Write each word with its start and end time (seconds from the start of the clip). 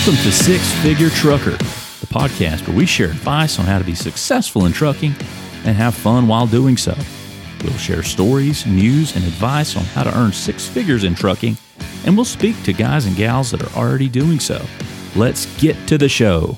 Welcome 0.00 0.24
to 0.24 0.32
Six 0.32 0.72
Figure 0.82 1.10
Trucker, 1.10 1.58
the 1.58 2.06
podcast 2.06 2.66
where 2.66 2.74
we 2.74 2.86
share 2.86 3.10
advice 3.10 3.58
on 3.58 3.66
how 3.66 3.78
to 3.78 3.84
be 3.84 3.94
successful 3.94 4.64
in 4.64 4.72
trucking 4.72 5.14
and 5.66 5.76
have 5.76 5.94
fun 5.94 6.26
while 6.26 6.46
doing 6.46 6.78
so. 6.78 6.96
We'll 7.62 7.74
share 7.74 8.02
stories, 8.02 8.64
news, 8.64 9.14
and 9.14 9.22
advice 9.26 9.76
on 9.76 9.84
how 9.84 10.04
to 10.04 10.18
earn 10.18 10.32
six 10.32 10.66
figures 10.66 11.04
in 11.04 11.14
trucking, 11.14 11.58
and 12.06 12.16
we'll 12.16 12.24
speak 12.24 12.62
to 12.62 12.72
guys 12.72 13.04
and 13.04 13.14
gals 13.14 13.50
that 13.50 13.62
are 13.62 13.78
already 13.78 14.08
doing 14.08 14.40
so. 14.40 14.64
Let's 15.16 15.44
get 15.60 15.76
to 15.88 15.98
the 15.98 16.08
show. 16.08 16.56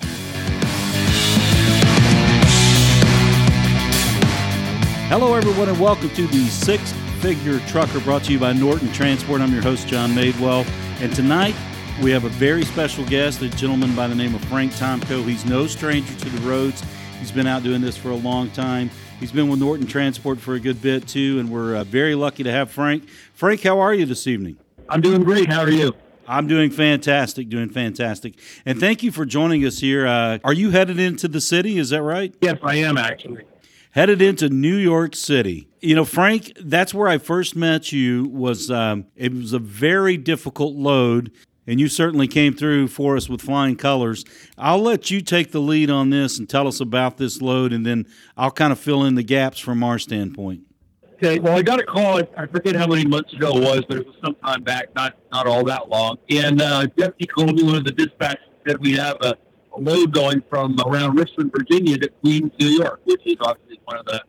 Hello, 5.08 5.34
everyone, 5.34 5.68
and 5.68 5.80
welcome 5.80 6.10
to 6.10 6.28
the 6.28 6.46
Six 6.46 6.92
Figure 7.18 7.58
Trucker 7.66 7.98
brought 7.98 8.22
to 8.24 8.32
you 8.32 8.38
by 8.38 8.52
Norton 8.52 8.92
Transport. 8.92 9.40
I'm 9.40 9.52
your 9.52 9.62
host, 9.62 9.88
John 9.88 10.10
Madewell, 10.10 10.64
and 11.00 11.12
tonight 11.12 11.56
we 12.00 12.10
have 12.10 12.24
a 12.24 12.28
very 12.30 12.64
special 12.64 13.04
guest, 13.06 13.42
a 13.42 13.48
gentleman 13.50 13.94
by 13.94 14.06
the 14.06 14.14
name 14.14 14.34
of 14.34 14.42
Frank 14.44 14.72
Tomko. 14.72 15.24
He's 15.24 15.44
no 15.44 15.66
stranger 15.66 16.14
to 16.14 16.30
the 16.30 16.48
roads. 16.48 16.82
He's 17.18 17.32
been 17.32 17.46
out 17.46 17.62
doing 17.62 17.80
this 17.80 17.96
for 17.96 18.10
a 18.10 18.16
long 18.16 18.50
time. 18.50 18.90
He's 19.20 19.32
been 19.32 19.48
with 19.48 19.60
Norton 19.60 19.86
Transport 19.86 20.40
for 20.40 20.54
a 20.54 20.60
good 20.60 20.80
bit 20.80 21.06
too, 21.06 21.38
and 21.38 21.50
we're 21.50 21.76
uh, 21.76 21.84
very 21.84 22.14
lucky 22.14 22.42
to 22.44 22.50
have 22.50 22.70
Frank. 22.70 23.08
Frank, 23.34 23.62
how 23.62 23.78
are 23.80 23.92
you 23.94 24.06
this 24.06 24.26
evening? 24.26 24.56
I'm 24.88 25.00
doing 25.00 25.22
great. 25.22 25.48
How 25.48 25.60
are 25.60 25.70
you? 25.70 25.94
I'm 26.26 26.46
doing 26.46 26.70
fantastic, 26.70 27.48
doing 27.48 27.68
fantastic. 27.68 28.34
And 28.64 28.80
thank 28.80 29.02
you 29.02 29.12
for 29.12 29.24
joining 29.24 29.64
us 29.64 29.78
here. 29.78 30.06
Uh, 30.06 30.38
are 30.44 30.52
you 30.52 30.70
headed 30.70 30.98
into 30.98 31.28
the 31.28 31.40
city? 31.40 31.78
Is 31.78 31.90
that 31.90 32.02
right? 32.02 32.34
Yes, 32.40 32.58
I 32.62 32.76
am 32.76 32.96
actually. 32.96 33.44
Headed 33.90 34.22
into 34.22 34.48
New 34.48 34.76
York 34.76 35.14
City. 35.14 35.68
You 35.80 35.94
know, 35.94 36.04
Frank, 36.04 36.52
that's 36.58 36.94
where 36.94 37.08
I 37.08 37.18
first 37.18 37.54
met 37.54 37.92
you. 37.92 38.24
Was 38.24 38.70
um, 38.70 39.06
it 39.16 39.34
was 39.34 39.52
a 39.52 39.58
very 39.58 40.16
difficult 40.16 40.74
load 40.74 41.30
and 41.66 41.80
you 41.80 41.88
certainly 41.88 42.26
came 42.26 42.54
through 42.54 42.88
for 42.88 43.16
us 43.16 43.28
with 43.28 43.40
flying 43.40 43.76
colors. 43.76 44.24
I'll 44.58 44.82
let 44.82 45.10
you 45.10 45.20
take 45.20 45.52
the 45.52 45.60
lead 45.60 45.90
on 45.90 46.10
this 46.10 46.38
and 46.38 46.48
tell 46.48 46.66
us 46.66 46.80
about 46.80 47.16
this 47.16 47.40
load, 47.40 47.72
and 47.72 47.86
then 47.86 48.06
I'll 48.36 48.50
kind 48.50 48.72
of 48.72 48.78
fill 48.78 49.04
in 49.04 49.14
the 49.14 49.22
gaps 49.22 49.58
from 49.58 49.82
our 49.82 49.98
standpoint. 49.98 50.62
Okay. 51.14 51.38
Well, 51.38 51.56
I 51.56 51.62
got 51.62 51.78
a 51.78 51.84
call. 51.84 52.20
I 52.36 52.46
forget 52.46 52.74
how 52.74 52.88
many 52.88 53.04
months 53.04 53.32
ago 53.32 53.56
it 53.56 53.62
was, 53.62 53.84
but 53.88 53.98
it 53.98 54.06
was 54.06 54.16
some 54.24 54.34
time 54.44 54.64
back, 54.64 54.92
not 54.96 55.16
not 55.30 55.46
all 55.46 55.62
that 55.64 55.88
long. 55.88 56.18
And 56.30 56.60
uh, 56.60 56.86
deputy 56.96 57.26
called 57.26 57.54
me. 57.54 57.62
One 57.62 57.76
of 57.76 57.84
the 57.84 57.92
dispatchers 57.92 58.38
said 58.66 58.78
we 58.80 58.94
have 58.94 59.16
a, 59.20 59.36
a 59.76 59.78
load 59.78 60.12
going 60.12 60.42
from 60.50 60.76
around 60.84 61.16
Richmond, 61.16 61.52
Virginia, 61.56 61.96
to 61.98 62.08
Queens, 62.08 62.50
New 62.58 62.66
York, 62.66 63.02
which 63.04 63.20
is 63.24 63.36
obviously 63.40 63.78
one 63.84 63.98
of 63.98 64.06
the 64.06 64.20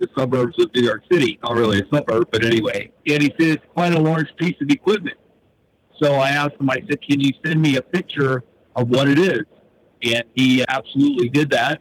the 0.00 0.08
suburbs 0.18 0.58
of 0.58 0.74
New 0.74 0.82
York 0.82 1.02
City. 1.10 1.38
Not 1.42 1.54
really 1.54 1.80
a 1.80 1.86
suburb, 1.90 2.28
but 2.30 2.44
anyway. 2.44 2.90
And 3.06 3.22
he 3.22 3.32
said 3.38 3.56
it's 3.56 3.64
quite 3.72 3.94
a 3.94 4.00
large 4.00 4.28
piece 4.36 4.56
of 4.60 4.68
equipment. 4.68 5.16
So 6.04 6.16
I 6.16 6.32
asked 6.32 6.60
him, 6.60 6.68
I 6.68 6.82
said, 6.86 7.00
can 7.00 7.18
you 7.18 7.32
send 7.42 7.62
me 7.62 7.76
a 7.76 7.82
picture 7.82 8.44
of 8.76 8.90
what 8.90 9.08
it 9.08 9.18
is? 9.18 9.44
And 10.02 10.22
he 10.34 10.62
absolutely 10.68 11.30
did 11.30 11.48
that. 11.50 11.80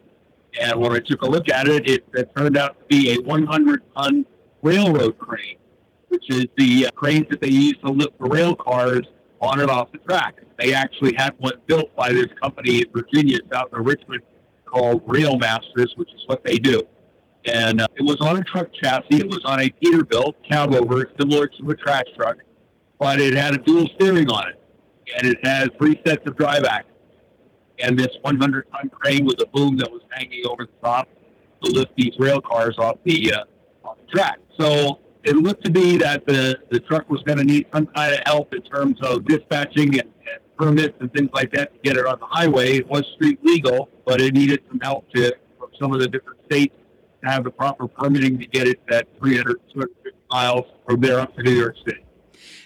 And 0.62 0.80
when 0.80 0.94
I 0.94 1.00
took 1.00 1.24
a 1.24 1.26
look 1.26 1.50
at 1.50 1.68
it, 1.68 1.90
it, 1.90 2.06
it 2.14 2.34
turned 2.34 2.56
out 2.56 2.80
to 2.80 2.86
be 2.86 3.12
a 3.12 3.22
100 3.22 3.82
ton 3.98 4.26
railroad 4.62 5.18
crane, 5.18 5.58
which 6.08 6.24
is 6.30 6.46
the 6.56 6.88
uh, 6.88 6.92
cranes 6.92 7.26
that 7.32 7.42
they 7.42 7.50
use 7.50 7.76
to 7.86 7.92
lift 7.92 8.18
the 8.18 8.30
rail 8.30 8.56
cars 8.56 9.06
on 9.42 9.60
and 9.60 9.70
off 9.70 9.92
the 9.92 9.98
track. 9.98 10.36
They 10.58 10.74
actually 10.74 11.16
had 11.18 11.34
one 11.40 11.56
built 11.68 11.94
by 11.98 12.14
this 12.14 12.28
company 12.42 12.78
in 12.78 12.86
Virginia, 12.94 13.40
south 13.52 13.74
of 13.74 13.86
Richmond, 13.86 14.22
called 14.64 15.04
Rail 15.06 15.38
Masters, 15.38 15.92
which 15.98 16.14
is 16.14 16.22
what 16.28 16.46
they 16.46 16.60
do. 16.60 16.82
And 17.44 17.82
uh, 17.82 17.88
it 17.98 18.04
was 18.04 18.22
on 18.22 18.38
a 18.38 18.44
truck 18.46 18.70
chassis. 18.82 19.18
It 19.18 19.28
was 19.28 19.42
on 19.44 19.60
a 19.60 19.70
Peterbilt 19.84 20.36
cab 20.50 20.74
over, 20.74 21.12
similar 21.20 21.48
to 21.48 21.70
a 21.72 21.76
trash 21.76 22.06
truck 22.16 22.38
but 23.04 23.20
it 23.20 23.34
had 23.34 23.54
a 23.54 23.58
dual 23.58 23.86
steering 23.96 24.30
on 24.30 24.48
it, 24.48 24.58
and 25.18 25.28
it 25.28 25.46
has 25.46 25.68
three 25.78 26.02
sets 26.08 26.26
of 26.26 26.38
drive 26.38 26.64
axles. 26.64 26.98
And 27.80 28.00
this 28.00 28.08
100 28.22 28.66
ton 28.72 28.90
crane 28.90 29.26
with 29.26 29.42
a 29.42 29.46
boom 29.48 29.76
that 29.78 29.92
was 29.92 30.00
hanging 30.12 30.46
over 30.48 30.66
the 30.66 30.88
top 30.88 31.10
to 31.62 31.72
lift 31.72 31.92
these 31.98 32.14
rail 32.18 32.40
cars 32.40 32.76
off 32.78 32.96
the 33.04 33.34
uh, 33.34 33.44
off 33.84 33.98
the 33.98 34.08
track. 34.18 34.40
So 34.58 35.00
it 35.26 35.36
looked 35.36 35.66
to 35.66 35.72
be 35.72 35.98
that 35.98 36.26
the, 36.26 36.58
the 36.72 36.80
truck 36.80 37.10
was 37.10 37.22
going 37.24 37.40
to 37.40 37.44
need 37.44 37.66
some 37.74 37.88
kind 37.88 38.14
of 38.14 38.22
help 38.26 38.54
in 38.54 38.62
terms 38.62 38.98
of 39.02 39.26
dispatching 39.26 40.00
and, 40.00 40.10
and, 40.32 40.40
permits 40.58 40.96
and 41.02 41.12
things 41.12 41.30
like 41.34 41.52
that 41.52 41.74
to 41.74 41.80
get 41.84 41.98
it 41.98 42.06
on 42.06 42.18
the 42.20 42.26
highway. 42.28 42.78
It 42.78 42.88
was 42.88 43.04
street 43.16 43.44
legal, 43.44 43.90
but 44.06 44.22
it 44.22 44.34
needed 44.34 44.62
some 44.70 44.80
help 44.80 45.12
to, 45.14 45.36
from 45.60 45.72
some 45.78 45.94
of 45.94 46.00
the 46.00 46.08
different 46.08 46.40
states 46.46 46.76
to 47.22 47.30
have 47.30 47.44
the 47.44 47.52
proper 47.52 47.86
permitting 47.86 48.40
to 48.40 48.46
get 48.46 48.66
it 48.66 48.80
that 48.88 49.08
300, 49.20 49.60
250 49.74 50.18
miles 50.30 50.66
from 50.88 51.02
there 51.02 51.20
up 51.20 51.36
to 51.36 51.44
New 51.44 51.52
York 51.52 51.76
City. 51.86 52.04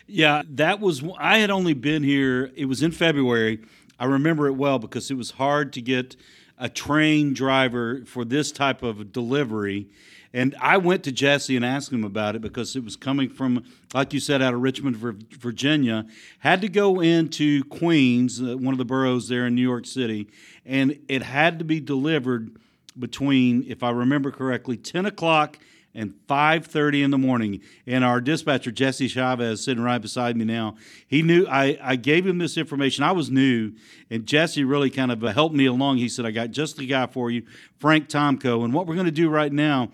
Yeah, 0.07 0.44
that 0.51 0.79
was. 0.79 1.03
I 1.19 1.40
had 1.40 1.50
only 1.50 1.73
been 1.73 2.01
here. 2.01 2.51
It 2.56 2.66
was 2.66 2.81
in 2.81 2.91
February. 2.91 3.59
I 4.00 4.06
remember 4.06 4.47
it 4.47 4.53
well 4.53 4.79
because 4.79 5.12
it 5.12 5.16
was 5.16 5.31
hard 5.31 5.73
to 5.73 5.81
get 5.81 6.16
a 6.57 6.69
train 6.69 7.34
driver 7.34 8.03
for 8.06 8.23
this 8.23 8.51
type 8.51 8.84
of 8.84 9.12
delivery. 9.12 9.88
And 10.34 10.56
I 10.62 10.78
went 10.78 11.03
to 11.03 11.12
Jesse 11.12 11.56
and 11.56 11.66
asked 11.66 11.91
him 11.91 12.03
about 12.03 12.35
it 12.35 12.41
because 12.41 12.75
it 12.75 12.84
was 12.84 12.95
coming 12.95 13.29
from, 13.29 13.63
like 13.94 14.13
you 14.13 14.19
said, 14.19 14.41
out 14.41 14.53
of 14.53 14.62
Richmond, 14.62 14.95
Virginia. 14.95 16.06
Had 16.39 16.62
to 16.62 16.69
go 16.69 17.01
into 17.01 17.63
Queens, 17.66 18.41
uh, 18.41 18.57
one 18.57 18.74
of 18.74 18.78
the 18.78 18.85
boroughs 18.85 19.29
there 19.29 19.47
in 19.47 19.56
New 19.56 19.62
York 19.62 19.85
City, 19.85 20.28
and 20.66 21.00
it 21.07 21.24
had 21.24 21.59
to 21.59 21.66
be 21.66 21.79
delivered 21.79 22.57
between, 22.97 23.66
if 23.68 23.84
I 23.84 23.89
remember 23.89 24.31
correctly, 24.31 24.78
10 24.78 25.06
o'clock 25.06 25.59
and 25.97 26.13
5.30 26.30 27.03
in 27.03 27.12
the 27.12 27.18
morning 27.18 27.59
and 27.88 28.06
our 28.06 28.22
dispatcher 28.22 28.72
jesse 28.72 29.08
chavez 29.08 29.66
sitting 29.66 29.84
right 29.84 29.97
beside 29.97 30.38
me 30.38 30.46
now. 30.46 30.75
He 31.08 31.24
knew 31.24 31.47
I, 31.47 31.78
I 31.81 31.96
gave 31.96 32.25
him 32.25 32.38
this 32.38 32.56
information. 32.56 33.03
I 33.03 33.12
was 33.12 33.31
new 33.31 33.74
and 34.12 34.25
jesse 34.25 34.63
really 34.63 34.91
kind 34.91 35.12
of 35.12 35.22
helped 35.24 35.56
me 35.56 35.66
along. 35.66 35.97
He 35.97 36.07
said 36.07 36.25
i 36.25 36.31
got 36.31 36.52
just 36.52 36.78
the 36.78 36.86
guy 36.86 37.07
for 37.07 37.31
you 37.31 37.41
frank 37.80 38.07
tomko. 38.07 38.63
And 38.63 38.74
what 38.74 38.86
we're 38.86 38.94
going 38.94 39.07
to 39.07 39.12
do 39.12 39.28
right 39.28 39.52
now 39.52 39.90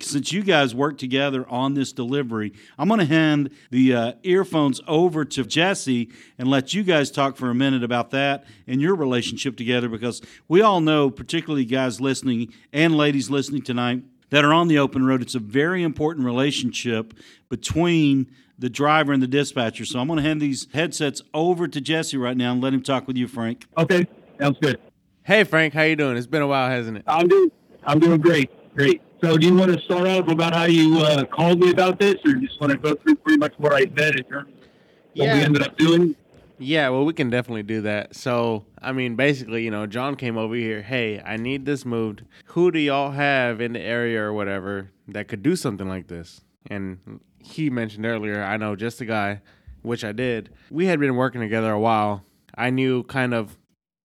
since 0.00 0.32
you 0.32 0.42
guys 0.42 0.74
work 0.74 0.96
together 0.96 1.46
on 1.50 1.74
this 1.74 1.92
delivery 1.92 2.52
i'm 2.78 2.88
going 2.88 3.00
to 3.00 3.06
hand 3.06 3.50
the 3.70 3.94
uh, 3.94 4.12
earphones 4.22 4.80
over 4.88 5.24
to 5.26 5.44
jesse 5.44 6.10
and 6.38 6.48
let 6.48 6.72
you 6.72 6.82
guys 6.82 7.10
talk 7.10 7.36
for 7.36 7.50
a 7.50 7.54
minute 7.54 7.84
about 7.84 8.10
that 8.10 8.44
and 8.66 8.80
your 8.80 8.94
relationship 8.94 9.56
together 9.56 9.90
because 9.90 10.22
we 10.48 10.62
all 10.62 10.80
know 10.80 11.10
particularly 11.10 11.66
guys 11.66 12.00
listening 12.00 12.52
and 12.72 12.96
ladies 12.96 13.28
listening 13.28 13.60
tonight 13.60 14.02
that 14.34 14.44
are 14.44 14.52
on 14.52 14.66
the 14.66 14.76
open 14.76 15.06
road. 15.06 15.22
It's 15.22 15.36
a 15.36 15.38
very 15.38 15.84
important 15.84 16.26
relationship 16.26 17.14
between 17.48 18.26
the 18.58 18.68
driver 18.68 19.12
and 19.12 19.22
the 19.22 19.28
dispatcher. 19.28 19.84
So 19.84 20.00
I'm 20.00 20.08
going 20.08 20.16
to 20.16 20.24
hand 20.24 20.40
these 20.40 20.66
headsets 20.74 21.22
over 21.32 21.68
to 21.68 21.80
Jesse 21.80 22.16
right 22.16 22.36
now 22.36 22.50
and 22.50 22.60
let 22.60 22.74
him 22.74 22.82
talk 22.82 23.06
with 23.06 23.16
you, 23.16 23.28
Frank. 23.28 23.64
Okay, 23.78 24.08
sounds 24.40 24.58
good. 24.60 24.80
Hey, 25.22 25.44
Frank, 25.44 25.72
how 25.72 25.82
you 25.82 25.94
doing? 25.94 26.16
It's 26.16 26.26
been 26.26 26.42
a 26.42 26.48
while, 26.48 26.68
hasn't 26.68 26.96
it? 26.96 27.04
I'm 27.06 27.28
doing. 27.28 27.48
I'm 27.84 28.00
doing 28.00 28.20
great. 28.20 28.50
Great. 28.74 29.02
So, 29.22 29.38
do 29.38 29.46
you 29.46 29.54
want 29.54 29.72
to 29.72 29.80
start 29.84 30.08
off 30.08 30.26
about 30.26 30.52
how 30.52 30.64
you 30.64 30.98
uh, 30.98 31.24
called 31.26 31.60
me 31.60 31.70
about 31.70 32.00
this, 32.00 32.16
or 32.26 32.34
just 32.34 32.60
want 32.60 32.72
to 32.72 32.78
go 32.78 32.96
through 32.96 33.14
pretty 33.14 33.38
much 33.38 33.54
what 33.58 33.72
I 33.72 33.82
said 33.96 34.16
in 34.16 34.24
terms 34.24 34.48
of 34.48 34.68
what 35.14 35.26
yeah. 35.26 35.34
we 35.34 35.44
ended 35.44 35.62
up 35.62 35.78
doing? 35.78 36.16
Yeah, 36.58 36.88
well, 36.90 37.04
we 37.04 37.12
can 37.12 37.30
definitely 37.30 37.64
do 37.64 37.80
that. 37.82 38.14
So, 38.14 38.64
I 38.80 38.92
mean, 38.92 39.16
basically, 39.16 39.64
you 39.64 39.70
know, 39.70 39.86
John 39.86 40.14
came 40.14 40.36
over 40.36 40.54
here. 40.54 40.82
Hey, 40.82 41.20
I 41.20 41.36
need 41.36 41.66
this 41.66 41.84
moved. 41.84 42.22
Who 42.46 42.70
do 42.70 42.78
y'all 42.78 43.10
have 43.10 43.60
in 43.60 43.72
the 43.72 43.80
area 43.80 44.22
or 44.22 44.32
whatever 44.32 44.90
that 45.08 45.28
could 45.28 45.42
do 45.42 45.56
something 45.56 45.88
like 45.88 46.06
this? 46.06 46.42
And 46.70 47.20
he 47.38 47.70
mentioned 47.70 48.06
earlier, 48.06 48.42
I 48.42 48.56
know 48.56 48.76
just 48.76 49.00
a 49.00 49.04
guy, 49.04 49.40
which 49.82 50.04
I 50.04 50.12
did. 50.12 50.50
We 50.70 50.86
had 50.86 51.00
been 51.00 51.16
working 51.16 51.40
together 51.40 51.72
a 51.72 51.80
while. 51.80 52.24
I 52.56 52.70
knew 52.70 53.02
kind 53.02 53.34
of 53.34 53.58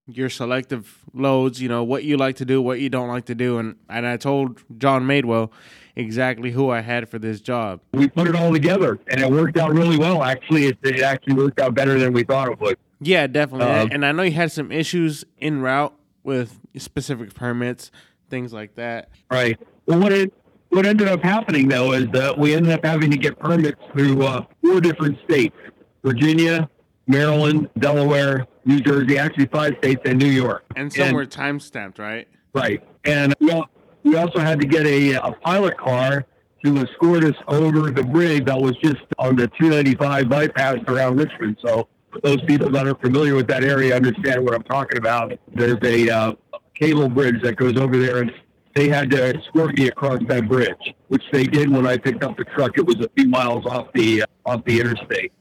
your 0.07 0.29
selective 0.29 1.05
loads, 1.13 1.61
you 1.61 1.69
know, 1.69 1.83
what 1.83 2.03
you 2.03 2.17
like 2.17 2.37
to 2.37 2.45
do, 2.45 2.61
what 2.61 2.79
you 2.79 2.89
don't 2.89 3.09
like 3.09 3.25
to 3.25 3.35
do. 3.35 3.59
And, 3.59 3.75
and 3.87 4.07
I 4.07 4.17
told 4.17 4.59
John 4.79 5.03
Madewell, 5.03 5.51
exactly 5.99 6.51
who 6.51 6.69
I 6.69 6.81
had 6.81 7.09
for 7.09 7.19
this 7.19 7.41
job. 7.41 7.81
We 7.93 8.07
put 8.07 8.27
it 8.27 8.35
all 8.35 8.51
together, 8.51 8.99
and 9.07 9.21
it 9.21 9.29
worked 9.29 9.57
out 9.57 9.73
really 9.73 9.97
well. 9.97 10.23
Actually, 10.23 10.67
it, 10.67 10.77
it 10.83 11.01
actually 11.01 11.33
worked 11.33 11.59
out 11.59 11.75
better 11.75 11.99
than 11.99 12.13
we 12.13 12.23
thought 12.23 12.49
it 12.49 12.59
would. 12.59 12.77
Yeah, 13.01 13.27
definitely. 13.27 13.67
Um, 13.67 13.89
and 13.91 14.05
I 14.05 14.11
know 14.11 14.23
you 14.23 14.31
had 14.31 14.51
some 14.51 14.71
issues 14.71 15.25
in 15.37 15.61
route 15.61 15.93
with 16.23 16.59
specific 16.77 17.33
permits, 17.33 17.91
things 18.29 18.53
like 18.53 18.75
that. 18.75 19.09
Right. 19.29 19.59
Well, 19.85 19.99
what 19.99 20.11
it 20.11 20.33
what 20.69 20.85
ended 20.85 21.07
up 21.07 21.23
happening 21.23 21.67
though 21.67 21.93
is 21.93 22.07
that 22.13 22.37
we 22.37 22.55
ended 22.55 22.71
up 22.71 22.85
having 22.85 23.11
to 23.11 23.17
get 23.17 23.39
permits 23.39 23.81
through 23.93 24.23
uh, 24.23 24.45
four 24.63 24.81
different 24.81 25.17
states: 25.23 25.55
Virginia, 26.03 26.69
Maryland, 27.07 27.69
Delaware, 27.79 28.47
New 28.65 28.79
Jersey, 28.79 29.17
actually 29.17 29.47
five 29.47 29.75
states, 29.79 30.01
and 30.05 30.19
New 30.19 30.27
York. 30.27 30.63
And 30.75 30.91
some 30.91 31.07
and, 31.07 31.15
were 31.15 31.25
time 31.25 31.59
stamped, 31.59 31.99
right? 31.99 32.27
Right. 32.53 32.83
And 33.05 33.33
well, 33.39 33.69
we 34.09 34.17
also 34.17 34.39
had 34.39 34.59
to 34.59 34.65
get 34.65 34.87
a, 34.87 35.13
a 35.13 35.31
pilot 35.43 35.77
car 35.77 36.25
to 36.65 36.77
escort 36.77 37.23
us 37.23 37.35
over 37.47 37.91
the 37.91 38.03
bridge 38.03 38.45
that 38.45 38.59
was 38.59 38.75
just 38.77 39.03
on 39.19 39.35
the 39.35 39.47
295 39.59 40.27
bypass 40.27 40.77
around 40.87 41.17
Richmond. 41.17 41.57
So 41.63 41.87
those 42.23 42.41
people 42.43 42.71
that 42.71 42.87
are 42.87 42.95
familiar 42.95 43.35
with 43.35 43.47
that 43.47 43.63
area 43.63 43.95
understand 43.95 44.43
what 44.43 44.55
I'm 44.55 44.63
talking 44.63 44.97
about. 44.97 45.33
There's 45.53 45.77
a 45.83 46.09
uh, 46.09 46.33
cable 46.73 47.07
bridge 47.07 47.41
that 47.43 47.55
goes 47.55 47.77
over 47.77 47.97
there, 47.97 48.17
and 48.17 48.31
they 48.73 48.89
had 48.89 49.11
to 49.11 49.37
escort 49.37 49.77
me 49.77 49.87
across 49.87 50.19
that 50.27 50.47
bridge, 50.47 50.95
which 51.09 51.23
they 51.31 51.45
did 51.45 51.69
when 51.69 51.85
I 51.85 51.97
picked 51.97 52.23
up 52.23 52.35
the 52.35 52.45
truck. 52.45 52.77
It 52.77 52.85
was 52.85 52.99
a 52.99 53.09
few 53.15 53.29
miles 53.29 53.65
off 53.67 53.93
the 53.93 54.23
uh, 54.23 54.25
off 54.45 54.65
the 54.65 54.79
interstate. 54.79 55.31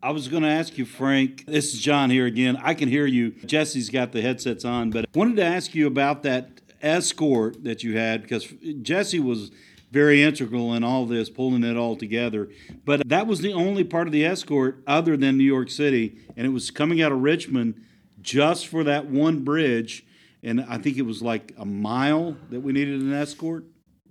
I 0.00 0.10
was 0.10 0.28
going 0.28 0.44
to 0.44 0.48
ask 0.48 0.78
you, 0.78 0.84
Frank. 0.84 1.46
This 1.46 1.74
is 1.74 1.80
John 1.80 2.10
here 2.10 2.26
again. 2.26 2.56
I 2.62 2.74
can 2.74 2.88
hear 2.88 3.06
you. 3.06 3.32
Jesse's 3.44 3.90
got 3.90 4.12
the 4.12 4.22
headsets 4.22 4.64
on, 4.64 4.90
but 4.90 5.06
I 5.06 5.18
wanted 5.18 5.36
to 5.36 5.44
ask 5.44 5.74
you 5.74 5.88
about 5.88 6.22
that 6.22 6.60
escort 6.86 7.64
that 7.64 7.82
you 7.82 7.96
had 7.96 8.22
because 8.22 8.46
Jesse 8.82 9.20
was 9.20 9.50
very 9.90 10.22
integral 10.22 10.74
in 10.74 10.84
all 10.84 11.06
this, 11.06 11.30
pulling 11.30 11.64
it 11.64 11.76
all 11.76 11.96
together. 11.96 12.48
But 12.84 13.08
that 13.08 13.26
was 13.26 13.40
the 13.40 13.52
only 13.52 13.84
part 13.84 14.06
of 14.08 14.12
the 14.12 14.24
escort 14.24 14.82
other 14.86 15.16
than 15.16 15.38
New 15.38 15.44
York 15.44 15.70
City, 15.70 16.18
and 16.36 16.46
it 16.46 16.50
was 16.50 16.70
coming 16.70 17.00
out 17.02 17.12
of 17.12 17.20
Richmond 17.20 17.82
just 18.20 18.66
for 18.66 18.84
that 18.84 19.06
one 19.06 19.44
bridge. 19.44 20.04
And 20.42 20.64
I 20.68 20.78
think 20.78 20.96
it 20.96 21.02
was 21.02 21.22
like 21.22 21.52
a 21.56 21.64
mile 21.64 22.36
that 22.50 22.60
we 22.60 22.72
needed 22.72 23.00
an 23.00 23.12
escort. 23.12 23.64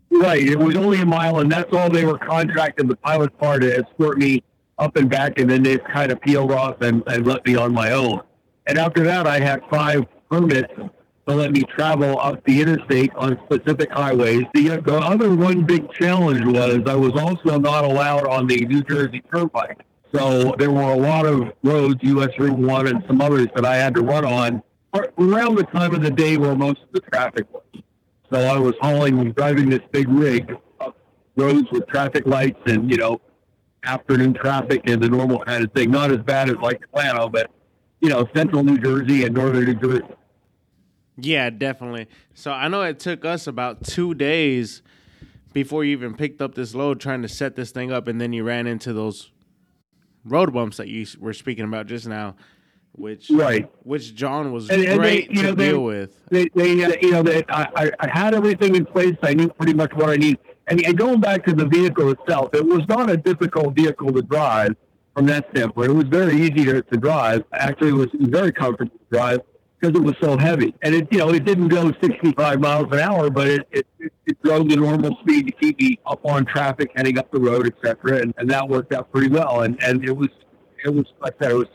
Right. 0.09 0.41
It 0.47 0.57
was 0.57 0.75
only 0.75 1.01
a 1.01 1.05
mile, 1.05 1.39
and 1.39 1.51
that's 1.51 1.73
all 1.73 1.89
they 1.89 2.05
were 2.05 2.17
contracting 2.17 2.87
the 2.87 2.95
pilot 2.95 3.37
car 3.39 3.59
to 3.59 3.79
escort 3.79 4.17
me 4.17 4.43
up 4.77 4.95
and 4.95 5.09
back, 5.09 5.39
and 5.39 5.49
then 5.49 5.63
they 5.63 5.77
kind 5.77 6.11
of 6.11 6.21
peeled 6.21 6.51
off 6.51 6.81
and, 6.81 7.03
and 7.07 7.25
let 7.25 7.45
me 7.45 7.55
on 7.55 7.73
my 7.73 7.91
own. 7.91 8.21
And 8.67 8.77
after 8.77 9.03
that, 9.03 9.27
I 9.27 9.39
had 9.39 9.61
five 9.69 10.05
permits 10.29 10.73
to 11.27 11.35
let 11.35 11.51
me 11.51 11.63
travel 11.63 12.19
up 12.19 12.43
the 12.45 12.61
interstate 12.61 13.11
on 13.15 13.39
specific 13.45 13.91
highways. 13.91 14.43
The, 14.53 14.71
uh, 14.71 14.81
the 14.81 14.97
other 14.97 15.35
one 15.35 15.65
big 15.65 15.91
challenge 15.93 16.45
was 16.45 16.81
I 16.85 16.95
was 16.95 17.13
also 17.13 17.57
not 17.59 17.83
allowed 17.83 18.27
on 18.27 18.47
the 18.47 18.65
New 18.65 18.83
Jersey 18.83 19.23
Turnpike. 19.33 19.81
So 20.13 20.55
there 20.57 20.71
were 20.71 20.81
a 20.81 20.97
lot 20.97 21.25
of 21.25 21.51
roads, 21.63 21.99
US 22.03 22.29
Route 22.37 22.57
1 22.57 22.87
and 22.87 23.03
some 23.07 23.21
others 23.21 23.47
that 23.55 23.65
I 23.65 23.75
had 23.75 23.95
to 23.95 24.01
run 24.01 24.23
on 24.23 24.61
around 25.17 25.55
the 25.55 25.63
time 25.73 25.93
of 25.93 26.01
the 26.01 26.11
day 26.11 26.37
where 26.37 26.55
most 26.55 26.81
of 26.83 26.91
the 26.93 27.01
traffic 27.01 27.51
was. 27.51 27.63
So 28.31 28.39
I 28.39 28.57
was 28.57 28.73
hauling, 28.81 29.19
and 29.19 29.35
driving 29.35 29.69
this 29.69 29.81
big 29.91 30.07
rig 30.09 30.55
up 30.79 30.95
roads 31.35 31.67
with 31.71 31.87
traffic 31.87 32.25
lights 32.25 32.59
and, 32.65 32.89
you 32.89 32.97
know, 32.97 33.19
afternoon 33.83 34.33
traffic 34.33 34.81
and 34.85 35.01
the 35.01 35.09
normal 35.09 35.39
kind 35.39 35.63
of 35.63 35.71
thing. 35.73 35.91
Not 35.91 36.11
as 36.11 36.19
bad 36.19 36.49
as 36.49 36.55
like 36.57 36.81
Atlanta, 36.83 37.29
but, 37.29 37.51
you 37.99 38.09
know, 38.09 38.27
central 38.35 38.63
New 38.63 38.77
Jersey 38.77 39.25
and 39.25 39.35
northern 39.35 39.65
New 39.65 39.75
Jersey. 39.75 40.03
Yeah, 41.17 41.49
definitely. 41.49 42.07
So 42.33 42.51
I 42.51 42.67
know 42.67 42.81
it 42.81 42.99
took 42.99 43.23
us 43.25 43.47
about 43.47 43.83
two 43.83 44.13
days 44.13 44.81
before 45.53 45.85
you 45.85 45.93
even 45.93 46.13
picked 46.15 46.41
up 46.41 46.55
this 46.55 46.75
load 46.75 46.99
trying 46.99 47.21
to 47.21 47.29
set 47.29 47.55
this 47.55 47.71
thing 47.71 47.91
up, 47.91 48.07
and 48.07 48.19
then 48.19 48.33
you 48.33 48.43
ran 48.43 48.67
into 48.67 48.91
those 48.91 49.31
road 50.25 50.53
bumps 50.53 50.77
that 50.77 50.89
you 50.89 51.05
were 51.19 51.33
speaking 51.33 51.63
about 51.63 51.87
just 51.87 52.07
now, 52.07 52.35
which 52.91 53.29
right, 53.29 53.71
which 53.83 54.13
John 54.15 54.51
was 54.51 54.69
and, 54.69 54.83
and 54.83 54.99
great 54.99 55.29
they, 55.29 55.35
to 55.35 55.43
know, 55.43 55.55
deal 55.55 55.83
with. 55.83 56.19
They, 56.29 56.49
they, 56.53 56.83
uh, 56.83 56.93
you 57.01 57.11
know, 57.11 57.23
they, 57.23 57.43
I, 57.47 57.91
I 57.99 58.09
had 58.09 58.33
everything 58.33 58.75
in 58.75 58.85
place. 58.85 59.15
I 59.21 59.33
knew 59.33 59.47
pretty 59.47 59.73
much 59.73 59.93
what 59.93 60.09
I 60.09 60.17
need. 60.17 60.37
And, 60.67 60.83
and 60.85 60.97
going 60.97 61.21
back 61.21 61.45
to 61.45 61.53
the 61.53 61.65
vehicle 61.65 62.09
itself, 62.09 62.53
it 62.53 62.65
was 62.65 62.85
not 62.89 63.09
a 63.09 63.15
difficult 63.15 63.75
vehicle 63.75 64.11
to 64.11 64.21
drive 64.21 64.75
from 65.15 65.27
that 65.27 65.47
standpoint. 65.51 65.91
It 65.91 65.93
was 65.93 66.07
very 66.07 66.35
easy 66.41 66.65
to, 66.65 66.81
to 66.81 66.97
drive. 66.97 67.43
Actually, 67.53 67.89
it 67.89 67.93
was 67.93 68.09
very 68.13 68.51
comfortable 68.51 68.91
to 68.91 69.15
drive 69.15 69.39
because 69.85 70.01
it 70.01 70.05
was 70.05 70.15
so 70.21 70.37
heavy. 70.37 70.73
And 70.81 70.95
it, 70.95 71.07
you 71.11 71.19
know, 71.19 71.29
it 71.29 71.45
didn't 71.45 71.67
go 71.67 71.91
65 72.01 72.59
miles 72.59 72.87
an 72.91 72.99
hour, 72.99 73.29
but 73.29 73.47
it, 73.47 73.67
it, 73.71 73.87
it 74.25 74.41
drove 74.43 74.69
the 74.69 74.75
normal 74.75 75.17
speed 75.21 75.47
to 75.47 75.51
keep 75.53 75.79
me 75.79 75.99
up 76.05 76.25
on 76.25 76.45
traffic, 76.45 76.91
heading 76.95 77.17
up 77.17 77.31
the 77.31 77.39
road, 77.39 77.67
etc. 77.67 78.21
And, 78.21 78.33
and 78.37 78.49
that 78.49 78.67
worked 78.67 78.93
out 78.93 79.11
pretty 79.11 79.29
well. 79.29 79.61
And, 79.61 79.81
and 79.83 80.03
it 80.03 80.15
was, 80.15 80.29
it 80.83 80.89
was, 80.89 81.05
like 81.21 81.35
I 81.39 81.45
said, 81.45 81.51
it 81.51 81.57
was, 81.57 81.67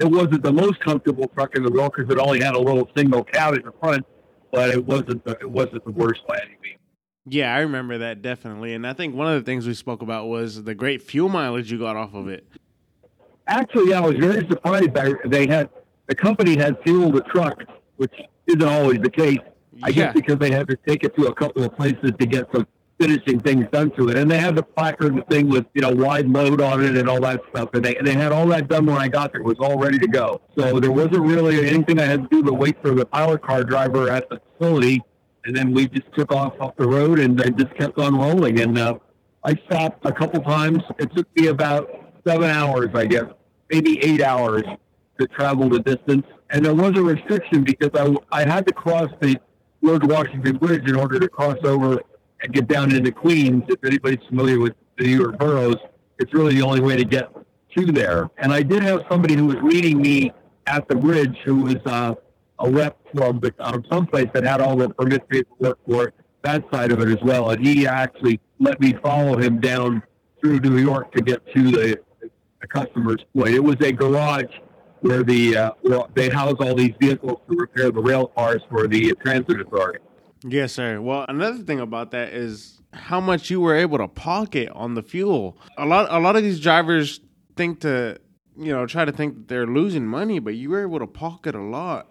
it 0.00 0.06
wasn't 0.06 0.42
the 0.42 0.52
most 0.52 0.80
comfortable 0.80 1.28
truck 1.28 1.54
in 1.56 1.62
the 1.62 1.70
world 1.70 1.92
because 1.96 2.12
it 2.12 2.18
only 2.18 2.40
had 2.40 2.54
a 2.54 2.60
little 2.60 2.88
single 2.96 3.22
cab 3.22 3.54
in 3.54 3.62
the 3.62 3.72
front, 3.80 4.04
but 4.50 4.70
it 4.70 4.84
wasn't 4.84 5.24
the, 5.24 5.32
it 5.40 5.50
wasn't 5.50 5.84
the 5.84 5.92
worst 5.92 6.22
by 6.26 6.38
any 6.38 6.56
means. 6.62 6.78
Yeah, 7.24 7.54
I 7.54 7.60
remember 7.60 7.98
that 7.98 8.20
definitely. 8.20 8.74
And 8.74 8.84
I 8.84 8.94
think 8.94 9.14
one 9.14 9.28
of 9.28 9.34
the 9.34 9.44
things 9.48 9.64
we 9.64 9.74
spoke 9.74 10.02
about 10.02 10.26
was 10.26 10.64
the 10.64 10.74
great 10.74 11.02
fuel 11.02 11.28
mileage 11.28 11.70
you 11.70 11.78
got 11.78 11.94
off 11.94 12.14
of 12.14 12.26
it. 12.26 12.44
Actually, 13.46 13.94
I 13.94 14.00
was 14.00 14.16
very 14.16 14.46
surprised. 14.48 14.90
They 15.26 15.46
had 15.46 15.68
the 16.06 16.14
company 16.14 16.56
had 16.56 16.76
fueled 16.82 17.14
the 17.14 17.22
truck, 17.22 17.62
which 17.96 18.14
isn't 18.46 18.62
always 18.62 18.98
the 19.00 19.10
case. 19.10 19.38
I 19.82 19.88
yeah. 19.88 19.94
guess 19.94 20.14
because 20.14 20.38
they 20.38 20.50
had 20.50 20.68
to 20.68 20.76
take 20.86 21.04
it 21.04 21.16
to 21.16 21.26
a 21.26 21.34
couple 21.34 21.64
of 21.64 21.74
places 21.76 22.12
to 22.18 22.26
get 22.26 22.46
some 22.54 22.66
finishing 22.98 23.40
things 23.40 23.66
done 23.72 23.90
to 23.92 24.08
it, 24.10 24.16
and 24.16 24.30
they 24.30 24.38
had 24.38 24.54
the 24.54 24.62
placard 24.62 25.16
the 25.16 25.22
thing 25.22 25.48
with 25.48 25.66
you 25.74 25.80
know 25.80 25.90
wide 25.90 26.28
load 26.28 26.60
on 26.60 26.84
it 26.84 26.96
and 26.96 27.08
all 27.08 27.20
that 27.20 27.40
stuff, 27.50 27.70
and 27.72 27.84
they 27.84 27.96
they 28.02 28.14
had 28.14 28.32
all 28.32 28.46
that 28.46 28.68
done 28.68 28.86
when 28.86 28.98
I 28.98 29.08
got 29.08 29.32
there. 29.32 29.40
It 29.40 29.44
was 29.44 29.58
all 29.58 29.78
ready 29.78 29.98
to 29.98 30.06
go. 30.06 30.40
So 30.56 30.78
there 30.78 30.92
wasn't 30.92 31.20
really 31.20 31.66
anything 31.68 31.98
I 31.98 32.04
had 32.04 32.22
to 32.22 32.28
do 32.28 32.42
but 32.42 32.54
wait 32.54 32.76
for 32.82 32.94
the 32.94 33.06
pilot 33.06 33.42
car 33.42 33.64
driver 33.64 34.10
at 34.10 34.28
the 34.28 34.40
facility, 34.58 35.02
and 35.44 35.56
then 35.56 35.72
we 35.72 35.88
just 35.88 36.12
took 36.16 36.32
off 36.32 36.54
off 36.60 36.76
the 36.76 36.86
road 36.86 37.18
and, 37.18 37.40
I 37.40 37.50
just 37.50 37.74
kept 37.76 37.98
on 37.98 38.16
rolling. 38.16 38.60
And 38.60 38.78
uh, 38.78 38.98
I 39.44 39.54
stopped 39.66 40.04
a 40.06 40.12
couple 40.12 40.40
times. 40.42 40.82
It 40.98 41.14
took 41.16 41.26
me 41.36 41.48
about 41.48 41.90
seven 42.26 42.50
hours, 42.50 42.90
I 42.94 43.06
guess, 43.06 43.24
maybe 43.70 44.02
eight 44.04 44.22
hours 44.22 44.62
to 45.22 45.34
travel 45.34 45.68
the 45.68 45.80
distance. 45.80 46.26
And 46.50 46.64
there 46.64 46.74
was 46.74 46.98
a 46.98 47.02
restriction 47.02 47.64
because 47.64 47.90
I, 47.94 48.40
I 48.40 48.48
had 48.48 48.66
to 48.66 48.72
cross 48.72 49.10
the 49.20 49.38
George 49.82 50.04
Washington 50.04 50.56
Bridge 50.58 50.88
in 50.88 50.96
order 50.96 51.18
to 51.18 51.28
cross 51.28 51.58
over 51.64 52.00
and 52.42 52.52
get 52.52 52.68
down 52.68 52.94
into 52.94 53.12
Queens. 53.12 53.64
If 53.68 53.84
anybody's 53.84 54.24
familiar 54.28 54.60
with 54.60 54.74
the 54.98 55.04
New 55.04 55.18
York 55.18 55.38
boroughs, 55.38 55.76
it's 56.18 56.32
really 56.34 56.54
the 56.54 56.62
only 56.62 56.80
way 56.80 56.96
to 56.96 57.04
get 57.04 57.32
to 57.76 57.86
there. 57.86 58.30
And 58.38 58.52
I 58.52 58.62
did 58.62 58.82
have 58.82 59.02
somebody 59.10 59.34
who 59.34 59.46
was 59.46 59.56
reading 59.62 60.00
me 60.00 60.32
at 60.66 60.86
the 60.88 60.94
bridge 60.94 61.36
who 61.44 61.62
was 61.62 61.76
uh, 61.86 62.14
a 62.58 62.70
rep 62.70 62.96
from 63.14 63.40
the, 63.40 63.52
um, 63.58 63.84
someplace 63.90 64.28
that 64.34 64.44
had 64.44 64.60
all 64.60 64.76
the 64.76 64.90
permit 64.90 65.28
paperwork 65.28 65.78
for 65.86 66.12
that 66.42 66.64
side 66.72 66.92
of 66.92 67.00
it 67.00 67.08
as 67.08 67.22
well. 67.22 67.50
And 67.50 67.64
he 67.64 67.86
actually 67.86 68.40
let 68.58 68.80
me 68.80 68.94
follow 69.02 69.38
him 69.38 69.60
down 69.60 70.02
through 70.40 70.60
New 70.60 70.78
York 70.78 71.12
to 71.12 71.22
get 71.22 71.44
to 71.54 71.70
the, 71.70 72.00
the 72.60 72.66
customer's 72.66 73.24
point. 73.34 73.54
It 73.54 73.64
was 73.64 73.76
a 73.80 73.92
garage 73.92 74.52
where 75.02 75.22
the 75.22 75.56
uh, 75.56 75.70
where 75.82 76.00
they 76.14 76.28
house 76.30 76.56
all 76.58 76.74
these 76.74 76.94
vehicles 77.00 77.38
to 77.48 77.56
repair 77.56 77.90
the 77.90 78.00
rail 78.00 78.28
cars 78.28 78.62
for 78.70 78.88
the 78.88 79.12
transit 79.22 79.60
authority. 79.60 80.00
Yes, 80.44 80.72
sir. 80.72 81.00
Well, 81.00 81.24
another 81.28 81.58
thing 81.58 81.78
about 81.78 82.10
that 82.12 82.32
is 82.32 82.80
how 82.92 83.20
much 83.20 83.50
you 83.50 83.60
were 83.60 83.76
able 83.76 83.98
to 83.98 84.08
pocket 84.08 84.68
on 84.74 84.94
the 84.94 85.02
fuel. 85.02 85.56
A 85.78 85.86
lot, 85.86 86.08
a 86.10 86.18
lot 86.18 86.34
of 86.34 86.42
these 86.42 86.58
drivers 86.58 87.20
think 87.56 87.80
to, 87.80 88.18
you 88.58 88.72
know, 88.72 88.86
try 88.86 89.04
to 89.04 89.12
think 89.12 89.34
that 89.34 89.48
they're 89.48 89.66
losing 89.66 90.06
money, 90.06 90.40
but 90.40 90.54
you 90.54 90.70
were 90.70 90.82
able 90.82 90.98
to 90.98 91.06
pocket 91.06 91.54
a 91.54 91.60
lot 91.60 92.08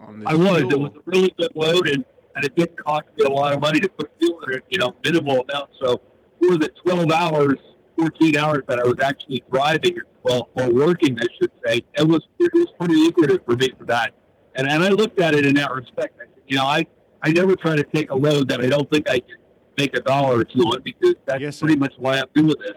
on 0.00 0.20
this. 0.20 0.28
I 0.28 0.34
was. 0.34 0.58
Fuel. 0.58 0.72
It 0.72 0.78
was 0.78 0.92
a 0.96 1.02
really 1.06 1.34
good 1.38 1.52
load, 1.54 1.88
and, 1.88 2.04
and 2.34 2.44
it 2.44 2.56
didn't 2.56 2.84
cost 2.84 3.04
me 3.16 3.24
a 3.26 3.30
lot 3.30 3.52
of 3.52 3.60
money 3.60 3.78
to 3.80 3.88
put 3.88 4.10
fuel 4.18 4.40
in 4.48 4.54
it. 4.54 4.64
You 4.68 4.78
know, 4.78 4.96
minimal 5.04 5.44
amount. 5.48 5.70
So 5.80 6.00
for 6.40 6.58
the 6.58 6.68
twelve 6.84 7.10
hours, 7.12 7.58
fourteen 7.96 8.36
hours 8.36 8.64
that 8.66 8.80
I 8.80 8.84
was 8.84 8.96
actually 9.00 9.44
driving, 9.52 9.98
well, 10.22 10.50
or 10.54 10.72
working, 10.72 11.18
I 11.18 11.26
should 11.40 11.50
say, 11.64 11.82
it 11.94 12.06
was 12.06 12.26
it 12.38 12.50
was 12.54 12.66
pretty 12.78 12.94
lucrative 12.94 13.40
for 13.44 13.56
me 13.56 13.70
for 13.78 13.84
that. 13.86 14.14
And 14.54 14.68
and 14.68 14.82
I 14.82 14.88
looked 14.88 15.20
at 15.20 15.34
it 15.34 15.46
in 15.46 15.54
that 15.54 15.72
respect. 15.72 16.14
I 16.20 16.24
said, 16.24 16.42
you 16.46 16.56
know, 16.56 16.66
I 16.66 16.86
I 17.22 17.32
never 17.32 17.56
try 17.56 17.76
to 17.76 17.84
take 17.84 18.10
a 18.10 18.14
load 18.14 18.48
that 18.48 18.60
I 18.60 18.68
don't 18.68 18.90
think 18.90 19.08
I 19.08 19.20
can 19.20 19.36
make 19.78 19.96
a 19.96 20.00
dollar 20.00 20.38
or 20.38 20.44
two 20.44 20.60
on 20.60 20.82
because 20.82 21.14
that's 21.26 21.40
yes, 21.40 21.60
pretty 21.60 21.76
much 21.76 21.94
why 21.98 22.18
I'm 22.18 22.26
doing 22.34 22.54
this. 22.58 22.76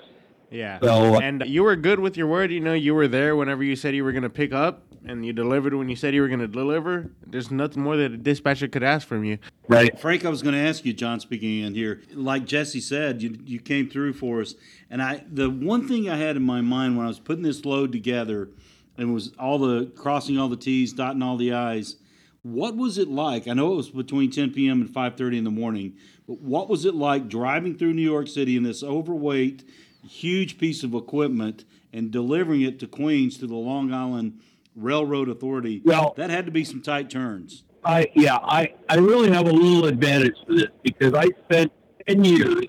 Yeah. 0.51 0.79
So 0.81 1.15
uh, 1.15 1.19
and 1.19 1.43
you 1.45 1.63
were 1.63 1.75
good 1.75 1.99
with 1.99 2.17
your 2.17 2.27
word. 2.27 2.51
You 2.51 2.59
know, 2.59 2.73
you 2.73 2.93
were 2.93 3.07
there 3.07 3.35
whenever 3.35 3.63
you 3.63 3.75
said 3.75 3.95
you 3.95 4.03
were 4.03 4.11
going 4.11 4.23
to 4.23 4.29
pick 4.29 4.53
up, 4.53 4.83
and 5.05 5.25
you 5.25 5.33
delivered 5.33 5.73
when 5.73 5.89
you 5.89 5.95
said 5.95 6.13
you 6.13 6.21
were 6.21 6.27
going 6.27 6.39
to 6.39 6.47
deliver. 6.47 7.11
There's 7.25 7.51
nothing 7.51 7.83
more 7.83 7.97
that 7.97 8.11
a 8.11 8.17
dispatcher 8.17 8.67
could 8.67 8.83
ask 8.83 9.07
from 9.07 9.23
you. 9.23 9.37
Right. 9.67 9.97
Frank, 9.99 10.25
I 10.25 10.29
was 10.29 10.41
going 10.41 10.55
to 10.55 10.61
ask 10.61 10.85
you, 10.85 10.93
John, 10.93 11.19
speaking 11.19 11.61
in 11.61 11.73
here. 11.73 12.01
Like 12.13 12.45
Jesse 12.45 12.81
said, 12.81 13.21
you 13.21 13.37
you 13.45 13.59
came 13.59 13.89
through 13.89 14.13
for 14.13 14.41
us, 14.41 14.55
and 14.89 15.01
I 15.01 15.23
the 15.29 15.49
one 15.49 15.87
thing 15.87 16.09
I 16.09 16.17
had 16.17 16.35
in 16.35 16.43
my 16.43 16.61
mind 16.61 16.97
when 16.97 17.05
I 17.05 17.09
was 17.09 17.19
putting 17.19 17.43
this 17.43 17.65
load 17.65 17.91
together, 17.91 18.49
and 18.97 19.13
was 19.13 19.33
all 19.39 19.57
the 19.57 19.87
crossing 19.95 20.37
all 20.37 20.49
the 20.49 20.57
T's, 20.57 20.93
dotting 20.93 21.21
all 21.21 21.37
the 21.37 21.53
I's. 21.53 21.97
What 22.43 22.75
was 22.75 22.99
it 22.99 23.07
like? 23.07 23.47
I 23.47 23.53
know 23.53 23.73
it 23.73 23.77
was 23.77 23.89
between 23.89 24.29
10 24.29 24.51
p.m. 24.51 24.81
and 24.81 24.89
5:30 24.89 25.39
in 25.39 25.43
the 25.43 25.51
morning, 25.51 25.95
but 26.27 26.39
what 26.39 26.69
was 26.69 26.85
it 26.85 26.93
like 26.93 27.27
driving 27.27 27.75
through 27.75 27.93
New 27.93 28.03
York 28.03 28.27
City 28.27 28.55
in 28.55 28.61
this 28.61 28.83
overweight 28.83 29.63
huge 30.07 30.57
piece 30.57 30.83
of 30.83 30.93
equipment 30.93 31.65
and 31.93 32.11
delivering 32.11 32.61
it 32.61 32.79
to 32.79 32.87
Queens 32.87 33.37
to 33.37 33.47
the 33.47 33.55
Long 33.55 33.93
Island 33.93 34.39
Railroad 34.75 35.29
Authority. 35.29 35.81
Well, 35.85 36.13
that 36.17 36.29
had 36.29 36.45
to 36.45 36.51
be 36.51 36.63
some 36.63 36.81
tight 36.81 37.09
turns. 37.09 37.63
I 37.83 38.11
yeah, 38.15 38.37
I, 38.37 38.73
I 38.89 38.95
really 38.95 39.31
have 39.31 39.47
a 39.47 39.51
little 39.51 39.85
advantage 39.85 40.35
for 40.45 40.55
this 40.55 40.71
because 40.83 41.13
I 41.13 41.27
spent 41.45 41.71
ten 42.07 42.23
years 42.25 42.65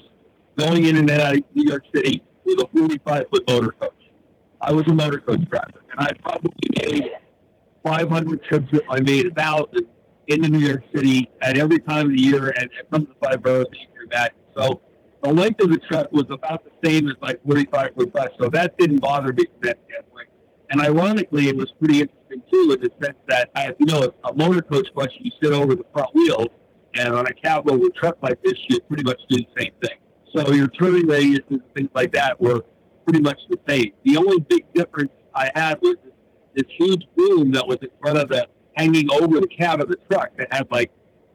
going 0.56 0.84
in 0.84 0.96
and 0.96 1.10
out 1.10 1.36
of 1.36 1.42
New 1.54 1.68
York 1.68 1.84
City 1.94 2.22
with 2.44 2.60
a 2.60 2.68
forty-five 2.68 3.24
foot 3.30 3.48
motor 3.48 3.72
coach. 3.72 3.92
I 4.60 4.72
was 4.72 4.86
a 4.88 4.94
motor 4.94 5.20
coach 5.20 5.40
driver, 5.48 5.82
and 5.90 6.00
I 6.00 6.12
probably 6.22 6.52
made 6.84 7.10
five 7.82 8.08
hundred 8.08 8.42
trips. 8.44 8.68
I 8.90 9.00
made 9.00 9.26
a 9.26 9.30
thousand 9.30 9.86
into 10.28 10.48
New 10.48 10.58
York 10.58 10.82
City 10.94 11.30
at 11.40 11.56
every 11.56 11.78
time 11.78 12.06
of 12.06 12.12
the 12.12 12.20
year, 12.20 12.54
and 12.58 12.68
some 12.92 13.02
of 13.02 13.08
the 13.08 13.14
five 13.26 13.42
boroughs 13.42 13.66
that 13.70 13.78
you 13.78 14.08
that. 14.10 14.32
So 14.56 14.80
the 15.22 15.32
length 15.32 15.60
of 15.62 15.70
the 15.70 15.78
truck 15.78 16.10
was 16.12 16.26
about 16.30 16.64
the 16.64 16.88
same 16.88 17.08
as 17.08 17.14
my 17.20 17.36
45 17.44 17.94
foot 17.96 18.12
bus, 18.12 18.28
so 18.40 18.48
that 18.50 18.76
didn't 18.78 18.98
bother 18.98 19.32
me 19.32 19.44
that 19.62 19.78
standpoint. 19.88 20.28
And 20.70 20.80
ironically, 20.80 21.48
it 21.48 21.56
was 21.56 21.72
pretty 21.78 22.00
interesting 22.00 22.42
too 22.52 22.72
in 22.72 22.80
the 22.80 22.90
sense 23.02 23.18
that, 23.28 23.50
I, 23.54 23.74
you 23.78 23.86
know, 23.86 24.12
a 24.24 24.34
motor 24.34 24.62
coach 24.62 24.88
bus, 24.94 25.08
you 25.18 25.30
sit 25.42 25.52
over 25.52 25.74
the 25.74 25.84
front 25.92 26.14
wheels, 26.14 26.48
and 26.94 27.14
on 27.14 27.26
a 27.26 27.32
cab 27.32 27.66
truck 27.94 28.16
like 28.22 28.42
this, 28.42 28.54
you 28.68 28.80
pretty 28.80 29.04
much 29.04 29.20
do 29.28 29.38
the 29.38 29.62
same 29.62 29.72
thing. 29.82 29.98
So 30.34 30.52
your 30.52 30.68
turning 30.68 31.06
radius 31.06 31.40
and 31.50 31.62
things 31.74 31.90
like 31.94 32.12
that 32.12 32.40
were 32.40 32.62
pretty 33.04 33.20
much 33.20 33.38
the 33.48 33.58
same. 33.68 33.92
The 34.04 34.16
only 34.16 34.40
big 34.40 34.64
difference 34.74 35.12
I 35.34 35.50
had 35.54 35.80
was 35.80 35.96
this 36.54 36.66
huge 36.78 37.06
boom 37.16 37.52
that 37.52 37.66
was 37.66 37.78
in 37.82 37.90
front 38.00 38.18
of 38.18 38.28
the 38.28 38.48
hanging 38.76 39.10
over 39.10 39.40
the 39.40 39.46
cab 39.46 39.80
of 39.80 39.88
the 39.88 39.96
truck 40.10 40.30
that 40.36 40.52
had 40.52 40.66
like 40.70 40.90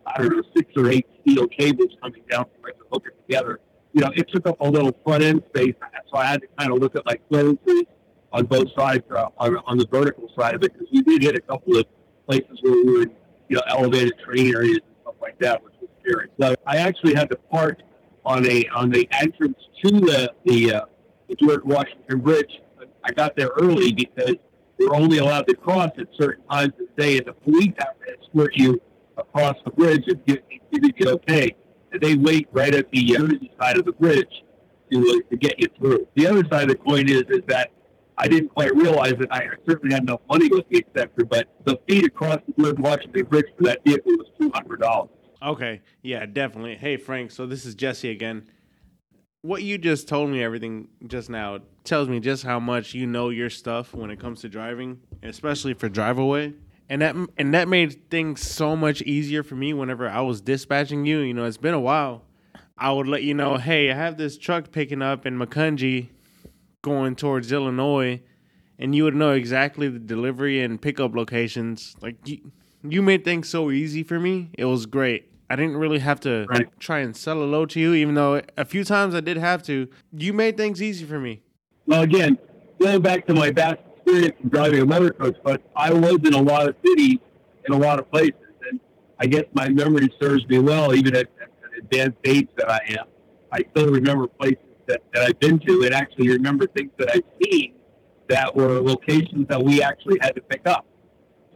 I 0.05 0.17
don't 0.17 0.35
know 0.35 0.43
six 0.55 0.71
or 0.75 0.89
eight 0.89 1.07
steel 1.21 1.47
cables 1.47 1.95
coming 2.01 2.23
down 2.29 2.45
from 2.45 2.69
it 2.69 2.77
to 2.77 2.85
hook 2.91 3.05
it 3.07 3.15
together. 3.27 3.59
You 3.93 4.01
know, 4.01 4.11
it 4.15 4.29
took 4.31 4.47
up 4.47 4.59
a 4.61 4.69
little 4.69 4.95
front 5.03 5.23
end 5.23 5.43
space, 5.49 5.75
so 6.11 6.17
I 6.17 6.25
had 6.25 6.41
to 6.41 6.47
kind 6.57 6.71
of 6.71 6.79
look 6.79 6.95
at 6.95 7.05
like 7.05 7.21
clearances 7.29 7.83
on 8.31 8.45
both 8.45 8.67
sides 8.77 9.03
uh, 9.11 9.27
on, 9.37 9.57
on 9.65 9.77
the 9.77 9.87
vertical 9.91 10.29
side 10.37 10.55
of 10.55 10.63
it 10.63 10.73
because 10.73 10.87
we 10.91 11.01
did 11.01 11.21
hit 11.21 11.35
a 11.35 11.41
couple 11.41 11.77
of 11.77 11.85
places 12.27 12.57
where 12.61 12.73
we 12.73 12.99
were 12.99 13.05
you 13.49 13.57
know 13.57 13.61
elevated 13.67 14.13
train 14.25 14.55
areas 14.55 14.79
and 14.85 14.95
stuff 15.01 15.15
like 15.21 15.37
that, 15.39 15.61
which 15.63 15.73
was 15.81 15.89
scary. 16.01 16.29
So 16.39 16.55
I 16.65 16.77
actually 16.77 17.15
had 17.15 17.29
to 17.31 17.35
park 17.51 17.79
on 18.25 18.45
a 18.49 18.65
on 18.73 18.89
the 18.89 19.07
entrance 19.11 19.57
to 19.83 19.91
the 19.91 20.33
the, 20.45 20.73
uh, 20.73 20.81
the 21.27 21.35
George 21.35 21.63
Washington 21.63 22.19
Bridge. 22.19 22.61
I 23.03 23.11
got 23.11 23.35
there 23.35 23.49
early 23.59 23.91
because 23.91 24.35
we're 24.77 24.95
only 24.95 25.17
allowed 25.17 25.47
to 25.47 25.55
cross 25.55 25.91
at 25.97 26.07
certain 26.19 26.43
times 26.45 26.73
of 26.79 26.87
the 26.95 27.01
day, 27.01 27.17
and 27.17 27.27
the 27.27 27.33
police 27.33 27.73
have 27.79 27.99
to 27.99 28.17
escort 28.19 28.55
you 28.55 28.81
across 29.17 29.55
the 29.65 29.71
bridge 29.71 30.03
and 30.07 30.23
give, 30.25 30.39
give 30.71 30.93
you 30.97 31.09
okay. 31.09 31.55
They 31.99 32.15
wait 32.15 32.47
right 32.51 32.73
at 32.73 32.89
the 32.91 33.17
uh, 33.17 33.63
side 33.63 33.77
of 33.77 33.85
the 33.85 33.91
bridge 33.91 34.43
to, 34.91 34.99
uh, 34.99 35.29
to 35.29 35.37
get 35.37 35.59
you 35.59 35.67
through. 35.77 36.07
The 36.15 36.27
other 36.27 36.43
side 36.49 36.63
of 36.63 36.69
the 36.69 36.75
coin 36.75 37.09
is 37.09 37.23
is 37.29 37.41
that 37.47 37.71
I 38.17 38.27
didn't 38.27 38.49
quite 38.49 38.73
realize 38.75 39.13
that 39.19 39.33
I 39.33 39.47
certainly 39.67 39.93
had 39.93 40.03
enough 40.03 40.21
money 40.29 40.47
with 40.47 40.67
the 40.69 40.77
acceptor, 40.77 41.25
but 41.25 41.47
the 41.65 41.79
fee 41.87 42.01
to 42.01 42.09
cross 42.09 42.39
the 42.47 42.63
George 42.63 42.77
Washington 42.79 43.25
Bridge 43.25 43.47
for 43.57 43.63
that 43.63 43.83
vehicle 43.85 44.11
was 44.13 44.27
two 44.39 44.51
hundred 44.53 44.79
dollars. 44.79 45.09
Okay, 45.43 45.81
yeah, 46.03 46.25
definitely. 46.25 46.75
Hey, 46.75 46.97
Frank. 46.97 47.31
So 47.31 47.45
this 47.47 47.65
is 47.65 47.73
Jesse 47.73 48.11
again. 48.11 48.47
What 49.41 49.63
you 49.63 49.79
just 49.79 50.07
told 50.07 50.29
me, 50.29 50.43
everything 50.43 50.89
just 51.07 51.31
now, 51.31 51.59
tells 51.83 52.07
me 52.07 52.19
just 52.19 52.43
how 52.43 52.59
much 52.59 52.93
you 52.93 53.07
know 53.07 53.29
your 53.29 53.49
stuff 53.49 53.91
when 53.91 54.11
it 54.11 54.19
comes 54.19 54.41
to 54.41 54.49
driving, 54.49 54.99
especially 55.23 55.73
for 55.73 55.89
drive 55.89 56.19
away. 56.19 56.53
And 56.91 57.01
that 57.01 57.15
and 57.37 57.53
that 57.53 57.69
made 57.69 58.09
things 58.09 58.41
so 58.41 58.75
much 58.75 59.01
easier 59.03 59.43
for 59.43 59.55
me 59.55 59.73
whenever 59.73 60.09
I 60.09 60.19
was 60.19 60.41
dispatching 60.41 61.05
you. 61.05 61.19
You 61.19 61.33
know, 61.33 61.45
it's 61.45 61.55
been 61.55 61.73
a 61.73 61.79
while. 61.79 62.23
I 62.77 62.91
would 62.91 63.07
let 63.07 63.23
you 63.23 63.33
know, 63.33 63.55
hey, 63.55 63.89
I 63.89 63.95
have 63.95 64.17
this 64.17 64.37
truck 64.37 64.71
picking 64.73 65.01
up 65.01 65.25
in 65.25 65.37
Macungie, 65.39 66.09
going 66.81 67.15
towards 67.15 67.49
Illinois, 67.53 68.21
and 68.77 68.93
you 68.93 69.05
would 69.05 69.15
know 69.15 69.31
exactly 69.31 69.87
the 69.87 69.99
delivery 69.99 70.61
and 70.61 70.81
pickup 70.81 71.15
locations. 71.15 71.95
Like 72.01 72.17
you, 72.27 72.51
you 72.83 73.01
made 73.01 73.23
things 73.23 73.47
so 73.47 73.71
easy 73.71 74.03
for 74.03 74.19
me. 74.19 74.49
It 74.57 74.65
was 74.65 74.85
great. 74.85 75.31
I 75.49 75.55
didn't 75.55 75.77
really 75.77 75.99
have 75.99 76.19
to 76.21 76.45
Right. 76.49 76.67
try 76.77 76.99
and 76.99 77.15
sell 77.15 77.41
a 77.41 77.45
load 77.45 77.69
to 77.69 77.79
you, 77.79 77.93
even 77.93 78.15
though 78.15 78.41
a 78.57 78.65
few 78.65 78.83
times 78.83 79.15
I 79.15 79.21
did 79.21 79.37
have 79.37 79.63
to. 79.63 79.87
You 80.11 80.33
made 80.33 80.57
things 80.57 80.81
easy 80.81 81.05
for 81.05 81.21
me. 81.21 81.41
Well, 81.85 82.01
again, 82.01 82.37
going 82.79 83.01
back 83.01 83.27
to 83.27 83.33
my 83.33 83.51
vast 83.51 83.79
experience 84.11 84.35
in 84.43 84.49
driving 84.49 84.81
a 84.81 84.85
motor 84.85 85.11
coach, 85.11 85.35
but 85.43 85.61
I 85.75 85.91
lived 85.91 86.27
in 86.27 86.33
a 86.33 86.41
lot 86.41 86.67
of 86.67 86.75
cities, 86.85 87.19
in 87.65 87.73
a 87.73 87.77
lot 87.77 87.99
of 87.99 88.09
places, 88.11 88.35
and 88.69 88.79
I 89.19 89.27
guess 89.27 89.45
my 89.53 89.69
memory 89.69 90.09
serves 90.21 90.45
me 90.47 90.59
well, 90.59 90.93
even 90.93 91.15
at, 91.15 91.27
at 91.41 91.49
an 91.63 91.79
advanced 91.79 92.17
age 92.25 92.47
that 92.57 92.69
I 92.69 92.79
am. 92.89 93.05
I 93.51 93.63
still 93.71 93.91
remember 93.91 94.27
places 94.27 94.63
that, 94.87 95.01
that 95.13 95.23
I've 95.23 95.39
been 95.39 95.59
to, 95.59 95.83
and 95.83 95.93
actually 95.93 96.29
remember 96.29 96.67
things 96.67 96.91
that 96.97 97.09
I've 97.13 97.23
seen 97.43 97.75
that 98.29 98.55
were 98.55 98.81
locations 98.81 99.47
that 99.49 99.61
we 99.61 99.81
actually 99.81 100.17
had 100.21 100.35
to 100.35 100.41
pick 100.41 100.67
up. 100.67 100.85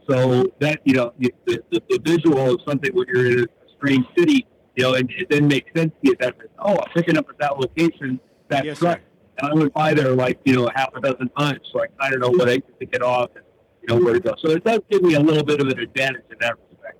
So 0.08 0.44
that 0.60 0.80
you 0.84 0.94
know, 0.94 1.12
the, 1.18 1.32
the, 1.46 1.82
the 1.88 1.98
visual 2.04 2.54
of 2.54 2.60
something 2.66 2.94
when 2.94 3.06
you're 3.08 3.26
in 3.26 3.40
a 3.40 3.46
strange 3.76 4.06
city, 4.16 4.46
you 4.76 4.84
know, 4.84 4.94
and 4.94 5.10
it 5.10 5.28
then 5.30 5.48
makes 5.48 5.68
sense 5.74 5.90
to 6.02 6.10
you 6.10 6.16
that 6.20 6.36
oh, 6.60 6.76
I'm 6.76 6.92
picking 6.94 7.16
up 7.16 7.28
at 7.28 7.38
that 7.38 7.58
location, 7.58 8.20
that 8.48 8.64
Yes, 8.64 8.78
truck. 8.78 9.00
And 9.38 9.50
I 9.50 9.54
went 9.54 9.72
by 9.74 9.94
there 9.94 10.14
like, 10.14 10.40
you 10.44 10.54
know, 10.54 10.70
half 10.74 10.90
a 10.94 11.00
dozen 11.00 11.28
times, 11.30 11.60
so 11.72 11.82
I 11.82 11.86
kind 12.00 12.14
of 12.14 12.20
know 12.20 12.30
what 12.30 12.48
exit 12.48 12.78
to 12.80 12.86
get 12.86 13.02
off 13.02 13.30
and, 13.34 13.44
you 13.82 13.94
know, 13.94 14.02
where 14.04 14.14
to 14.14 14.20
go. 14.20 14.34
So 14.42 14.50
it 14.50 14.64
does 14.64 14.80
give 14.90 15.02
me 15.02 15.14
a 15.14 15.20
little 15.20 15.44
bit 15.44 15.60
of 15.60 15.68
an 15.68 15.78
advantage 15.78 16.24
in 16.30 16.36
that 16.40 16.56
respect. 16.70 16.98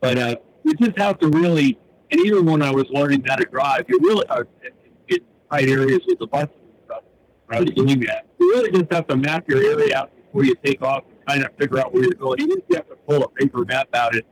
But 0.00 0.18
uh, 0.18 0.36
you 0.64 0.74
just 0.74 0.98
have 0.98 1.18
to 1.20 1.28
really, 1.28 1.78
and 2.10 2.20
even 2.26 2.44
when 2.46 2.62
I 2.62 2.70
was 2.70 2.86
learning 2.90 3.24
how 3.26 3.36
to 3.36 3.44
drive, 3.44 3.84
you 3.88 3.98
really 4.02 4.26
are 4.28 4.46
in, 4.64 4.72
in 5.08 5.18
tight 5.50 5.68
areas 5.68 6.00
with 6.06 6.18
the 6.18 6.26
buses 6.26 6.50
and 6.60 6.72
stuff. 6.86 7.02
When 7.46 7.58
I 7.58 7.60
was 7.60 7.70
doing 7.70 8.00
that, 8.00 8.26
you 8.40 8.50
really 8.50 8.70
just 8.72 8.92
have 8.92 9.06
to 9.08 9.16
map 9.16 9.48
your 9.48 9.62
area 9.62 9.96
out 9.96 10.10
before 10.16 10.44
you 10.44 10.54
take 10.64 10.82
off 10.82 11.04
and 11.08 11.26
kind 11.26 11.44
of 11.44 11.56
figure 11.56 11.78
out 11.78 11.94
where 11.94 12.02
you're 12.02 12.12
going. 12.14 12.40
Even 12.40 12.58
if 12.58 12.64
you 12.68 12.76
have 12.76 12.88
to 12.88 12.96
pull 13.08 13.22
a 13.22 13.28
paper 13.28 13.64
map 13.64 13.88
out 13.94 14.14
and 14.14 14.24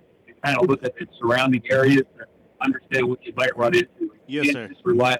kind 0.44 0.58
of 0.58 0.68
look 0.68 0.84
at 0.84 0.94
the 0.96 1.06
surrounding 1.18 1.62
areas 1.70 2.02
to 2.18 2.26
understand 2.60 3.08
what 3.08 3.24
you 3.24 3.32
might 3.36 3.56
run 3.56 3.74
into. 3.74 3.88
You 4.00 4.10
Yes, 4.26 4.44
can't 4.46 4.54
sir. 4.54 4.68
Just 4.68 4.80
rely 4.84 5.12
on 5.12 5.18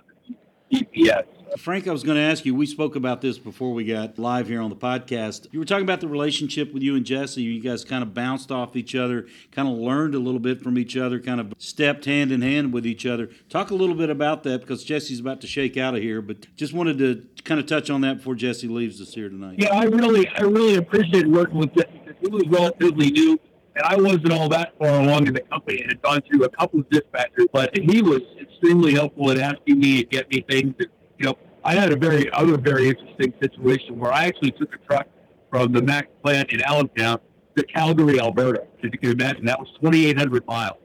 GPS. 0.74 1.24
Frank, 1.58 1.86
I 1.86 1.92
was 1.92 2.02
going 2.02 2.16
to 2.16 2.22
ask 2.22 2.44
you. 2.44 2.52
We 2.52 2.66
spoke 2.66 2.96
about 2.96 3.20
this 3.20 3.38
before 3.38 3.72
we 3.74 3.84
got 3.84 4.18
live 4.18 4.48
here 4.48 4.60
on 4.60 4.70
the 4.70 4.76
podcast. 4.76 5.46
You 5.52 5.60
were 5.60 5.64
talking 5.64 5.84
about 5.84 6.00
the 6.00 6.08
relationship 6.08 6.74
with 6.74 6.82
you 6.82 6.96
and 6.96 7.06
Jesse. 7.06 7.42
You 7.42 7.60
guys 7.60 7.84
kind 7.84 8.02
of 8.02 8.12
bounced 8.12 8.50
off 8.50 8.74
each 8.74 8.96
other, 8.96 9.28
kind 9.52 9.68
of 9.68 9.74
learned 9.74 10.16
a 10.16 10.18
little 10.18 10.40
bit 10.40 10.60
from 10.60 10.76
each 10.76 10.96
other, 10.96 11.20
kind 11.20 11.40
of 11.40 11.52
stepped 11.58 12.06
hand 12.06 12.32
in 12.32 12.42
hand 12.42 12.72
with 12.72 12.84
each 12.84 13.06
other. 13.06 13.30
Talk 13.48 13.70
a 13.70 13.74
little 13.74 13.94
bit 13.94 14.10
about 14.10 14.42
that 14.42 14.62
because 14.62 14.82
Jesse's 14.82 15.20
about 15.20 15.40
to 15.42 15.46
shake 15.46 15.76
out 15.76 15.94
of 15.94 16.02
here, 16.02 16.20
but 16.20 16.54
just 16.56 16.72
wanted 16.72 16.98
to 16.98 17.24
kind 17.44 17.60
of 17.60 17.66
touch 17.66 17.88
on 17.88 18.00
that 18.00 18.16
before 18.16 18.34
Jesse 18.34 18.66
leaves 18.66 19.00
us 19.00 19.14
here 19.14 19.28
tonight. 19.28 19.56
Yeah, 19.58 19.74
I 19.74 19.84
really, 19.84 20.28
I 20.30 20.42
really 20.42 20.74
appreciate 20.74 21.28
working 21.28 21.58
with 21.58 21.72
Jesse 21.74 22.00
because 22.04 22.20
he 22.20 22.28
was 22.28 22.48
relatively 22.48 23.12
new, 23.12 23.38
and 23.76 23.84
I 23.84 23.94
wasn't 23.94 24.32
all 24.32 24.48
that 24.48 24.76
far 24.76 25.00
along 25.00 25.28
in 25.28 25.34
the 25.34 25.40
company 25.42 25.82
and 25.82 25.90
had 25.92 26.02
gone 26.02 26.20
through 26.22 26.42
a 26.44 26.48
couple 26.48 26.80
of 26.80 26.88
dispatchers. 26.88 27.46
But 27.52 27.76
he 27.76 28.02
was 28.02 28.22
extremely 28.64 28.94
helpful 28.94 29.30
in 29.30 29.40
asking 29.40 29.78
me 29.78 30.02
to 30.02 30.08
get 30.08 30.30
me 30.30 30.44
things. 30.48 30.74
And, 30.78 30.88
you 31.18 31.26
know, 31.26 31.38
I 31.64 31.74
had 31.74 31.92
a 31.92 31.96
very, 31.96 32.30
other 32.30 32.56
very 32.56 32.88
interesting 32.88 33.34
situation 33.42 33.98
where 33.98 34.12
I 34.12 34.24
actually 34.24 34.52
took 34.52 34.74
a 34.74 34.78
truck 34.86 35.06
from 35.50 35.72
the 35.72 35.82
Mack 35.82 36.08
plant 36.22 36.50
in 36.50 36.62
Allentown 36.62 37.18
to 37.56 37.62
Calgary, 37.64 38.18
Alberta. 38.20 38.62
As 38.82 38.90
you 38.92 38.98
can 38.98 39.10
imagine, 39.10 39.44
that 39.46 39.58
was 39.58 39.68
2,800 39.82 40.46
miles. 40.46 40.78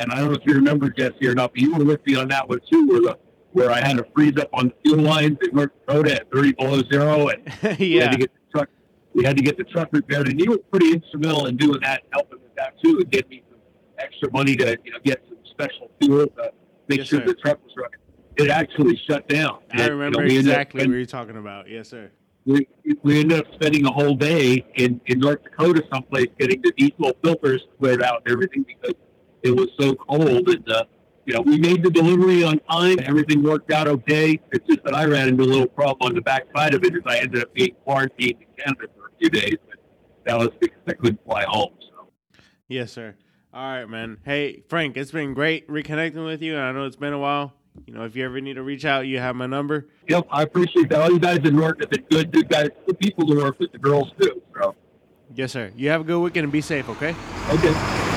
And 0.00 0.12
I 0.12 0.16
don't 0.16 0.32
know 0.32 0.38
if 0.38 0.46
you 0.46 0.54
remember 0.54 0.90
Jesse 0.90 1.26
or 1.26 1.34
not, 1.34 1.52
but 1.52 1.60
you 1.60 1.74
were 1.74 1.84
with 1.84 2.06
me 2.06 2.14
on 2.16 2.28
that 2.28 2.48
one 2.48 2.60
too, 2.70 2.86
where 2.86 3.00
the 3.00 3.18
where 3.52 3.70
I 3.70 3.86
had 3.86 3.98
to 3.98 4.06
freeze 4.14 4.38
up 4.40 4.48
on 4.54 4.68
the 4.68 4.74
fuel 4.82 5.02
lines 5.02 5.36
in 5.42 5.54
North 5.54 5.72
Dakota 5.86 6.14
at 6.14 6.32
30 6.32 6.52
below 6.52 6.82
zero, 6.90 7.28
and 7.28 7.42
yeah. 7.62 7.76
we 7.78 7.96
had 7.96 8.12
to 8.12 8.16
get 8.16 8.30
the 8.32 8.40
truck. 8.50 8.68
We 9.12 9.24
had 9.24 9.36
to 9.36 9.42
get 9.42 9.58
the 9.58 9.64
truck 9.64 9.90
repaired, 9.92 10.28
and 10.28 10.40
you 10.40 10.52
were 10.52 10.58
pretty 10.70 10.90
instrumental 10.94 11.44
in 11.44 11.58
doing 11.58 11.78
that, 11.82 12.04
helping 12.14 12.40
with 12.40 12.54
that 12.54 12.80
too, 12.82 13.00
and 13.00 13.10
getting 13.10 13.28
me 13.28 13.42
some 13.50 13.58
extra 13.98 14.30
money 14.32 14.56
to 14.56 14.78
you 14.82 14.92
know 14.92 14.98
get 15.04 15.22
some 15.28 15.36
special 15.50 15.90
fuel 16.00 16.26
to 16.28 16.52
make 16.88 16.98
Yes, 16.98 17.08
sure 17.08 17.20
sir. 17.20 17.26
the 17.26 17.34
truck 17.34 17.62
was 17.64 17.72
running. 17.76 17.98
It 18.36 18.48
actually 18.50 18.96
shut 19.08 19.28
down. 19.28 19.58
I 19.72 19.76
And, 19.76 19.80
you 19.86 19.92
remember 19.92 20.18
know, 20.20 20.24
we 20.26 20.38
ended 20.38 20.52
up 20.52 20.60
exactly 20.60 20.80
spending- 20.80 20.92
what 20.92 20.96
you're 20.98 21.06
talking 21.06 21.36
about. 21.36 21.68
Yes, 21.68 21.88
sir. 21.88 22.10
we, 22.46 22.66
we 23.02 23.20
ended 23.20 23.38
up 23.40 23.46
spending 23.54 23.86
a 23.86 23.90
whole 23.92 24.14
day 24.14 24.64
in, 24.76 25.00
in 25.06 25.20
North 25.20 25.42
Dakota 25.44 25.84
someplace 25.92 26.28
getting 26.38 26.60
the 26.62 26.72
diesel 26.76 27.12
filters 27.22 27.62
cleared 27.78 28.02
out 28.02 28.22
and 28.24 28.32
everything 28.32 28.64
because 28.66 28.94
it 29.42 29.50
was 29.54 29.68
so 29.78 29.94
cold. 29.94 30.48
And, 30.48 30.68
uh, 30.70 30.84
you 31.26 31.34
know, 31.34 31.40
we 31.42 31.56
made 31.58 31.82
the 31.84 31.90
delivery 31.90 32.42
on 32.42 32.58
time. 32.70 32.98
Everything 33.04 33.42
worked 33.42 33.70
out 33.70 33.86
okay. 33.86 34.40
It's 34.50 34.66
just 34.66 34.82
that 34.84 34.94
I 34.94 35.04
ran 35.04 35.28
into 35.28 35.44
a 35.44 35.46
little 35.46 35.68
problem 35.68 36.08
on 36.08 36.14
the 36.14 36.22
back 36.22 36.44
side 36.56 36.74
of 36.74 36.82
it 36.84 36.94
as 36.94 37.02
I 37.06 37.18
ended 37.18 37.42
up 37.42 37.54
being 37.54 37.74
quarantined 37.84 38.40
in 38.40 38.46
Canada 38.58 38.86
for 38.96 39.06
a 39.06 39.10
few 39.20 39.28
days. 39.30 39.56
But 39.68 39.78
that 40.24 40.38
was 40.38 40.48
because 40.58 40.78
I 40.88 40.94
couldn't 40.94 41.22
fly 41.24 41.44
home. 41.46 41.74
So, 41.80 42.08
Yes, 42.66 42.90
sir. 42.90 43.14
All 43.54 43.60
right, 43.62 43.84
man. 43.84 44.18
Hey, 44.24 44.62
Frank, 44.68 44.96
it's 44.96 45.10
been 45.10 45.34
great 45.34 45.68
reconnecting 45.68 46.24
with 46.24 46.40
you. 46.40 46.56
I 46.58 46.72
know 46.72 46.84
it's 46.86 46.96
been 46.96 47.12
a 47.12 47.18
while. 47.18 47.52
You 47.86 47.92
know, 47.94 48.04
if 48.04 48.16
you 48.16 48.24
ever 48.24 48.40
need 48.40 48.54
to 48.54 48.62
reach 48.62 48.84
out, 48.84 49.06
you 49.06 49.18
have 49.18 49.36
my 49.36 49.46
number. 49.46 49.88
yep, 50.08 50.26
I 50.30 50.42
appreciate 50.42 50.88
that. 50.90 51.00
All 51.00 51.10
you 51.10 51.18
guys 51.18 51.38
in 51.38 51.56
North 51.56 51.80
have 51.80 51.90
been 51.90 52.04
good, 52.10 52.30
good 52.32 52.48
guys, 52.48 52.68
good 52.86 52.98
people 52.98 53.26
to 53.26 53.36
work 53.36 53.58
with, 53.58 53.72
the 53.72 53.78
girls 53.78 54.10
too. 54.20 54.40
So, 54.58 54.74
Yes, 55.34 55.52
sir. 55.52 55.70
You 55.76 55.88
have 55.90 56.02
a 56.02 56.04
good 56.04 56.20
weekend 56.20 56.44
and 56.44 56.52
be 56.52 56.60
safe, 56.60 56.88
okay? 56.88 57.14
okay. 57.50 58.11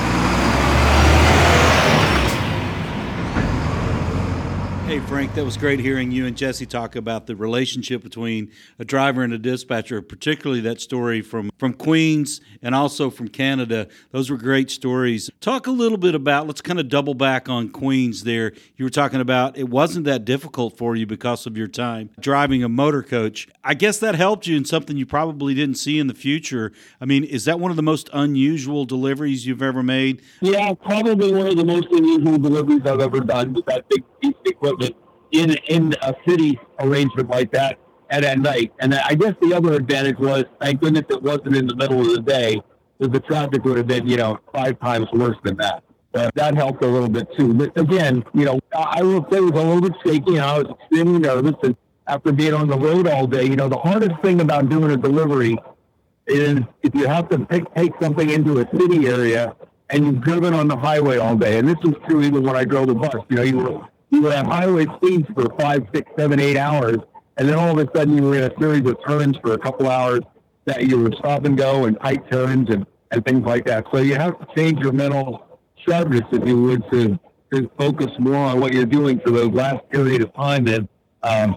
Hey, 4.86 5.00
Frank, 5.00 5.34
that 5.34 5.44
was 5.44 5.56
great 5.56 5.80
hearing 5.80 6.12
you 6.12 6.26
and 6.26 6.36
Jesse 6.36 6.64
talk 6.64 6.94
about 6.94 7.26
the 7.26 7.34
relationship 7.34 8.04
between 8.04 8.52
a 8.78 8.84
driver 8.84 9.24
and 9.24 9.32
a 9.32 9.38
dispatcher, 9.38 10.00
particularly 10.00 10.60
that 10.60 10.80
story 10.80 11.22
from, 11.22 11.50
from 11.58 11.72
Queens 11.72 12.40
and 12.62 12.72
also 12.72 13.10
from 13.10 13.26
Canada. 13.26 13.88
Those 14.12 14.30
were 14.30 14.36
great 14.36 14.70
stories. 14.70 15.28
Talk 15.40 15.66
a 15.66 15.72
little 15.72 15.98
bit 15.98 16.14
about, 16.14 16.46
let's 16.46 16.60
kind 16.60 16.78
of 16.78 16.88
double 16.88 17.14
back 17.14 17.48
on 17.48 17.68
Queens 17.70 18.22
there. 18.22 18.52
You 18.76 18.84
were 18.84 18.90
talking 18.90 19.20
about 19.20 19.58
it 19.58 19.68
wasn't 19.68 20.04
that 20.04 20.24
difficult 20.24 20.78
for 20.78 20.94
you 20.94 21.04
because 21.04 21.46
of 21.46 21.56
your 21.56 21.66
time 21.66 22.10
driving 22.20 22.62
a 22.62 22.68
motor 22.68 23.02
coach. 23.02 23.48
I 23.64 23.74
guess 23.74 23.98
that 23.98 24.14
helped 24.14 24.46
you 24.46 24.56
in 24.56 24.64
something 24.64 24.96
you 24.96 25.04
probably 25.04 25.52
didn't 25.54 25.78
see 25.78 25.98
in 25.98 26.06
the 26.06 26.14
future. 26.14 26.70
I 27.00 27.06
mean, 27.06 27.24
is 27.24 27.44
that 27.46 27.58
one 27.58 27.72
of 27.72 27.76
the 27.76 27.82
most 27.82 28.08
unusual 28.12 28.84
deliveries 28.84 29.46
you've 29.46 29.62
ever 29.62 29.82
made? 29.82 30.22
Yeah, 30.40 30.74
probably 30.74 31.32
one 31.32 31.48
of 31.48 31.56
the 31.56 31.64
most 31.64 31.88
unusual 31.90 32.38
deliveries 32.38 32.86
I've 32.86 33.00
ever 33.00 33.18
done 33.18 33.60
that 33.66 33.88
big 33.88 34.04
piece 34.20 34.34
of 34.62 34.75
in 35.40 35.56
in 35.68 35.94
a 36.02 36.14
city 36.26 36.58
arrangement 36.80 37.30
like 37.30 37.50
that 37.52 37.78
at 38.10 38.24
at 38.24 38.38
night. 38.38 38.72
And 38.80 38.94
I 38.94 39.14
guess 39.14 39.34
the 39.40 39.54
other 39.54 39.74
advantage 39.74 40.18
was, 40.18 40.44
thank 40.60 40.80
goodness 40.80 41.04
it 41.10 41.22
wasn't 41.22 41.56
in 41.56 41.66
the 41.66 41.76
middle 41.76 42.00
of 42.00 42.12
the 42.12 42.22
day, 42.22 42.60
because 42.98 43.12
the 43.12 43.20
traffic 43.20 43.64
would 43.64 43.76
have 43.76 43.86
been, 43.86 44.06
you 44.06 44.16
know, 44.16 44.38
five 44.52 44.78
times 44.80 45.08
worse 45.12 45.36
than 45.44 45.56
that. 45.56 45.82
Uh, 46.14 46.30
that 46.34 46.54
helped 46.54 46.82
a 46.82 46.86
little 46.86 47.10
bit 47.10 47.28
too. 47.36 47.52
But 47.52 47.78
again, 47.78 48.24
you 48.32 48.46
know, 48.46 48.58
I 48.74 49.02
will 49.02 49.26
say 49.30 49.36
it 49.36 49.42
was 49.42 49.52
a 49.52 49.54
little 49.56 49.82
bit 49.82 49.92
shaky. 50.04 50.36
and 50.36 50.40
I 50.40 50.58
was 50.58 50.68
extremely 50.80 51.18
nervous, 51.18 51.54
and 51.62 51.76
after 52.06 52.32
being 52.32 52.54
on 52.54 52.68
the 52.68 52.78
road 52.78 53.06
all 53.06 53.26
day. 53.26 53.44
You 53.44 53.56
know, 53.56 53.68
the 53.68 53.78
hardest 53.78 54.20
thing 54.22 54.40
about 54.40 54.68
doing 54.68 54.90
a 54.90 54.96
delivery 54.96 55.56
is 56.26 56.60
if 56.82 56.94
you 56.94 57.06
have 57.06 57.28
to 57.30 57.44
take, 57.46 57.72
take 57.74 57.92
something 58.00 58.30
into 58.30 58.60
a 58.60 58.68
city 58.78 59.06
area 59.08 59.54
and 59.90 60.04
you've 60.04 60.20
driven 60.20 60.54
on 60.54 60.68
the 60.68 60.76
highway 60.76 61.18
all 61.18 61.36
day. 61.36 61.58
And 61.58 61.68
this 61.68 61.76
was 61.84 61.94
true 62.08 62.22
even 62.22 62.42
when 62.42 62.56
I 62.56 62.64
drove 62.64 62.88
the 62.88 62.94
bus. 62.94 63.14
You 63.28 63.36
know, 63.36 63.42
you 63.42 63.56
would, 63.58 63.80
you 64.10 64.22
would 64.22 64.32
have 64.32 64.46
highway 64.46 64.86
speeds 64.96 65.26
for 65.34 65.48
five, 65.58 65.86
six, 65.94 66.10
seven, 66.18 66.40
eight 66.40 66.56
hours. 66.56 66.98
And 67.36 67.48
then 67.48 67.56
all 67.56 67.78
of 67.78 67.86
a 67.86 67.90
sudden 67.96 68.16
you 68.16 68.22
were 68.22 68.36
in 68.36 68.44
a 68.44 68.58
series 68.58 68.88
of 68.88 68.96
turns 69.06 69.36
for 69.38 69.52
a 69.52 69.58
couple 69.58 69.88
hours 69.88 70.20
that 70.64 70.86
you 70.86 71.00
would 71.02 71.14
stop 71.16 71.44
and 71.44 71.56
go 71.56 71.84
and 71.84 71.98
tight 72.00 72.30
turns 72.30 72.70
and, 72.70 72.86
and 73.10 73.24
things 73.24 73.44
like 73.44 73.64
that. 73.66 73.84
So 73.92 73.98
you 73.98 74.14
have 74.14 74.38
to 74.38 74.46
change 74.56 74.80
your 74.80 74.92
mental 74.92 75.60
sharpness, 75.86 76.22
if 76.32 76.46
you 76.46 76.60
would, 76.62 76.90
to, 76.90 77.18
to 77.52 77.70
focus 77.78 78.10
more 78.18 78.36
on 78.36 78.60
what 78.60 78.72
you're 78.72 78.86
doing 78.86 79.20
for 79.20 79.30
the 79.30 79.48
last 79.48 79.88
period 79.90 80.22
of 80.22 80.34
time. 80.34 80.66
And 80.66 80.88
um, 81.22 81.56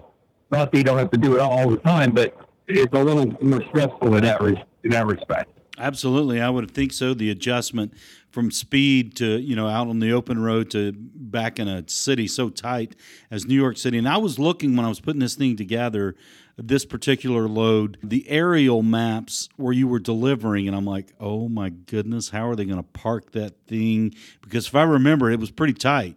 not 0.50 0.70
that 0.70 0.78
you 0.78 0.84
don't 0.84 0.98
have 0.98 1.10
to 1.12 1.18
do 1.18 1.36
it 1.36 1.40
all 1.40 1.70
the 1.70 1.78
time, 1.78 2.12
but 2.12 2.36
it's 2.68 2.92
a 2.92 3.02
little 3.02 3.26
more 3.42 3.62
stressful 3.70 4.14
in 4.16 4.24
that, 4.24 4.40
res- 4.40 4.58
in 4.84 4.90
that 4.90 5.06
respect. 5.06 5.50
Absolutely, 5.78 6.40
I 6.40 6.50
would 6.50 6.70
think 6.70 6.92
so. 6.92 7.14
The 7.14 7.30
adjustment 7.30 7.94
from 8.30 8.50
speed 8.50 9.16
to 9.16 9.38
you 9.38 9.56
know 9.56 9.68
out 9.68 9.88
on 9.88 9.98
the 9.98 10.12
open 10.12 10.40
road 10.42 10.70
to 10.70 10.92
back 10.92 11.58
in 11.58 11.68
a 11.68 11.88
city 11.88 12.26
so 12.26 12.48
tight 12.48 12.96
as 13.30 13.46
New 13.46 13.54
York 13.54 13.76
City. 13.76 13.98
And 13.98 14.08
I 14.08 14.16
was 14.16 14.38
looking 14.38 14.76
when 14.76 14.86
I 14.86 14.88
was 14.88 15.00
putting 15.00 15.20
this 15.20 15.34
thing 15.34 15.56
together, 15.56 16.14
this 16.56 16.84
particular 16.84 17.48
load, 17.48 17.98
the 18.02 18.28
aerial 18.28 18.82
maps 18.82 19.48
where 19.56 19.72
you 19.72 19.88
were 19.88 19.98
delivering, 19.98 20.66
and 20.66 20.76
I'm 20.76 20.86
like, 20.86 21.12
oh 21.20 21.48
my 21.48 21.70
goodness, 21.70 22.30
how 22.30 22.48
are 22.48 22.56
they 22.56 22.64
going 22.64 22.78
to 22.78 22.82
park 22.82 23.32
that 23.32 23.66
thing? 23.66 24.14
Because 24.42 24.66
if 24.66 24.74
I 24.74 24.82
remember, 24.82 25.30
it 25.30 25.40
was 25.40 25.50
pretty 25.50 25.74
tight. 25.74 26.16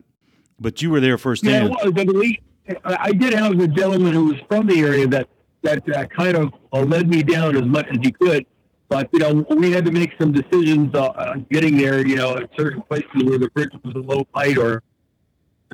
But 0.59 0.81
you 0.81 0.91
were 0.91 0.99
there 0.99 1.17
firsthand. 1.17 1.75
Yeah, 1.83 2.03
we, 2.03 2.39
I 2.85 3.11
did 3.11 3.33
have 3.33 3.59
a 3.59 3.67
gentleman 3.67 4.13
who 4.13 4.25
was 4.25 4.37
from 4.47 4.67
the 4.67 4.79
area 4.79 5.07
that 5.07 5.27
that 5.63 5.87
uh, 5.89 6.05
kind 6.07 6.35
of 6.35 6.53
uh, 6.73 6.81
led 6.81 7.07
me 7.09 7.23
down 7.23 7.55
as 7.55 7.63
much 7.63 7.87
as 7.87 7.97
he 8.01 8.11
could. 8.11 8.45
But 8.93 9.09
you 9.11 9.17
know, 9.17 9.43
we 9.49 9.71
had 9.71 9.85
to 9.85 9.91
make 9.91 10.11
some 10.21 10.31
decisions 10.31 10.93
uh, 10.93 11.33
getting 11.49 11.77
there. 11.77 12.05
You 12.05 12.15
know, 12.15 12.37
at 12.37 12.51
certain 12.55 12.83
places 12.83 13.09
where 13.23 13.39
the 13.39 13.49
bridge 13.49 13.71
was 13.83 13.95
a 13.95 13.97
low 13.97 14.23
height 14.35 14.55
or 14.55 14.83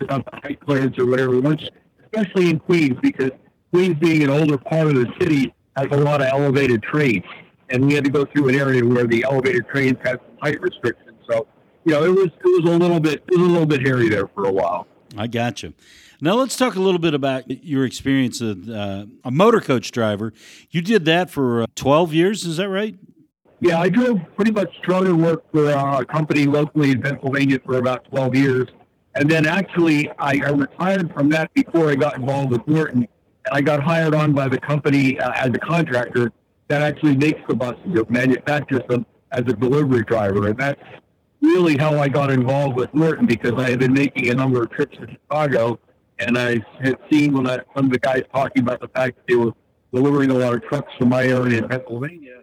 height 0.10 0.58
clearance 0.66 0.98
or 0.98 1.06
whatever. 1.06 1.38
Once, 1.42 1.62
especially 2.06 2.50
in 2.50 2.60
Queens, 2.62 2.98
because 3.02 3.32
Queens 3.74 3.98
being 4.00 4.24
an 4.24 4.30
older 4.30 4.58
part 4.58 4.88
of 4.88 4.96
the 4.96 5.12
city 5.20 5.54
has 5.76 5.88
a 5.92 5.98
lot 5.98 6.22
of 6.22 6.28
elevated 6.28 6.82
trains, 6.82 7.26
and 7.70 7.86
we 7.86 7.94
had 7.94 8.06
to 8.06 8.10
go 8.10 8.24
through 8.24 8.48
an 8.48 8.56
area 8.56 8.86
where 8.86 9.06
the 9.06 9.26
elevated 9.26 9.68
trains 9.68 9.98
had 10.02 10.22
some 10.22 10.38
height 10.42 10.62
restrictions. 10.62 11.18
So, 11.30 11.46
you 11.84 11.92
know, 11.92 12.06
it 12.06 12.12
was 12.12 12.28
it 12.28 12.64
was 12.64 12.74
a 12.74 12.78
little 12.78 13.02
bit 13.02 13.22
it 13.28 13.38
was 13.38 13.50
a 13.50 13.52
little 13.52 13.68
bit 13.68 13.86
hairy 13.86 14.08
there 14.08 14.30
for 14.30 14.46
a 14.46 14.52
while. 14.54 14.88
I 15.18 15.28
got 15.28 15.62
you. 15.62 15.74
Now 16.22 16.36
let's 16.36 16.58
talk 16.58 16.76
a 16.76 16.82
little 16.82 17.00
bit 17.00 17.14
about 17.14 17.50
your 17.50 17.86
experience 17.86 18.42
as 18.42 18.70
uh, 18.70 19.06
a 19.24 19.32
motor 19.32 19.62
coach 19.62 19.92
driver. 19.92 20.34
You 20.70 20.82
did 20.82 21.06
that 21.06 21.30
for 21.30 21.64
uh, 21.64 21.68
12 21.76 22.14
years, 22.14 22.46
is 22.46 22.58
that 22.58 22.68
right? 22.68 22.96
Yeah, 23.62 23.80
I 23.80 23.90
drove 23.90 24.20
pretty 24.36 24.52
much 24.52 24.70
drone 24.84 25.22
work 25.22 25.44
for 25.52 25.72
uh, 25.72 26.00
a 26.00 26.06
company 26.06 26.46
locally 26.46 26.92
in 26.92 27.02
Pennsylvania 27.02 27.60
for 27.66 27.78
about 27.78 28.06
12 28.06 28.36
years. 28.36 28.68
And 29.16 29.30
then 29.30 29.46
actually, 29.46 30.10
I, 30.18 30.40
I 30.46 30.50
retired 30.52 31.14
from 31.14 31.30
that 31.30 31.54
before 31.54 31.90
I 31.90 31.96
got 31.96 32.16
involved 32.16 32.52
with 32.52 32.66
Norton. 32.68 33.08
And 33.46 33.54
I 33.54 33.60
got 33.60 33.84
hired 33.84 34.16
on 34.16 34.32
by 34.32 34.48
the 34.48 34.60
company 34.60 35.20
uh, 35.20 35.32
as 35.36 35.50
a 35.50 35.60
contractor 35.60 36.32
that 36.70 36.82
actually 36.82 37.18
makes 37.18 37.42
the 37.50 37.56
buses, 37.56 37.82
it 37.86 38.10
manufactures 38.10 38.82
them 38.88 39.06
as 39.32 39.42
a 39.42 39.54
delivery 39.54 40.04
driver. 40.04 40.48
And 40.48 40.58
that's 40.58 40.82
really 41.42 41.78
how 41.78 42.00
I 42.00 42.08
got 42.08 42.32
involved 42.32 42.78
with 42.78 42.94
Norton 42.94 43.26
because 43.26 43.54
I 43.58 43.72
had 43.72 43.80
been 43.80 43.94
making 43.94 44.30
a 44.30 44.36
number 44.36 44.64
of 44.64 44.72
trips 44.72 44.96
to 44.98 45.08
Chicago 45.08 45.80
and 46.20 46.38
I 46.38 46.62
had 46.82 46.98
seen 47.12 47.34
when 47.34 47.48
I, 47.48 47.60
some 47.76 47.86
of 47.86 47.92
the 47.92 48.00
guys 48.00 48.24
talking 48.34 48.62
about 48.64 48.82
the 48.82 48.90
fact 48.90 49.18
that 49.18 49.28
they 49.28 49.36
were 49.36 49.54
delivering 49.94 50.32
a 50.32 50.34
lot 50.34 50.54
of 50.54 50.64
trucks 50.64 50.92
from 50.98 51.10
my 51.10 51.24
area 51.24 51.60
in 51.60 51.68
Pennsylvania 51.68 52.39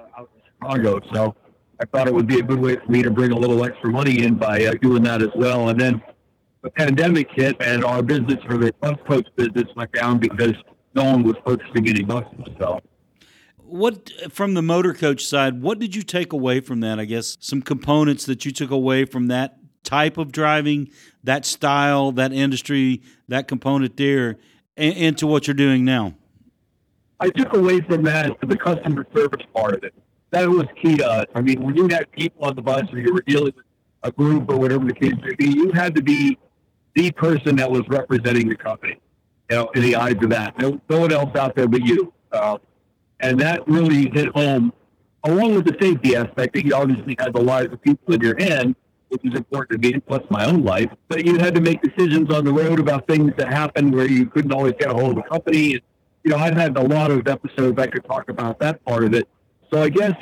Chicago. 0.71 1.01
So 1.13 1.35
I 1.81 1.85
thought 1.87 2.09
it 2.09 2.15
would 2.15 2.27
be 2.27 2.39
a 2.39 2.43
good 2.43 2.61
way 2.61 2.77
for 2.77 2.91
me 2.91 3.03
to 3.03 3.11
bring 3.11 3.33
a 3.33 3.39
little 3.39 3.65
extra 3.65 3.91
money 3.91 4.23
in 4.25 4.35
by 4.35 4.65
uh, 4.65 4.75
doing 4.81 5.03
that 5.05 5.23
as 5.23 5.31
well. 5.35 5.69
And 5.69 5.81
then 5.81 6.03
the 6.63 6.71
pandemic 6.71 7.29
hit, 7.35 7.57
and 7.61 7.85
our 7.85 8.03
business 8.03 8.43
for 8.45 8.57
the 8.59 8.73
bus 8.81 8.97
coach 9.07 9.27
business 9.37 9.67
went 9.77 9.93
down 9.93 10.19
because 10.19 10.55
no 10.95 11.05
one 11.05 11.23
was 11.23 11.37
purchasing 11.45 11.89
any 11.89 12.03
buses. 12.03 12.45
So 12.59 12.81
what 13.59 14.11
from 14.31 14.55
the 14.55 14.63
motor 14.63 14.95
coach 14.95 15.25
side 15.25 15.61
what 15.61 15.81
did 15.81 15.93
you 15.93 16.01
take 16.01 16.33
away 16.33 16.61
from 16.61 16.79
that 16.79 17.01
i 17.01 17.05
guess 17.05 17.37
some 17.41 17.61
components 17.61 18.25
that 18.25 18.45
you 18.45 18.53
took 18.53 18.71
away 18.71 19.05
from 19.05 19.27
that 19.27 19.59
type 19.87 20.19
of 20.19 20.33
driving, 20.33 20.91
that 21.25 21.47
style, 21.47 22.13
that 22.13 22.33
industry, 22.33 23.01
that 23.29 23.49
component 23.49 23.97
there, 23.97 24.37
and, 24.77 24.95
into 24.97 25.27
what 25.27 25.47
you're 25.47 25.55
doing 25.55 25.85
now? 25.85 26.15
I 27.19 27.31
took 27.31 27.55
away 27.55 27.81
from 27.81 28.03
that 28.03 28.37
the 28.47 28.59
customer 28.59 29.07
service 29.15 29.47
part 29.55 29.75
of 29.75 29.85
it. 29.85 29.95
That 30.31 30.49
was 30.49 30.67
key 30.81 30.97
to 30.97 31.09
us. 31.09 31.27
I 31.35 31.41
mean, 31.41 31.63
when 31.63 31.77
you 31.77 31.89
had 31.89 32.11
people 32.13 32.45
on 32.45 32.57
the 32.57 32.63
bus 32.63 32.85
or 32.93 32.99
you 32.99 33.13
were 33.13 33.23
dealing 33.23 33.53
with 33.57 33.65
a 34.03 34.11
group 34.11 34.51
or 34.51 34.59
whatever 34.59 34.85
the 34.85 34.93
case 34.93 35.15
may 35.23 35.35
be, 35.35 35.47
you 35.47 35.73
had 35.73 35.95
to 35.95 36.03
be 36.03 36.39
the 36.95 37.11
person 37.13 37.57
that 37.57 37.71
was 37.71 37.83
representing 37.89 38.49
the 38.49 38.57
company, 38.57 38.99
you 39.51 39.57
know, 39.57 39.69
in 39.75 39.83
the 39.83 39.97
eyes 39.97 40.17
of 40.23 40.31
that. 40.31 40.59
No, 40.59 40.81
no 40.89 41.01
one 41.01 41.13
else 41.13 41.35
out 41.37 41.55
there 41.55 41.69
but 41.69 41.83
you. 41.83 42.13
Uh, 42.33 42.59
and 43.21 43.41
that 43.41 43.67
really 43.69 44.11
hit 44.11 44.29
home, 44.35 44.73
along 45.25 45.55
with 45.55 45.65
the 45.65 45.77
safety 45.81 46.17
aspect 46.17 46.55
that 46.55 46.65
you 46.65 46.75
obviously 46.75 47.17
had 47.19 47.33
the 47.33 47.41
lives 47.41 47.73
of 47.73 47.81
people 47.83 48.15
in 48.15 48.21
your 48.21 48.37
hand 48.39 48.75
which 49.09 49.25
is 49.25 49.35
important 49.35 49.83
to 49.83 49.93
me, 49.93 49.99
plus 50.01 50.23
my 50.31 50.45
own 50.47 50.65
life. 50.65 50.91
But 51.09 51.25
you 51.25 51.39
had 51.39 51.55
to 51.55 51.61
make 51.61 51.81
decisions 51.83 52.33
on 52.33 52.45
the 52.45 52.53
road 52.53 52.81
about 52.81 53.07
things 53.07 53.33
that 53.39 53.53
happened 53.53 53.95
where 53.95 54.07
you 54.07 54.27
couldn't 54.27 54.53
always 54.53 54.75
get 54.79 54.91
a 54.91 54.95
hold 54.95 55.11
of 55.11 55.17
the 55.17 55.23
company. 55.23 55.75
And, 55.75 55.83
you 56.25 56.31
know, 56.31 56.37
I've 56.37 56.57
had 56.57 56.77
a 56.77 56.83
lot 56.83 57.11
of 57.11 57.27
episodes 57.29 57.79
I 57.79 57.87
could 57.87 58.05
talk 58.05 58.29
about 58.29 58.59
that 58.61 58.85
part 58.85 59.05
of 59.05 59.15
it. 59.15 59.29
So 59.73 59.83
I 59.83 59.89
guess 59.89 60.15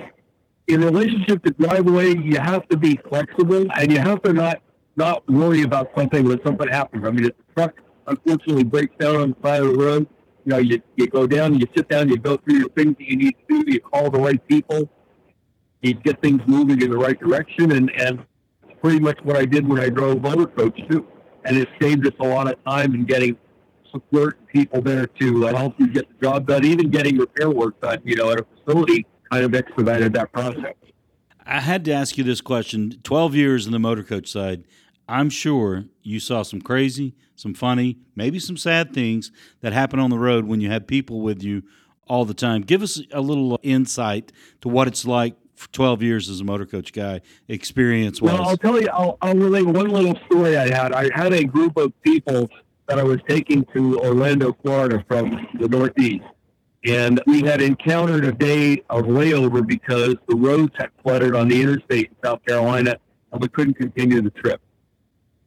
in 0.67 0.81
relationship 0.81 1.43
to 1.45 1.51
driveway, 1.53 2.17
you 2.17 2.39
have 2.39 2.67
to 2.69 2.77
be 2.77 2.99
flexible 3.09 3.67
and 3.77 3.93
you 3.93 3.99
have 3.99 4.23
to 4.23 4.33
not 4.33 4.63
not 4.97 5.29
worry 5.29 5.63
about 5.63 5.91
something 5.97 6.25
when 6.25 6.41
something 6.45 6.69
happens. 6.69 7.05
I 7.05 7.11
mean, 7.11 7.25
if 7.27 7.37
the 7.37 7.55
truck 7.55 7.75
unfortunately 8.07 8.65
breaks 8.65 8.95
down 8.99 9.17
on 9.17 9.31
the 9.31 9.49
side 9.49 9.63
of 9.63 9.73
the 9.73 9.79
road, 9.79 10.07
you 10.45 10.51
know, 10.51 10.59
you, 10.59 10.81
you 10.97 11.09
go 11.09 11.27
down, 11.27 11.59
you 11.59 11.67
sit 11.77 11.89
down, 11.89 12.09
you 12.09 12.17
go 12.17 12.37
through 12.37 12.59
your 12.59 12.69
things 12.71 12.97
that 12.99 13.09
you 13.09 13.17
need 13.17 13.35
to 13.49 13.63
do, 13.63 13.73
you 13.73 13.81
call 13.81 14.11
the 14.11 14.21
right 14.21 14.47
people, 14.47 14.89
you 15.83 15.95
get 15.95 16.23
things 16.23 16.41
moving 16.47 16.81
in 16.81 16.91
the 16.91 16.97
right 16.97 17.19
direction, 17.19 17.73
and, 17.73 17.91
and 18.01 18.25
pretty 18.81 19.01
much 19.01 19.19
what 19.23 19.37
I 19.37 19.45
did 19.47 19.67
when 19.67 19.81
I 19.81 19.89
drove 19.89 20.23
motor 20.23 20.47
coach 20.47 20.79
too, 20.89 21.07
and 21.45 21.57
it 21.57 21.69
saved 21.81 22.07
us 22.07 22.13
a 22.21 22.25
lot 22.25 22.49
of 22.49 22.63
time 22.65 22.95
in 22.95 23.05
getting 23.05 23.37
support 23.91 24.47
people 24.49 24.81
there 24.83 25.07
to 25.07 25.43
help 25.47 25.75
you 25.79 25.89
get 25.89 26.07
the 26.09 26.27
job 26.27 26.47
done, 26.47 26.65
even 26.65 26.91
getting 26.91 27.17
repair 27.17 27.51
work 27.51 27.81
done. 27.81 28.01
You 28.05 28.17
know, 28.17 28.31
at 28.31 28.41
a 28.41 28.47
facility, 28.57 29.07
kind 29.35 29.45
of 29.45 29.55
expedited 29.55 30.13
that 30.13 30.33
process. 30.33 30.75
I 31.47 31.61
had 31.61 31.85
to 31.87 31.93
ask 31.93 32.17
you 32.17 32.25
this 32.25 32.41
question: 32.41 33.01
Twelve 33.03 33.35
years 33.35 33.67
in 33.67 33.73
the 33.73 33.79
motor 33.79 34.03
coach 34.03 34.31
side. 34.31 34.65
I'm 35.07 35.29
sure 35.29 35.85
you 36.03 36.19
saw 36.19 36.43
some 36.43 36.63
crazy, 36.63 37.15
some 37.37 37.53
funny, 37.53 37.99
maybe 38.17 38.39
some 38.39 38.57
sad 38.57 38.95
things 38.95 39.31
that 39.61 39.75
happen 39.75 39.99
on 39.99 40.09
the 40.09 40.19
road 40.19 40.47
when 40.47 40.63
you 40.63 40.71
have 40.71 40.87
people 40.87 41.21
with 41.21 41.43
you 41.43 41.63
all 42.07 42.25
the 42.25 42.33
time. 42.33 42.63
Give 42.63 42.81
us 42.81 43.03
a 43.13 43.21
little 43.21 43.59
insight 43.63 44.33
to 44.63 44.69
what 44.69 44.89
it's 44.89 45.05
like 45.05 45.37
for 45.55 45.69
12 45.73 46.03
years 46.03 46.31
as 46.31 46.41
a 46.41 46.45
motor 46.45 46.65
coach 46.65 46.93
guy 46.95 47.21
experience 47.49 48.23
was? 48.23 48.33
Well, 48.33 48.49
I'll 48.49 48.57
tell 48.57 48.81
you, 48.81 48.89
I'll, 48.89 49.19
I'll 49.21 49.37
relate 49.37 49.67
one 49.67 49.89
little 49.91 50.19
story 50.25 50.57
I 50.57 50.69
had. 50.75 50.93
I 50.93 51.11
had 51.15 51.35
a 51.35 51.45
group 51.45 51.77
of 51.77 51.93
people 52.01 52.49
that 52.89 52.99
I 52.99 53.03
was 53.03 53.21
taking 53.29 53.67
to 53.75 54.01
Orlando, 54.01 54.57
Florida 54.63 55.05
from 55.07 55.47
the 55.61 55.69
Northeast. 55.69 56.25
And 56.85 57.21
we 57.27 57.43
had 57.43 57.63
encountered 57.63 58.25
a 58.25 58.33
day 58.33 58.83
of 58.91 59.05
layover 59.05 59.67
because 59.67 60.17
the 60.29 60.37
roads 60.37 60.73
had 60.77 60.91
flooded 61.03 61.35
on 61.35 61.49
the 61.49 61.61
interstate 61.61 62.11
in 62.11 62.17
South 62.23 62.45
Carolina 62.45 62.97
and 63.33 63.41
we 63.41 63.49
couldn't 63.49 63.75
continue 63.75 64.21
the 64.21 64.31
trip. 64.31 64.61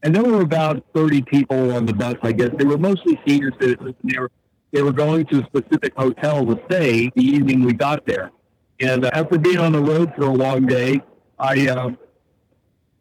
And 0.03 0.15
there 0.15 0.23
were 0.23 0.41
about 0.41 0.83
30 0.95 1.21
people 1.23 1.73
on 1.73 1.85
the 1.85 1.93
bus, 1.93 2.15
I 2.23 2.31
guess. 2.31 2.49
They 2.57 2.65
were 2.65 2.77
mostly 2.77 3.19
senior 3.27 3.51
citizens. 3.59 3.95
And 4.01 4.11
they 4.11 4.19
were, 4.19 4.31
they 4.71 4.81
were 4.81 4.91
going 4.91 5.25
to 5.27 5.41
a 5.41 5.45
specific 5.45 5.93
hotel 5.95 6.45
to 6.45 6.59
stay 6.69 7.11
the 7.15 7.23
evening 7.23 7.63
we 7.63 7.73
got 7.73 8.05
there. 8.05 8.31
And 8.79 9.05
uh, 9.05 9.11
after 9.13 9.37
being 9.37 9.57
on 9.57 9.71
the 9.71 9.81
road 9.81 10.13
for 10.15 10.23
a 10.23 10.33
long 10.33 10.65
day, 10.65 11.01
I 11.39 11.67
uh, 11.67 11.91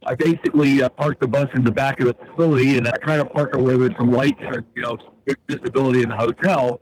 I 0.07 0.14
basically 0.14 0.83
uh, 0.83 0.88
parked 0.88 1.20
the 1.20 1.29
bus 1.29 1.49
in 1.55 1.64
the 1.64 1.72
back 1.72 2.01
of 2.01 2.07
the 2.07 2.14
facility, 2.14 2.79
and 2.79 2.87
I 2.87 2.92
kind 2.92 3.20
of 3.20 3.31
parked 3.33 3.57
away 3.57 3.77
with 3.77 3.96
some 3.96 4.11
lights 4.11 4.40
you 4.75 4.83
know 4.83 4.96
visibility 5.49 6.03
in 6.03 6.11
the 6.11 6.16
hotel. 6.16 6.81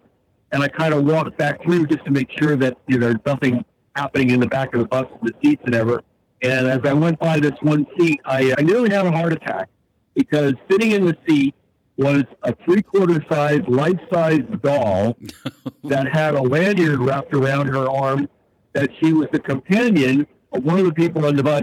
And 0.55 0.63
I 0.63 0.69
kind 0.69 0.95
of 0.95 1.05
walked 1.05 1.37
back 1.37 1.63
through 1.63 1.87
just 1.89 2.05
to 2.07 2.11
make 2.11 2.31
sure 2.39 2.57
that 2.57 2.79
you 2.87 2.99
know 2.99 3.09
there's 3.09 3.27
nothing 3.27 3.65
happening 3.95 4.31
in 4.31 4.41
the 4.41 4.47
back 4.47 4.73
of 4.75 4.81
the 4.81 4.87
bus, 4.87 5.07
the 5.23 5.33
seats 5.43 5.63
and 5.67 5.75
ever. 5.75 6.03
And 6.43 6.67
as 6.67 6.81
I 6.85 6.93
went 6.93 7.19
by 7.19 7.41
this 7.41 7.53
one 7.61 7.87
seat, 7.99 8.21
I, 8.25 8.55
I 8.57 8.63
nearly 8.63 8.91
had 8.91 9.05
a 9.05 9.13
heart 9.13 9.33
attack 9.33 9.69
because 10.15 10.55
sitting 10.71 10.93
in 10.93 11.05
the 11.05 11.17
seat 11.29 11.55
was 11.97 12.25
a 12.43 12.55
three-quarter 12.65 13.25
size, 13.31 13.61
life-size 13.69 14.43
doll 14.63 15.17
that 15.85 16.09
had 16.09 16.35
a 16.35 16.43
lanyard 16.43 17.01
wrapped 17.01 17.35
around 17.35 17.69
her 17.69 17.89
arm 17.89 18.29
that 18.73 18.91
she 19.01 19.13
was 19.13 19.29
the 19.33 19.39
companion 19.39 20.27
of 20.53 20.65
one 20.65 20.79
of 20.79 20.87
the 20.87 20.93
people 20.93 21.25
on 21.25 21.37
the 21.37 21.43
bus 21.43 21.63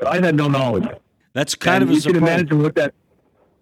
but 0.00 0.08
I 0.08 0.24
had 0.24 0.34
no 0.34 0.48
knowledge 0.48 0.86
of. 0.86 0.98
That's 1.32 1.54
kind 1.54 1.82
and 1.82 1.92
of 1.92 1.96
you 1.96 2.02
can 2.02 2.16
imagine 2.16 2.60
what 2.60 2.74
that 2.74 2.94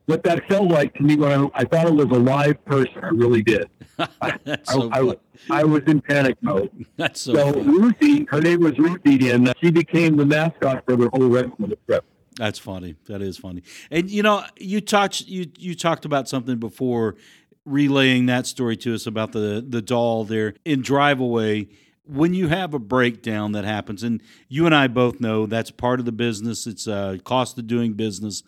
what 0.07 0.23
that 0.23 0.49
felt 0.49 0.71
like 0.71 0.95
to 0.95 1.03
me 1.03 1.17
when 1.17 1.31
I, 1.31 1.51
I 1.53 1.65
thought 1.65 1.87
it 1.87 1.93
was 1.93 2.07
a 2.07 2.21
live 2.21 2.65
person. 2.65 2.99
I 3.03 3.09
really 3.09 3.43
did. 3.43 3.69
I, 4.21 4.39
so 4.65 4.91
I, 4.93 5.01
was, 5.01 5.17
I 5.51 5.65
was 5.65 5.83
in 5.87 6.01
panic 6.01 6.37
mode. 6.41 6.71
That's 6.97 7.21
so. 7.21 7.35
So. 7.35 7.61
Ruthie, 7.61 8.25
her 8.31 8.41
name 8.41 8.61
was 8.61 8.79
Ruthie, 8.79 9.31
and 9.31 9.49
uh, 9.49 9.55
she 9.61 9.71
became 9.71 10.17
the 10.17 10.27
mascot 10.27 10.85
for 10.85 10.97
the 10.97 11.09
whole 11.13 11.29
rest 11.29 11.51
of 11.61 11.71
the 11.71 11.77
trip. 11.87 12.05
That's 12.37 12.59
funny. 12.59 12.95
That 13.07 13.21
is 13.21 13.37
funny. 13.37 13.63
And 13.91 14.11
you 14.11 14.23
know, 14.23 14.45
you 14.57 14.81
touched 14.81 15.27
you 15.27 15.51
you 15.59 15.75
talked 15.75 16.05
about 16.05 16.29
something 16.29 16.59
before 16.59 17.17
relaying 17.65 18.27
that 18.27 18.47
story 18.47 18.77
to 18.79 18.95
us 18.95 19.07
about 19.07 19.33
the 19.33 19.65
the 19.67 19.83
doll 19.83 20.25
there 20.25 20.55
in 20.65 20.81
drive 20.81 21.21
away 21.21 21.69
when 22.05 22.33
you 22.33 22.49
have 22.49 22.73
a 22.73 22.79
breakdown 22.79 23.53
that 23.53 23.65
happens 23.65 24.03
and 24.03 24.23
you 24.49 24.65
and 24.65 24.75
I 24.75 24.89
both 24.89 25.21
know 25.21 25.45
that's 25.45 25.71
part 25.71 26.01
of 26.01 26.07
the 26.07 26.13
business 26.13 26.67
it's 26.67 26.87
a 26.87 27.21
cost 27.25 27.59
of 27.59 27.67
doing 27.67 27.93
business 27.93 28.43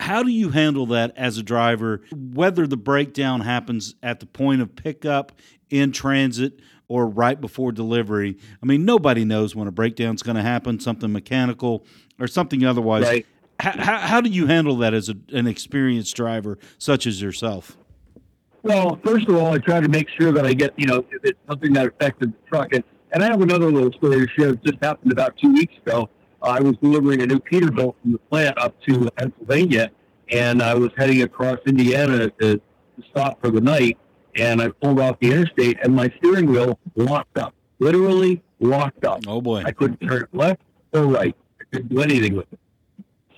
how 0.00 0.22
do 0.22 0.30
you 0.30 0.50
handle 0.50 0.86
that 0.86 1.12
as 1.16 1.38
a 1.38 1.42
driver 1.42 2.02
whether 2.12 2.66
the 2.66 2.76
breakdown 2.76 3.40
happens 3.40 3.94
at 4.02 4.20
the 4.20 4.26
point 4.26 4.60
of 4.62 4.74
pickup 4.76 5.32
in 5.70 5.92
transit 5.92 6.60
or 6.88 7.06
right 7.06 7.40
before 7.40 7.72
delivery 7.72 8.36
i 8.62 8.66
mean 8.66 8.84
nobody 8.84 9.24
knows 9.24 9.54
when 9.56 9.66
a 9.68 9.72
breakdown's 9.72 10.22
going 10.22 10.36
to 10.36 10.42
happen 10.42 10.78
something 10.80 11.12
mechanical 11.12 11.84
or 12.20 12.26
something 12.26 12.64
otherwise 12.64 13.02
Right. 13.04 13.26
how, 13.60 13.72
how, 13.72 13.98
how 13.98 14.20
do 14.20 14.30
you 14.30 14.46
handle 14.46 14.76
that 14.78 14.94
as 14.94 15.08
a, 15.08 15.16
an 15.32 15.46
experienced 15.46 16.14
driver 16.16 16.58
such 16.78 17.06
as 17.06 17.20
yourself 17.22 17.76
Well, 18.62 19.00
first 19.04 19.28
of 19.28 19.34
all, 19.36 19.52
I 19.54 19.58
try 19.58 19.80
to 19.80 19.88
make 19.88 20.08
sure 20.20 20.30
that 20.32 20.46
I 20.46 20.54
get, 20.54 20.72
you 20.76 20.86
know, 20.86 21.04
if 21.10 21.24
it's 21.24 21.38
something 21.48 21.72
that 21.72 21.86
affected 21.88 22.32
the 22.32 22.48
truck. 22.48 22.72
And, 22.72 22.84
and 23.12 23.20
I 23.24 23.26
have 23.26 23.40
another 23.42 23.68
little 23.72 23.90
story 23.92 24.24
to 24.24 24.32
share. 24.38 24.50
It 24.50 24.62
just 24.64 24.78
happened 24.80 25.10
about 25.10 25.36
two 25.36 25.52
weeks 25.52 25.74
ago. 25.84 26.08
I 26.42 26.60
was 26.60 26.76
delivering 26.82 27.22
a 27.22 27.26
new 27.26 27.38
Peterbilt 27.38 27.94
from 28.02 28.12
the 28.12 28.18
plant 28.18 28.58
up 28.58 28.80
to 28.82 29.10
Pennsylvania, 29.16 29.90
and 30.30 30.62
I 30.62 30.74
was 30.74 30.90
heading 30.96 31.22
across 31.22 31.58
Indiana 31.66 32.30
to, 32.30 32.30
to 32.40 32.60
stop 33.10 33.40
for 33.40 33.50
the 33.50 33.60
night. 33.60 33.98
And 34.34 34.62
I 34.62 34.68
pulled 34.68 34.98
off 34.98 35.18
the 35.20 35.30
interstate, 35.30 35.78
and 35.82 35.94
my 35.94 36.10
steering 36.18 36.46
wheel 36.46 36.78
locked 36.96 37.36
up, 37.36 37.54
literally 37.78 38.42
locked 38.60 39.04
up. 39.04 39.20
oh 39.26 39.40
boy 39.40 39.62
I 39.64 39.72
couldn't 39.72 39.98
turn 39.98 40.22
it 40.22 40.28
left 40.32 40.62
or 40.92 41.06
right. 41.06 41.36
I 41.60 41.64
couldn't 41.70 41.94
do 41.94 42.00
anything 42.00 42.36
with 42.36 42.50
it. 42.52 42.58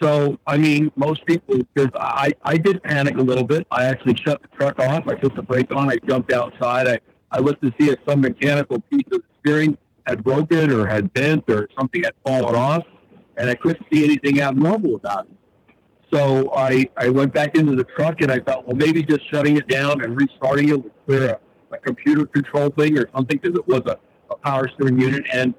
So, 0.01 0.39
I 0.47 0.57
mean, 0.57 0.93
most 0.97 1.25
people, 1.25 1.59
because 1.73 1.91
I, 1.95 2.33
I 2.43 2.57
did 2.57 2.83
panic 2.83 3.17
a 3.17 3.23
little 3.23 3.45
bit. 3.45 3.67
I 3.71 3.85
actually 3.85 4.17
shut 4.17 4.43
the 4.43 4.49
truck 4.57 4.79
off. 4.79 5.07
I 5.09 5.15
took 5.15 5.35
the 5.35 5.43
brake 5.43 5.75
on. 5.75 5.91
I 5.91 5.97
jumped 6.09 6.33
outside. 6.33 6.89
I, 6.89 6.99
I 7.31 7.39
looked 7.39 7.63
to 7.63 7.73
see 7.79 7.91
if 7.91 7.99
some 8.07 8.21
mechanical 8.21 8.81
piece 8.81 9.07
of 9.13 9.23
the 9.23 9.25
steering 9.41 9.79
had 10.07 10.23
broken 10.23 10.71
or 10.71 10.87
had 10.87 11.13
bent 11.15 11.45
or 11.49 11.69
something 11.79 12.03
had 12.03 12.15
fallen 12.25 12.55
off. 12.55 12.85
And 13.37 13.51
I 13.51 13.55
couldn't 13.55 13.85
see 13.93 14.05
anything 14.05 14.41
abnormal 14.41 14.97
about 14.97 15.27
it. 15.27 15.37
So 16.13 16.53
I, 16.55 16.89
I 16.97 17.09
went 17.09 17.35
back 17.35 17.57
into 17.57 17.75
the 17.75 17.85
truck 17.85 18.21
and 18.21 18.31
I 18.31 18.39
thought, 18.39 18.67
well, 18.67 18.77
maybe 18.77 19.03
just 19.03 19.29
shutting 19.31 19.57
it 19.57 19.67
down 19.67 20.03
and 20.03 20.17
restarting 20.17 20.69
it 20.69 20.83
would 20.83 20.93
clear 21.07 21.31
a, 21.31 21.75
a 21.75 21.79
computer 21.79 22.27
control 22.27 22.71
thing 22.71 22.97
or 22.97 23.09
something 23.13 23.39
because 23.43 23.59
it 23.59 23.67
was 23.67 23.83
a, 23.87 23.99
a 24.31 24.37
power 24.37 24.69
steering 24.69 25.01
unit. 25.01 25.25
And 25.33 25.55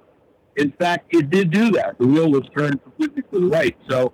in 0.56 0.72
fact, 0.74 1.14
it 1.14 1.30
did 1.30 1.52
do 1.52 1.72
that. 1.72 1.98
The 2.00 2.08
wheel 2.08 2.32
was 2.32 2.44
turned 2.58 2.82
completely 2.84 3.24
to 3.24 3.40
the 3.42 3.48
right. 3.48 3.76
So 3.90 4.14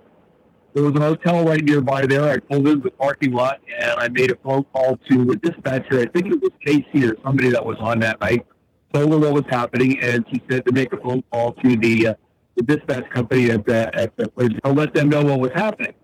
there 0.74 0.82
was 0.82 0.94
a 0.94 1.00
hotel 1.00 1.44
right 1.44 1.62
nearby 1.62 2.06
there. 2.06 2.28
I 2.28 2.38
pulled 2.38 2.66
into 2.66 2.82
the 2.82 2.90
parking 2.90 3.32
lot 3.32 3.60
and 3.78 3.92
I 3.98 4.08
made 4.08 4.32
a 4.32 4.36
phone 4.36 4.64
call 4.72 4.98
to 5.10 5.24
the 5.24 5.36
dispatcher. 5.36 6.00
I 6.00 6.06
think 6.06 6.26
it 6.26 6.40
was 6.40 6.50
Casey 6.64 7.06
or 7.06 7.16
somebody 7.22 7.50
that 7.50 7.64
was 7.64 7.76
on 7.78 8.00
that 8.00 8.20
night. 8.20 8.46
Told 8.92 9.12
her 9.12 9.18
what 9.18 9.32
was 9.32 9.44
happening, 9.48 9.98
and 10.00 10.24
she 10.30 10.42
said 10.50 10.66
to 10.66 10.72
make 10.72 10.92
a 10.92 10.98
phone 10.98 11.22
call 11.30 11.52
to 11.52 11.76
the 11.76 12.08
uh, 12.08 12.14
the 12.56 12.62
dispatch 12.62 13.08
company 13.10 13.50
at 13.50 13.64
the 13.64 13.94
at 13.94 14.16
the 14.16 14.28
place 14.28 14.50
to 14.64 14.72
let 14.72 14.94
them 14.94 15.08
know 15.08 15.22
what 15.24 15.40
was 15.40 15.52
happening. 15.54 15.94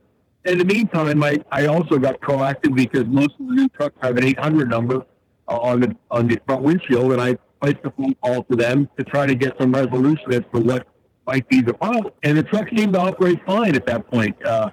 In 0.44 0.58
the 0.58 0.64
meantime, 0.64 1.22
I, 1.22 1.38
I 1.50 1.66
also 1.66 1.98
got 1.98 2.20
proactive 2.20 2.74
because 2.74 3.04
most 3.06 3.32
of 3.38 3.48
the 3.48 3.54
new 3.54 3.68
trucks 3.68 3.96
have 4.00 4.16
an 4.16 4.24
800 4.24 4.70
number 4.70 5.04
uh, 5.48 5.56
on 5.58 5.80
the 5.80 5.96
on 6.10 6.28
the 6.28 6.40
front 6.46 6.62
windshield, 6.62 7.12
and 7.12 7.20
I 7.20 7.36
placed 7.60 7.78
a 7.84 7.90
phone 7.90 8.14
call 8.22 8.44
to 8.44 8.56
them 8.56 8.88
to 8.96 9.04
try 9.04 9.26
to 9.26 9.34
get 9.34 9.54
some 9.60 9.72
resolution 9.72 10.32
as 10.32 10.42
to 10.54 10.60
what 10.60 10.86
might 11.26 11.46
be 11.48 11.60
the 11.60 11.74
problem. 11.74 12.12
And 12.22 12.38
the 12.38 12.42
truck 12.42 12.68
seemed 12.74 12.94
to 12.94 13.00
operate 13.00 13.40
fine 13.44 13.74
at 13.74 13.84
that 13.86 14.10
point. 14.10 14.42
Uh, 14.44 14.70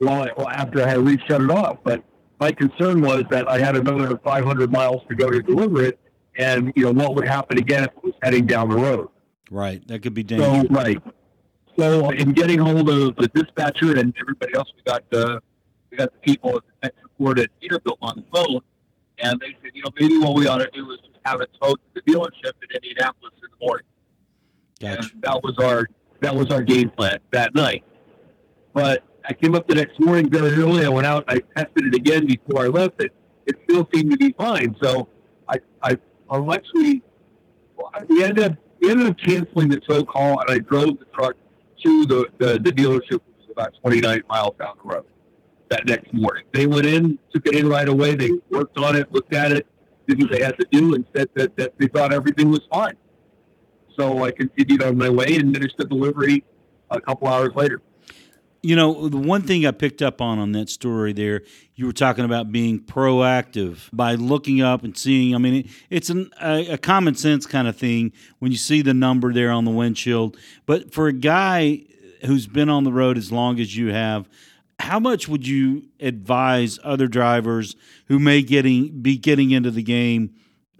well, 0.00 0.48
after 0.48 0.82
I 0.82 0.88
had 0.88 0.98
reshut 0.98 1.44
it 1.44 1.50
off, 1.50 1.78
but 1.84 2.02
my 2.40 2.52
concern 2.52 3.00
was 3.00 3.24
that 3.30 3.48
I 3.48 3.58
had 3.58 3.76
another 3.76 4.18
500 4.18 4.72
miles 4.72 5.02
to 5.08 5.14
go 5.14 5.30
to 5.30 5.40
deliver 5.42 5.82
it, 5.82 5.98
and 6.36 6.72
you 6.76 6.84
know 6.84 6.92
what 6.92 7.14
would 7.14 7.26
happen 7.28 7.58
again 7.58 7.84
if 7.84 7.90
it 7.90 8.04
was 8.04 8.14
heading 8.22 8.46
down 8.46 8.68
the 8.68 8.76
road. 8.76 9.08
right 9.50 9.86
that 9.88 10.02
could 10.02 10.14
be 10.14 10.22
dangerous 10.22 10.66
So 10.68 10.74
right. 10.74 11.02
So 11.76 12.10
in 12.10 12.32
getting 12.32 12.60
hold 12.60 12.88
of 12.88 13.16
the 13.16 13.28
dispatcher 13.34 13.98
and 13.98 14.14
everybody 14.20 14.54
else, 14.54 14.72
we 14.76 14.82
got 14.84 15.02
the 15.10 15.40
we 15.90 15.96
got 15.96 16.12
the 16.12 16.18
people 16.20 16.56
at 16.56 16.62
the 16.64 16.72
tech 16.88 16.94
support 17.02 17.38
at 17.40 17.50
Peterbilt 17.60 17.96
on 18.00 18.16
the 18.16 18.24
phone, 18.32 18.60
and 19.18 19.40
they 19.40 19.56
said, 19.62 19.72
you 19.74 19.82
know, 19.82 19.90
maybe 19.98 20.18
what 20.18 20.34
we 20.36 20.46
ought 20.46 20.58
to 20.58 20.70
do 20.72 20.88
is 20.92 20.98
just 21.00 21.18
have 21.24 21.40
it 21.40 21.50
towed 21.60 21.78
to 21.94 22.00
the 22.00 22.12
dealership 22.12 22.52
in 22.62 22.76
Indianapolis 22.76 23.32
in 23.42 23.48
the 23.50 23.66
morning. 23.66 23.86
gotcha 24.80 25.10
And 25.12 25.22
that 25.22 25.42
was 25.42 25.58
our 25.58 25.88
that 26.20 26.34
was 26.34 26.50
our 26.50 26.62
game 26.62 26.90
plan 26.90 27.18
that 27.32 27.54
night. 27.56 27.84
But 28.72 29.02
I 29.28 29.32
came 29.32 29.54
up 29.54 29.66
the 29.66 29.74
next 29.74 29.98
morning 30.00 30.30
very 30.30 30.50
early. 30.50 30.84
I 30.84 30.88
went 30.88 31.06
out. 31.06 31.24
I 31.28 31.40
tested 31.56 31.86
it 31.86 31.94
again 31.94 32.26
before 32.26 32.64
I 32.66 32.68
left. 32.68 33.02
It 33.02 33.12
it 33.46 33.56
still 33.64 33.88
seemed 33.92 34.10
to 34.12 34.16
be 34.16 34.32
fine. 34.32 34.76
So 34.80 35.08
I 35.48 35.56
I 35.82 35.98
unless 36.30 36.62
we 36.74 37.02
we 38.08 38.24
ended 38.24 38.44
up 38.44 38.56
we 38.80 38.90
ended 38.90 39.06
up 39.08 39.18
canceling 39.18 39.68
the 39.68 39.80
tow 39.80 40.04
call, 40.04 40.40
and 40.40 40.50
I 40.50 40.58
drove 40.58 40.98
the 40.98 41.06
truck 41.14 41.36
to 41.84 42.06
the 42.06 42.26
the, 42.38 42.58
the 42.58 42.70
dealership, 42.70 43.12
which 43.12 43.36
was 43.38 43.50
about 43.50 43.74
29 43.80 44.22
miles 44.28 44.54
down 44.58 44.76
the 44.82 44.88
road. 44.88 45.04
That 45.70 45.86
next 45.86 46.12
morning, 46.12 46.44
they 46.52 46.66
went 46.66 46.86
in, 46.86 47.18
took 47.32 47.46
it 47.46 47.54
in 47.54 47.68
right 47.68 47.88
away. 47.88 48.14
They 48.14 48.30
worked 48.50 48.78
on 48.78 48.96
it, 48.96 49.10
looked 49.12 49.34
at 49.34 49.50
it, 49.50 49.66
did 50.06 50.20
what 50.20 50.30
they 50.30 50.42
had 50.42 50.58
to 50.58 50.66
do, 50.70 50.94
and 50.94 51.04
said 51.16 51.28
that, 51.34 51.56
that 51.56 51.72
they 51.78 51.86
thought 51.86 52.12
everything 52.12 52.50
was 52.50 52.60
fine. 52.70 52.96
So 53.96 54.24
I 54.24 54.30
continued 54.30 54.82
on 54.82 54.98
my 54.98 55.08
way 55.08 55.36
and 55.36 55.54
finished 55.54 55.76
the 55.78 55.84
delivery 55.84 56.44
a 56.90 57.00
couple 57.00 57.28
hours 57.28 57.50
later. 57.54 57.80
You 58.64 58.76
know, 58.76 59.10
the 59.10 59.18
one 59.18 59.42
thing 59.42 59.66
I 59.66 59.72
picked 59.72 60.00
up 60.00 60.22
on 60.22 60.38
on 60.38 60.52
that 60.52 60.70
story 60.70 61.12
there, 61.12 61.42
you 61.74 61.84
were 61.84 61.92
talking 61.92 62.24
about 62.24 62.50
being 62.50 62.80
proactive 62.80 63.90
by 63.92 64.14
looking 64.14 64.62
up 64.62 64.84
and 64.84 64.96
seeing. 64.96 65.34
I 65.34 65.38
mean, 65.38 65.54
it, 65.54 65.66
it's 65.90 66.08
an, 66.08 66.30
a, 66.40 66.68
a 66.68 66.78
common 66.78 67.14
sense 67.14 67.44
kind 67.44 67.68
of 67.68 67.76
thing 67.76 68.10
when 68.38 68.52
you 68.52 68.56
see 68.56 68.80
the 68.80 68.94
number 68.94 69.34
there 69.34 69.50
on 69.50 69.66
the 69.66 69.70
windshield. 69.70 70.38
But 70.64 70.94
for 70.94 71.08
a 71.08 71.12
guy 71.12 71.82
who's 72.24 72.46
been 72.46 72.70
on 72.70 72.84
the 72.84 72.92
road 72.92 73.18
as 73.18 73.30
long 73.30 73.60
as 73.60 73.76
you 73.76 73.92
have, 73.92 74.30
how 74.78 74.98
much 74.98 75.28
would 75.28 75.46
you 75.46 75.86
advise 76.00 76.78
other 76.82 77.06
drivers 77.06 77.76
who 78.06 78.18
may 78.18 78.40
getting 78.40 79.02
be 79.02 79.18
getting 79.18 79.50
into 79.50 79.70
the 79.70 79.82
game 79.82 80.34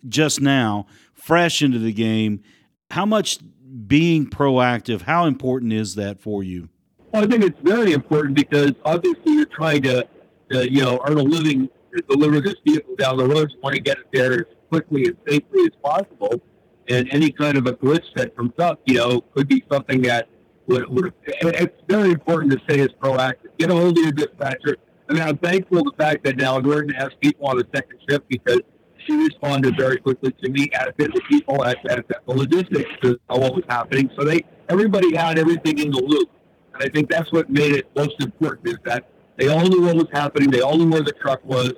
just 0.09 0.41
now, 0.41 0.87
fresh 1.13 1.61
into 1.61 1.79
the 1.79 1.93
game? 1.93 2.43
How 2.91 3.05
much 3.05 3.41
being 3.87 4.25
proactive? 4.31 5.03
How 5.03 5.27
important 5.27 5.75
is 5.75 5.97
that 5.97 6.19
for 6.19 6.43
you? 6.43 6.71
Well, 7.15 7.23
I 7.23 7.29
think 7.29 7.45
it's 7.45 7.61
very 7.63 7.93
important 7.93 8.35
because 8.35 8.73
obviously 8.85 9.35
you're 9.35 9.47
trying 9.47 9.83
to, 9.83 10.05
you 10.51 10.83
know, 10.83 11.01
earn 11.07 11.17
a 11.17 11.23
living 11.23 11.69
to 11.95 12.03
deliver 12.09 12.41
this 12.41 12.57
vehicle 12.67 12.97
down 12.97 13.19
the 13.19 13.25
road. 13.25 13.53
You 13.53 13.61
want 13.63 13.77
to 13.77 13.81
get 13.81 13.99
it 13.99 14.07
there 14.13 14.33
as 14.33 14.47
quickly 14.69 15.05
and 15.05 15.17
safely 15.25 15.63
as 15.63 15.71
possible. 15.81 16.43
And 16.89 17.09
any 17.13 17.31
kind 17.31 17.57
of 17.57 17.69
a 17.69 17.75
glitch 17.75 18.13
that 18.17 18.35
comes 18.35 18.55
up, 18.59 18.81
you 18.85 18.95
know, 18.95 19.21
could 19.33 19.47
be 19.47 19.63
something 19.71 20.03
that 20.03 20.27
would, 20.67 20.89
would 20.89 21.15
it's 21.25 21.83
very 21.89 22.11
important 22.11 22.51
to 22.51 22.59
stay 22.69 22.81
as 22.81 22.89
proactive. 23.01 23.57
Get 23.59 23.71
a 23.71 23.75
hold 23.75 23.97
of 23.97 24.03
your 24.03 24.13
dispatcher. 24.13 24.77
I 25.09 25.13
mean, 25.13 25.23
I'm 25.23 25.39
thankful 25.39 25.85
the 25.85 25.93
fact 25.97 26.25
that 26.25 26.37
now 26.37 26.59
Norton 26.59 26.93
has 26.95 27.11
people 27.21 27.47
on 27.47 27.59
the 27.59 27.67
second 27.73 28.01
shift 28.11 28.27
because 28.29 28.59
she 29.07 29.15
responded 29.15 29.77
very 29.79 29.99
quickly 29.99 30.33
to 30.43 30.51
me, 30.51 30.69
as 30.75 30.89
the 30.99 31.21
people 31.31 31.65
at, 31.65 31.79
at 31.89 32.09
the 32.09 32.17
logistics 32.27 32.91
to 33.03 33.21
know 33.31 33.37
what 33.37 33.55
was 33.55 33.65
happening. 33.69 34.11
So 34.19 34.25
they, 34.25 34.45
everybody 34.69 35.15
had 35.15 35.39
everything 35.39 35.79
in 35.79 35.93
the 35.93 36.03
loop. 36.03 36.29
And 36.75 36.83
I 36.83 36.89
think 36.89 37.11
that's 37.11 37.31
what 37.33 37.49
made 37.49 37.73
it 37.73 37.89
most 37.97 38.21
important 38.21 38.69
is 38.69 38.79
that 38.85 39.09
they 39.37 39.49
all 39.49 39.65
knew 39.67 39.83
what 39.83 39.97
was 39.97 40.09
happening. 40.13 40.51
They 40.51 40.61
all 40.61 40.77
knew 40.77 40.91
where 40.91 41.03
the 41.03 41.13
truck 41.13 41.45
was. 41.45 41.73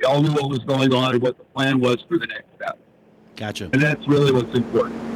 They 0.00 0.06
all 0.06 0.22
knew 0.22 0.32
what 0.32 0.48
was 0.48 0.60
going 0.60 0.92
on 0.94 1.14
and 1.14 1.22
what 1.22 1.38
the 1.38 1.44
plan 1.44 1.80
was 1.80 2.04
for 2.08 2.18
the 2.18 2.26
next 2.26 2.46
step. 2.56 2.78
Gotcha. 3.36 3.70
And 3.72 3.82
that's 3.82 4.06
really 4.06 4.32
what's 4.32 4.56
important. 4.56 5.11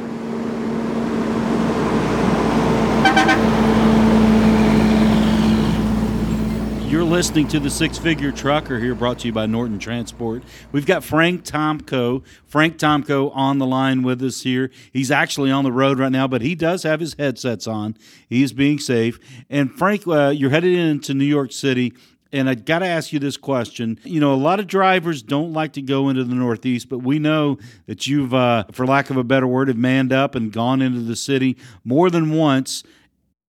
You're 6.87 7.03
listening 7.03 7.49
to 7.49 7.59
the 7.59 7.69
Six 7.69 7.97
Figure 7.97 8.31
Trucker 8.31 8.79
here, 8.79 8.95
brought 8.95 9.19
to 9.19 9.27
you 9.27 9.33
by 9.33 9.45
Norton 9.45 9.77
Transport. 9.77 10.41
We've 10.71 10.85
got 10.85 11.03
Frank 11.03 11.43
Tomko. 11.43 12.23
Frank 12.45 12.77
Tomko 12.77 13.29
on 13.35 13.57
the 13.57 13.65
line 13.65 14.03
with 14.03 14.23
us 14.23 14.43
here. 14.43 14.71
He's 14.93 15.11
actually 15.11 15.51
on 15.51 15.65
the 15.65 15.71
road 15.73 15.99
right 15.99 16.13
now, 16.13 16.29
but 16.29 16.41
he 16.41 16.55
does 16.55 16.83
have 16.83 17.01
his 17.01 17.13
headsets 17.15 17.67
on. 17.67 17.97
He's 18.29 18.53
being 18.53 18.79
safe. 18.79 19.19
And 19.49 19.69
Frank, 19.69 20.07
uh, 20.07 20.29
you're 20.29 20.49
headed 20.49 20.79
into 20.79 21.13
New 21.13 21.25
York 21.25 21.51
City. 21.51 21.93
And 22.31 22.49
I 22.49 22.55
got 22.55 22.79
to 22.79 22.85
ask 22.85 23.11
you 23.11 23.19
this 23.19 23.35
question. 23.35 23.99
You 24.05 24.21
know, 24.21 24.33
a 24.33 24.35
lot 24.35 24.61
of 24.61 24.67
drivers 24.67 25.21
don't 25.21 25.51
like 25.51 25.73
to 25.73 25.81
go 25.81 26.07
into 26.07 26.23
the 26.23 26.35
Northeast, 26.35 26.87
but 26.87 26.99
we 26.99 27.19
know 27.19 27.57
that 27.87 28.07
you've, 28.07 28.33
uh, 28.33 28.63
for 28.71 28.87
lack 28.87 29.09
of 29.09 29.17
a 29.17 29.25
better 29.25 29.47
word, 29.47 29.67
have 29.67 29.77
manned 29.77 30.13
up 30.13 30.35
and 30.35 30.53
gone 30.53 30.81
into 30.81 31.01
the 31.01 31.17
city 31.17 31.57
more 31.83 32.09
than 32.09 32.31
once. 32.31 32.83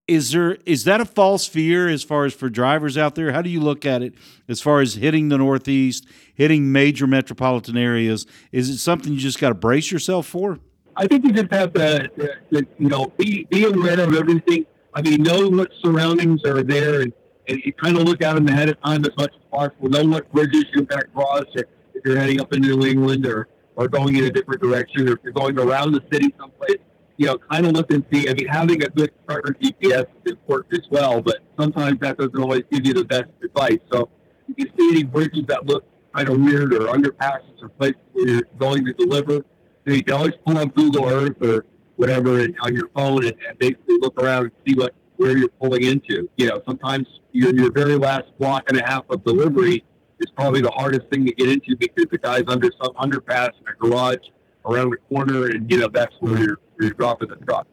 Is 0.09 0.33
there 0.33 0.57
is 0.65 0.85
that 0.85 1.01
a 1.03 1.05
false 1.05 1.47
fear 1.47 1.87
as 1.87 2.03
far 2.03 2.25
as 2.25 2.33
for 2.33 2.49
drivers 2.49 2.97
out 2.97 3.15
there? 3.15 3.33
How 3.33 3.43
do 3.43 3.51
you 3.51 3.61
look 3.61 3.85
at 3.85 4.03
it 4.03 4.15
as 4.49 4.61
far 4.61 4.81
as 4.81 4.95
hitting 4.95 5.29
the 5.29 5.37
Northeast, 5.37 6.07
hitting 6.35 6.73
major 6.73 7.07
metropolitan 7.07 7.77
areas? 7.77 8.27
Is 8.51 8.71
it 8.71 8.79
something 8.79 9.13
you 9.13 9.19
just 9.19 9.39
got 9.39 9.51
to 9.51 9.55
brace 9.55 9.93
yourself 9.93 10.27
for? 10.27 10.59
I 10.97 11.07
think 11.07 11.25
you 11.27 11.33
just 11.33 11.53
have 11.53 11.75
to, 11.75 12.09
to, 12.09 12.27
to, 12.53 12.67
you 12.79 12.89
know, 12.89 13.13
be 13.19 13.47
be 13.51 13.65
aware 13.65 14.01
of 14.01 14.15
everything. 14.15 14.65
I 14.95 15.03
mean, 15.03 15.23
know 15.23 15.49
what 15.49 15.71
surroundings 15.85 16.43
are 16.45 16.63
there, 16.63 17.03
and, 17.03 17.13
and 17.47 17.61
you 17.65 17.73
kind 17.75 17.97
of 17.99 18.05
look 18.05 18.23
at 18.23 18.35
them 18.35 18.49
ahead 18.49 18.71
of 18.71 18.83
time 18.83 19.05
as 19.05 19.13
much 19.17 19.33
as 19.35 19.43
possible. 19.53 19.91
Know 19.91 20.05
what 20.07 20.33
bridges 20.33 20.65
you're 20.75 20.85
going 20.85 21.03
to 21.03 21.09
cross 21.09 21.45
if, 21.55 21.67
if 21.95 22.05
you're 22.05 22.19
heading 22.19 22.41
up 22.41 22.53
into 22.55 22.77
New 22.77 22.87
England 22.87 23.27
or 23.27 23.47
or 23.77 23.87
going 23.87 24.17
in 24.17 24.25
a 24.25 24.31
different 24.31 24.61
direction, 24.63 25.09
or 25.09 25.13
if 25.13 25.19
you're 25.23 25.33
going 25.35 25.57
around 25.59 25.93
the 25.93 26.03
city 26.11 26.35
someplace 26.41 26.79
you 27.19 27.27
know, 27.27 27.37
kind 27.51 27.67
of 27.67 27.73
look 27.73 27.91
and 27.91 28.05
see. 28.13 28.29
I 28.29 28.35
mean, 28.35 28.47
having 28.47 28.83
a 28.83 28.89
good 28.89 29.11
partner 29.27 29.55
GPS 29.61 30.07
is 30.25 30.33
important 30.33 30.73
as 30.75 30.89
well, 30.91 31.21
but 31.21 31.39
sometimes 31.59 31.99
that 32.01 32.17
doesn't 32.17 32.39
always 32.39 32.63
give 32.71 32.87
you 32.87 32.95
the 32.95 33.05
best 33.05 33.31
advice. 33.45 33.81
So 33.93 34.09
if 34.49 34.55
you 34.57 34.67
see 34.79 34.91
any 34.93 35.03
bridges 35.03 35.45
that 35.49 35.67
look 35.67 35.85
kind 36.15 36.29
of 36.29 36.39
weird 36.39 36.73
or 36.73 36.87
underpasses 36.87 37.61
or 37.61 37.69
places 37.71 38.01
where 38.13 38.29
you're 38.29 38.43
going 38.59 38.85
to 38.87 38.93
deliver, 38.93 39.45
then 39.85 39.97
you 39.97 40.05
can 40.05 40.15
always 40.15 40.35
pull 40.47 40.59
up 40.59 40.73
Google 40.75 41.09
Earth 41.09 41.37
or 41.43 41.67
whatever 41.97 42.47
on 42.61 42.75
your 42.75 42.89
phone 42.95 43.25
and, 43.25 43.35
and 43.49 43.59
basically 43.59 43.99
look 44.01 44.21
around 44.23 44.45
and 44.45 44.53
see 44.67 44.75
what 44.75 44.95
where 45.17 45.37
you're 45.37 45.49
pulling 45.49 45.83
into. 45.83 46.31
You 46.37 46.47
know, 46.47 46.63
sometimes 46.65 47.09
your, 47.33 47.53
your 47.53 47.73
very 47.73 47.97
last 47.97 48.27
block 48.39 48.69
and 48.69 48.79
a 48.79 48.87
half 48.87 49.05
of 49.11 49.25
delivery 49.25 49.85
is 50.21 50.31
probably 50.37 50.61
the 50.61 50.71
hardest 50.71 51.09
thing 51.11 51.27
to 51.27 51.33
get 51.33 51.49
into 51.49 51.77
because 51.77 52.07
the 52.13 52.19
guy's 52.19 52.45
under 52.47 52.71
some 52.81 52.95
underpass 52.95 53.51
in 53.61 53.67
a 53.67 53.75
garage 53.81 54.29
around 54.69 54.91
the 54.91 54.97
corner, 55.09 55.47
and 55.47 55.71
you 55.71 55.79
know 55.79 55.89
that's 55.89 56.15
where 56.21 56.39
you're, 56.39 56.59
you're 56.81 56.91
dropping 56.91 57.29
the 57.29 57.37
truck. 57.37 57.67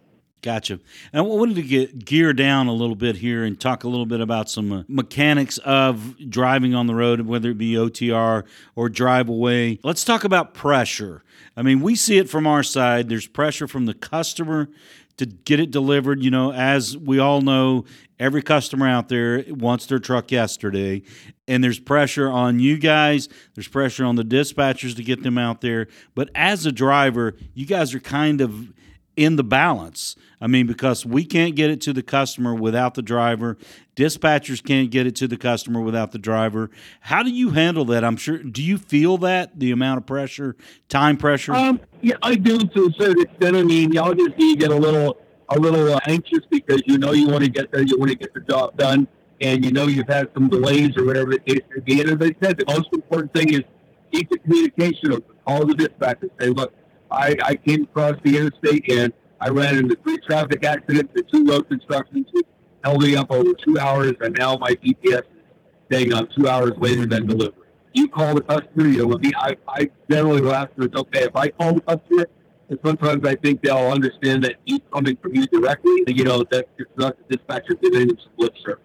Gotcha. 0.45 0.73
And 1.12 1.19
I 1.19 1.21
wanted 1.21 1.55
to 1.55 1.63
get 1.63 2.05
gear 2.05 2.31
down 2.31 2.67
a 2.67 2.71
little 2.71 2.95
bit 2.95 3.15
here 3.15 3.43
and 3.43 3.60
talk 3.60 3.84
a 3.84 3.88
little 3.88 4.05
bit 4.05 4.21
about 4.21 4.47
some 4.47 4.71
uh, 4.71 4.84
mechanics 4.88 5.58
of 5.65 6.15
driving 6.29 6.75
on 6.75 6.86
the 6.86 6.93
road, 6.93 7.21
whether 7.21 7.49
it 7.49 7.58
be 7.58 7.73
OTR 7.73 8.43
or 8.75 8.89
drive 8.89 9.27
away. 9.27 9.79
Let's 9.81 10.03
talk 10.03 10.23
about 10.23 10.53
pressure. 10.53 11.23
I 11.58 11.63
mean, 11.63 11.81
we 11.81 11.95
see 11.95 12.19
it 12.19 12.29
from 12.29 12.45
our 12.45 12.62
side. 12.62 13.10
There's 13.10 13.25
pressure 13.25 13.67
from 13.67 13.88
the 13.88 13.95
customer 13.95 14.69
to 15.17 15.25
get 15.25 15.60
it 15.60 15.71
delivered. 15.71 16.23
You 16.23 16.32
know, 16.32 16.51
as 16.51 16.97
we 16.97 17.19
all 17.19 17.41
know, 17.41 17.86
every 18.19 18.41
customer 18.41 18.88
out 18.88 19.10
there 19.10 19.43
wants 19.49 19.86
their 19.86 19.99
truck 19.99 20.32
yesterday, 20.32 21.04
and 21.47 21.63
there's 21.63 21.80
pressure 21.80 22.30
on 22.30 22.60
you 22.60 22.78
guys. 22.78 23.30
There's 23.54 23.67
pressure 23.67 24.06
on 24.06 24.15
the 24.15 24.23
dispatchers 24.23 24.95
to 24.95 25.04
get 25.04 25.23
them 25.23 25.38
out 25.38 25.62
there. 25.62 25.88
But 26.15 26.30
as 26.36 26.65
a 26.65 26.71
driver, 26.71 27.36
you 27.54 27.65
guys 27.65 27.93
are 27.93 27.99
kind 27.99 28.41
of 28.41 28.73
in 29.15 29.36
the 29.36 29.43
balance. 29.43 30.15
I 30.41 30.47
mean, 30.47 30.67
because 30.67 31.06
we 31.06 31.25
can't 31.25 31.56
get 31.56 31.69
it 31.69 31.82
to 31.82 31.93
the 31.93 32.04
customer 32.04 32.54
without 32.54 32.93
the 32.95 33.01
driver. 33.01 33.58
Dispatchers 33.95 34.63
can't 34.63 34.91
get 34.91 35.08
it 35.08 35.15
to 35.17 35.28
the 35.28 35.38
customer 35.38 35.82
without 35.82 36.12
the 36.12 36.19
driver. 36.19 36.69
How 37.01 37.23
do 37.23 37.30
you 37.30 37.51
handle 37.51 37.86
that? 37.86 38.04
I'm 38.04 38.17
sure. 38.17 38.39
Do 38.39 38.62
you 38.62 38.78
feel 38.78 39.17
that 39.19 39.60
the 39.60 39.71
amount 39.71 39.99
of 39.99 40.06
pressure, 40.06 40.56
time 40.89 41.17
pressure? 41.17 41.54
Um, 41.54 41.80
yeah, 42.01 42.15
I 42.21 42.36
do 42.36 42.60
to 42.60 42.88
a 42.88 43.01
certain 43.01 43.21
extent. 43.21 43.56
I 43.56 43.63
mean, 43.63 43.91
y'all 43.91 44.13
just 44.13 44.38
you 44.38 44.56
get 44.58 44.71
a 44.71 44.75
little, 44.75 45.17
a 45.49 45.60
little 45.60 45.93
uh, 45.93 45.99
anxious 46.08 46.41
because 46.49 46.82
you 46.86 46.97
know 46.97 47.13
you 47.13 47.28
want 47.28 47.43
to 47.43 47.49
get 47.49 47.71
there, 47.71 47.82
you 47.82 47.97
want 47.97 48.12
to 48.12 48.17
get 48.17 48.34
the 48.34 48.41
job 48.41 48.78
done, 48.78 49.08
and 49.39 49.63
you 49.63 49.71
know 49.71 49.88
you've 49.88 50.08
had 50.08 50.30
some 50.34 50.49
delays 50.49 50.91
or 50.97 51.06
whatever 51.06 51.30
may 51.30 51.60
be. 51.86 52.01
And 52.01 52.10
as 52.10 52.30
I 52.30 52.36
said, 52.45 52.58
the 52.58 52.65
most 52.67 52.89
important 52.91 53.34
thing 53.34 53.54
is 53.54 53.62
keep 54.12 54.30
the 54.30 54.38
communication 54.39 55.13
open. 55.13 55.36
Call 55.47 55.65
the 55.65 55.75
dispatcher. 55.75 56.30
Say, 56.39 56.49
look, 56.49 56.73
I, 57.15 57.36
I 57.43 57.56
came 57.56 57.84
across 57.84 58.15
the 58.23 58.38
interstate 58.38 58.91
and 58.91 59.13
I 59.39 59.49
ran 59.49 59.78
into 59.78 59.95
three 60.04 60.17
traffic 60.19 60.65
accidents 60.65 61.13
and 61.15 61.23
two 61.32 61.45
road 61.45 61.67
constructions, 61.69 62.28
held 62.84 63.01
me 63.01 63.15
up 63.15 63.32
over 63.32 63.54
two 63.54 63.80
hours, 63.80 64.13
and 64.21 64.36
now 64.38 64.58
my 64.58 64.71
GPS 64.71 65.19
is 65.19 65.23
saying 65.91 66.13
I'm 66.13 66.28
two 66.38 66.47
hours 66.47 66.73
later 66.78 67.06
than 67.06 67.25
delivery. 67.25 67.54
You 67.93 68.10
call 68.10 68.36
the 68.36 68.41
customer, 68.41 68.88
you 68.88 69.08
know, 69.08 69.17
me, 69.17 69.32
I, 69.38 69.56
I 69.67 69.89
generally 70.10 70.49
ask 70.51 70.73
them, 70.75 70.86
it's 70.86 70.95
okay 70.95 71.23
if 71.23 71.36
I 71.36 71.49
call 71.49 71.75
the 71.75 71.82
customer, 71.82 72.28
and 72.69 72.80
sometimes 72.84 73.25
I 73.25 73.36
think 73.36 73.62
they'll 73.62 73.91
understand 73.91 74.43
that 74.43 74.56
he's 74.65 74.82
coming 74.93 75.15
from 75.17 75.36
you 75.36 75.45
directly, 75.47 76.04
you 76.08 76.25
know, 76.25 76.43
that 76.51 76.67
it's 76.78 76.91
not 76.97 77.17
the 77.17 77.38
dispatcher 77.38 77.75
giving 77.75 78.10
them 78.10 78.17
split 78.34 78.54
service. 78.65 78.82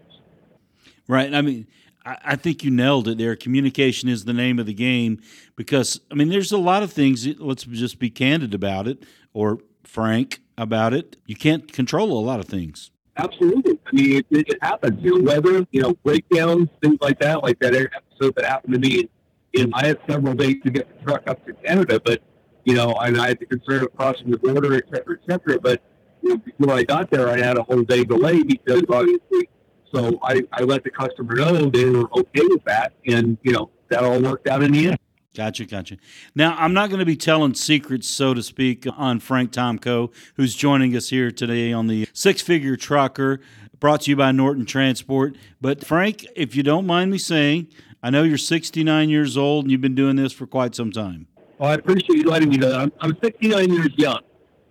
Right. 1.08 1.34
I 1.34 1.42
mean, 1.42 1.66
I 2.04 2.36
think 2.36 2.64
you 2.64 2.70
nailed 2.70 3.08
it 3.08 3.18
there. 3.18 3.36
Communication 3.36 4.08
is 4.08 4.24
the 4.24 4.32
name 4.32 4.58
of 4.58 4.66
the 4.66 4.74
game 4.74 5.20
because, 5.54 6.00
I 6.10 6.14
mean, 6.14 6.30
there's 6.30 6.50
a 6.50 6.58
lot 6.58 6.82
of 6.82 6.92
things, 6.92 7.26
let's 7.38 7.64
just 7.64 7.98
be 7.98 8.08
candid 8.08 8.54
about 8.54 8.88
it 8.88 9.04
or 9.32 9.58
frank 9.84 10.40
about 10.56 10.94
it. 10.94 11.16
You 11.26 11.36
can't 11.36 11.70
control 11.72 12.18
a 12.18 12.24
lot 12.24 12.40
of 12.40 12.46
things. 12.46 12.90
Absolutely. 13.16 13.78
I 13.86 13.90
mean, 13.92 14.16
it, 14.16 14.26
it 14.30 14.58
happens. 14.62 14.98
You 15.02 15.18
know, 15.18 15.32
weather, 15.32 15.66
you 15.72 15.82
know, 15.82 15.94
breakdowns, 16.02 16.68
things 16.82 16.98
like 17.02 17.18
that, 17.20 17.42
like 17.42 17.58
that 17.58 17.74
episode 17.74 18.34
that 18.36 18.46
happened 18.46 18.74
to 18.74 18.80
me. 18.80 19.10
And 19.56 19.74
I 19.74 19.86
had 19.88 19.98
several 20.08 20.34
days 20.34 20.56
to 20.64 20.70
get 20.70 20.88
the 20.88 21.04
truck 21.04 21.22
up 21.26 21.44
to 21.46 21.52
Canada, 21.52 22.00
but, 22.02 22.22
you 22.64 22.74
know, 22.74 22.94
and 22.94 23.20
I 23.20 23.28
had 23.28 23.40
the 23.40 23.46
concern 23.46 23.82
of 23.82 23.94
crossing 23.96 24.30
the 24.30 24.38
border, 24.38 24.74
et 24.74 24.84
cetera, 24.92 25.16
et 25.20 25.30
cetera. 25.30 25.60
But 25.60 25.82
you 26.22 26.30
know, 26.30 26.36
before 26.58 26.74
I 26.74 26.84
got 26.84 27.10
there, 27.10 27.28
I 27.28 27.38
had 27.38 27.58
a 27.58 27.62
whole 27.62 27.82
day 27.82 28.04
delay 28.04 28.42
because 28.42 28.82
obviously 28.88 29.48
so 29.92 30.18
I, 30.22 30.42
I 30.52 30.62
let 30.62 30.84
the 30.84 30.90
customer 30.90 31.34
know 31.34 31.70
they 31.70 31.84
were 31.84 32.08
okay 32.18 32.42
with 32.48 32.64
that, 32.64 32.92
and 33.06 33.36
you 33.42 33.52
know 33.52 33.70
that 33.88 34.04
all 34.04 34.20
worked 34.20 34.48
out 34.48 34.62
in 34.62 34.72
the 34.72 34.88
end. 34.88 34.98
Gotcha, 35.34 35.64
gotcha. 35.64 35.96
Now, 36.34 36.56
I'm 36.58 36.74
not 36.74 36.90
going 36.90 36.98
to 36.98 37.06
be 37.06 37.16
telling 37.16 37.54
secrets, 37.54 38.08
so 38.08 38.34
to 38.34 38.42
speak, 38.42 38.84
on 38.96 39.20
Frank 39.20 39.52
Tomko, 39.52 40.12
who's 40.34 40.56
joining 40.56 40.96
us 40.96 41.10
here 41.10 41.30
today 41.30 41.72
on 41.72 41.86
the 41.86 42.08
Six 42.12 42.42
Figure 42.42 42.76
Trucker, 42.76 43.40
brought 43.78 44.02
to 44.02 44.10
you 44.10 44.16
by 44.16 44.32
Norton 44.32 44.66
Transport. 44.66 45.36
But, 45.60 45.86
Frank, 45.86 46.26
if 46.34 46.56
you 46.56 46.64
don't 46.64 46.84
mind 46.84 47.12
me 47.12 47.18
saying, 47.18 47.68
I 48.02 48.10
know 48.10 48.24
you're 48.24 48.38
69 48.38 49.08
years 49.08 49.36
old 49.36 49.66
and 49.66 49.70
you've 49.70 49.80
been 49.80 49.94
doing 49.94 50.16
this 50.16 50.32
for 50.32 50.48
quite 50.48 50.74
some 50.74 50.90
time. 50.90 51.28
Well, 51.58 51.70
I 51.70 51.74
appreciate 51.74 52.18
you 52.18 52.24
letting 52.24 52.48
me 52.48 52.56
know 52.56 52.70
that. 52.70 52.80
I'm, 52.80 52.92
I'm 53.00 53.16
69 53.22 53.72
years 53.72 53.90
young, 53.96 54.20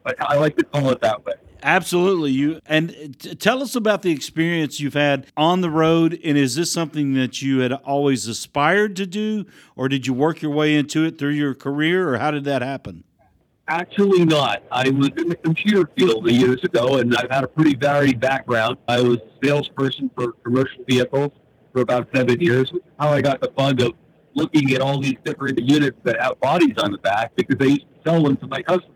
but 0.04 0.16
I 0.20 0.36
like 0.36 0.58
to 0.58 0.66
call 0.66 0.90
it 0.90 1.00
that 1.02 1.26
way. 1.26 1.34
Absolutely. 1.62 2.32
You 2.32 2.62
and 2.66 3.20
t- 3.20 3.36
tell 3.36 3.62
us 3.62 3.76
about 3.76 4.02
the 4.02 4.12
experience 4.12 4.80
you've 4.80 4.94
had 4.94 5.28
on 5.36 5.62
the 5.62 5.70
road 5.70 6.20
and 6.24 6.38
is 6.38 6.56
this 6.56 6.72
something 6.72 7.14
that 7.16 7.42
you 7.42 7.60
had 7.60 7.74
always 7.74 8.28
aspired 8.28 8.96
to 8.98 9.06
do 9.06 9.46
or 9.76 9.90
did 9.90 10.08
you 10.08 10.14
work 10.14 10.42
your 10.42 10.52
way 10.52 10.76
into 10.76 11.04
it 11.04 11.18
through 11.18 11.32
your 11.32 11.54
career 11.54 12.14
or 12.14 12.18
how 12.18 12.32
did 12.32 12.46
that 12.46 12.62
happen? 12.62 13.04
Actually 13.68 14.26
not. 14.26 14.64
I 14.72 14.90
was 14.90 15.10
in 15.18 15.30
the 15.30 15.36
computer 15.36 15.90
field 15.96 16.30
years 16.30 16.64
ago 16.64 16.98
and 16.98 17.16
I've 17.16 17.30
had 17.30 17.44
a 17.44 17.48
pretty 17.48 17.76
varied 17.76 18.20
background. 18.20 18.78
I 18.88 19.02
was 19.02 19.18
a 19.18 19.46
salesperson 19.46 20.10
for 20.16 20.32
commercial 20.44 20.84
vehicles 20.88 21.32
for 21.74 21.82
about 21.82 22.08
7 22.16 22.40
years. 22.40 22.72
How 23.00 23.10
I 23.10 23.22
got 23.22 23.42
the 23.42 23.50
bug 23.50 23.82
of 23.82 23.94
looking 24.34 24.74
at 24.74 24.82
all 24.82 25.00
these 25.00 25.18
different 25.24 25.60
units 25.60 25.98
that 26.04 26.20
have 26.22 26.40
bodies 26.40 26.76
on 26.78 26.92
the 26.92 26.98
back 27.00 27.36
because 27.36 27.58
I 27.60 27.66
used 27.66 27.82
to 27.82 28.10
sell 28.10 28.24
them 28.24 28.38
to 28.38 28.48
my 28.48 28.62
customers. 28.62 28.96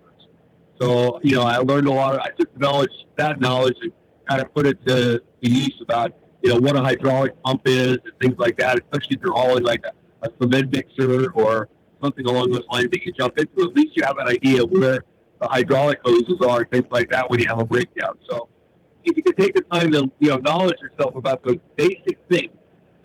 So, 0.83 1.21
you 1.23 1.37
know, 1.37 1.43
I 1.43 1.59
learned 1.59 1.87
a 1.87 1.93
lot. 1.93 2.19
I 2.19 2.29
took 2.37 2.59
knowledge, 2.59 2.91
that 3.15 3.39
knowledge, 3.39 3.77
and 3.81 3.93
kind 4.27 4.41
of 4.41 4.53
put 4.53 4.65
it 4.65 4.85
to, 4.85 5.21
use 5.39 5.77
about, 5.81 6.13
you 6.41 6.49
know, 6.49 6.59
what 6.59 6.75
a 6.75 6.81
hydraulic 6.81 7.41
pump 7.43 7.61
is 7.65 7.97
and 8.03 8.13
things 8.21 8.37
like 8.37 8.57
that, 8.57 8.79
especially 8.79 9.17
if 9.17 9.21
you're 9.21 9.33
hauling 9.33 9.63
like 9.63 9.83
a, 9.85 10.27
a 10.27 10.31
cement 10.41 10.71
mixer 10.71 11.31
or 11.31 11.69
something 12.01 12.25
along 12.25 12.51
those 12.51 12.65
lines 12.71 12.89
that 12.91 13.05
you 13.05 13.11
jump 13.13 13.37
into. 13.37 13.61
At 13.61 13.75
least 13.75 13.95
you 13.95 14.03
have 14.03 14.17
an 14.17 14.27
idea 14.27 14.65
where 14.65 15.03
the 15.41 15.47
hydraulic 15.47 15.99
hoses 16.03 16.39
are, 16.41 16.61
and 16.61 16.71
things 16.71 16.85
like 16.91 17.09
that 17.11 17.29
when 17.29 17.39
you 17.39 17.47
have 17.47 17.59
a 17.59 17.65
breakdown. 17.65 18.17
So 18.29 18.49
if 19.05 19.15
you 19.15 19.23
can 19.23 19.35
take 19.35 19.53
the 19.53 19.61
time 19.61 19.91
to, 19.93 20.09
you 20.19 20.29
know, 20.29 20.37
knowledge 20.37 20.79
yourself 20.81 21.15
about 21.15 21.43
those 21.43 21.59
basic 21.77 22.17
things, 22.29 22.51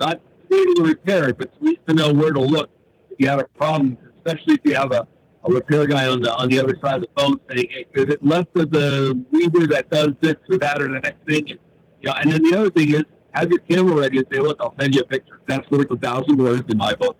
not 0.00 0.20
able 0.52 0.74
to 0.74 0.82
repair 0.82 1.28
it, 1.28 1.38
but 1.38 1.52
at 1.54 1.62
least 1.62 1.80
to 1.88 1.94
know 1.94 2.12
where 2.12 2.32
to 2.32 2.40
look 2.40 2.70
if 3.10 3.18
you 3.18 3.28
have 3.28 3.40
a 3.40 3.48
problem, 3.56 3.98
especially 4.16 4.54
if 4.54 4.60
you 4.64 4.74
have 4.74 4.92
a 4.92 5.06
a 5.44 5.52
repair 5.52 5.86
guy 5.86 6.06
on 6.08 6.20
the 6.20 6.34
on 6.34 6.48
the 6.48 6.58
other 6.58 6.76
side 6.82 6.96
of 6.96 7.02
the 7.02 7.08
phone 7.16 7.40
saying, 7.48 7.68
hey, 7.70 7.86
is 7.94 8.04
it 8.04 8.24
left 8.24 8.56
of 8.56 8.70
the 8.70 9.24
weaver 9.30 9.66
that 9.68 9.90
does 9.90 10.10
this 10.20 10.36
or 10.50 10.58
that 10.58 10.80
or 10.82 10.88
the 10.88 11.00
next 11.00 11.24
thing? 11.26 11.50
And, 11.50 11.58
yeah, 12.02 12.12
and 12.20 12.32
then 12.32 12.42
the 12.42 12.58
other 12.58 12.70
thing 12.70 12.94
is 12.94 13.04
have 13.32 13.50
your 13.50 13.60
camera 13.60 13.94
ready 13.94 14.18
and 14.18 14.26
say, 14.32 14.40
look, 14.40 14.56
I'll 14.60 14.74
send 14.78 14.94
you 14.94 15.02
a 15.02 15.04
picture. 15.04 15.40
That's 15.46 15.70
worth 15.70 15.90
a 15.90 15.96
thousand 15.96 16.38
words 16.38 16.64
in 16.68 16.78
my 16.78 16.94
book. 16.94 17.16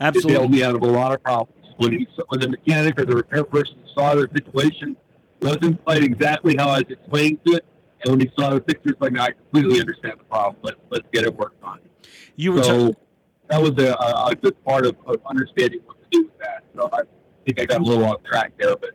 Absolutely. 0.00 0.32
It 0.32 0.38
bailed 0.38 0.50
me 0.50 0.62
out 0.62 0.74
of 0.74 0.82
a 0.82 0.86
lot 0.86 1.12
of 1.12 1.22
problems. 1.22 1.54
When, 1.78 1.92
he, 1.92 2.08
when 2.28 2.40
the 2.40 2.48
mechanic 2.48 2.98
or 2.98 3.04
the 3.04 3.14
repair 3.14 3.44
person 3.44 3.76
saw 3.94 4.14
the 4.14 4.28
situation, 4.34 4.96
wasn't 5.40 5.82
quite 5.84 6.02
exactly 6.02 6.56
how 6.56 6.70
I 6.70 6.78
was 6.78 6.84
explaining 6.90 7.38
to 7.46 7.52
it. 7.54 7.64
And 8.02 8.12
when 8.12 8.20
he 8.20 8.30
saw 8.38 8.50
the 8.50 8.60
pictures, 8.60 8.94
like, 9.00 9.18
I 9.18 9.30
completely 9.30 9.80
understand 9.80 10.14
the 10.18 10.24
problem. 10.24 10.56
Let's, 10.62 10.78
let's 10.90 11.06
get 11.12 11.24
it 11.24 11.34
worked 11.34 11.62
on. 11.62 11.80
You 12.36 12.52
were 12.52 12.62
so 12.62 12.88
t- 12.88 12.96
that 13.48 13.62
was 13.62 13.72
a, 13.78 13.92
a 13.92 14.34
good 14.34 14.62
part 14.64 14.86
of, 14.86 14.96
of 15.06 15.20
understanding 15.26 15.80
what 15.84 16.00
to 16.02 16.08
do 16.10 16.24
with 16.24 16.38
that. 16.38 16.64
So 16.76 16.88
I, 16.92 17.00
think 17.48 17.60
I 17.60 17.64
got 17.64 17.80
a 17.80 17.84
little 17.84 18.04
off 18.04 18.22
track 18.22 18.52
there, 18.58 18.76
but. 18.76 18.90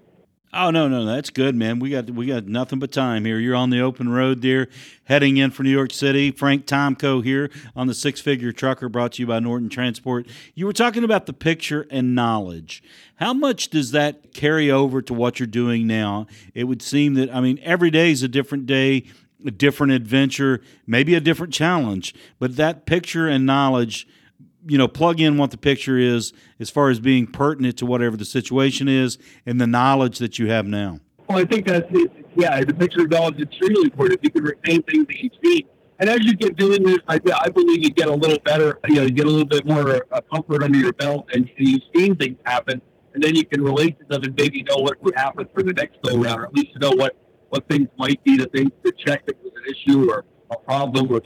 Oh 0.56 0.70
no, 0.70 0.88
no, 0.88 1.04
that's 1.04 1.32
good, 1.32 1.56
man. 1.56 1.80
We 1.80 1.90
got 1.90 2.12
we 2.12 2.28
got 2.28 2.46
nothing 2.46 2.78
but 2.78 2.92
time 2.92 3.26
here. 3.26 3.40
You're 3.40 3.56
on 3.56 3.72
the 3.72 3.82
open 3.82 4.10
road 4.10 4.44
there, 4.44 4.68
heading 5.06 5.38
in 5.38 5.50
for 5.50 5.64
New 5.64 5.72
York 5.72 5.92
City. 5.92 6.30
Frank 6.30 6.68
Tomko 6.68 7.24
here 7.24 7.50
on 7.76 7.88
the 7.88 7.96
Six 7.96 8.22
Figure 8.22 8.52
Trucker, 8.52 8.88
brought 8.88 9.14
to 9.14 9.24
you 9.24 9.28
by 9.28 9.40
Norton 9.40 9.68
Transport. 9.68 10.28
You 10.54 10.68
were 10.68 10.74
talking 10.74 11.04
about 11.04 11.26
the 11.26 11.34
picture 11.34 11.88
and 11.90 12.14
knowledge. 12.14 12.84
How 13.16 13.34
much 13.34 13.70
does 13.70 13.90
that 13.92 14.36
carry 14.36 14.70
over 14.70 15.02
to 15.02 15.14
what 15.14 15.40
you're 15.40 15.48
doing 15.48 15.88
now? 15.88 16.28
It 16.54 16.66
would 16.66 16.84
seem 16.84 17.16
that 17.16 17.34
I 17.34 17.42
mean 17.42 17.60
every 17.64 17.90
day 17.90 18.12
is 18.12 18.22
a 18.22 18.28
different 18.28 18.68
day 18.68 19.06
a 19.46 19.52
different 19.52 19.92
adventure, 19.92 20.62
maybe 20.86 21.16
a 21.16 21.20
different 21.20 21.52
challenge. 21.52 22.14
But 22.38 22.58
that 22.58 22.86
picture 22.86 23.28
and 23.28 23.46
knowledge, 23.46 24.08
you 24.66 24.78
know, 24.78 24.88
plug 24.88 25.20
in 25.20 25.38
what 25.38 25.52
the 25.52 25.58
picture 25.58 25.98
is 25.98 26.34
as 26.60 26.70
far 26.70 26.90
as 26.90 27.00
being 27.00 27.28
pertinent 27.28 27.78
to 27.78 27.86
whatever 27.86 28.18
the 28.18 28.26
situation 28.26 28.88
is 28.88 29.18
and 29.46 29.60
the 29.60 29.68
knowledge 29.68 30.20
that 30.20 30.40
you 30.40 30.50
have 30.50 30.66
now. 30.66 31.00
Well, 31.28 31.38
I 31.38 31.46
think 31.46 31.68
that's 31.68 31.88
it. 31.92 32.12
Yeah, 32.36 32.64
the 32.64 32.74
picture 32.74 33.02
of 33.02 33.12
knowledge 33.12 33.36
is 33.36 33.44
extremely 33.44 33.84
important. 33.84 34.20
If 34.20 34.24
you 34.24 34.32
can 34.32 34.44
retain 34.44 34.84
things 34.84 35.08
that 35.08 35.18
you 35.18 35.30
see, 35.44 35.68
and 36.00 36.10
as 36.10 36.20
you 36.26 36.36
get 36.36 36.56
doing 36.58 36.84
this, 36.84 36.98
I, 37.08 37.20
I 37.40 37.50
believe 37.50 37.84
you 37.84 37.92
get 37.92 38.08
a 38.08 38.14
little 38.14 38.40
better. 38.40 38.80
You 38.88 38.96
know, 38.96 39.02
you 39.04 39.12
get 39.12 39.26
a 39.26 39.30
little 39.30 39.46
bit 39.46 39.66
more 39.66 40.06
uh, 40.12 40.22
comfort 40.34 40.64
under 40.64 40.78
your 40.78 40.94
belt, 40.94 41.30
and 41.34 41.50
you've 41.58 41.82
seen 41.96 42.16
things 42.16 42.38
happen, 42.46 42.82
and 43.14 43.24
then 43.24 43.36
you 43.36 43.46
can 43.46 43.62
relate 43.64 44.00
to 44.00 44.06
them 44.10 44.24
and 44.24 44.36
maybe 44.36 44.64
know 44.64 44.78
what 44.78 45.02
would 45.04 45.16
happen 45.16 45.48
for 45.54 45.64
the 45.64 45.74
next 45.74 45.98
go 46.04 46.18
round, 46.18 46.42
or 46.42 46.46
at 46.46 46.54
least 46.54 46.72
know 46.80 46.92
what 46.92 47.16
what 47.50 47.70
things 47.70 47.88
might 48.00 48.22
be 48.24 48.36
the 48.36 48.48
things 48.48 48.72
to 48.84 48.92
check 49.06 49.22
if 49.28 49.38
there's 49.44 49.54
an 49.56 49.76
issue 49.76 50.10
or 50.10 50.26
a 50.50 50.58
problem 50.58 51.08
with. 51.08 51.24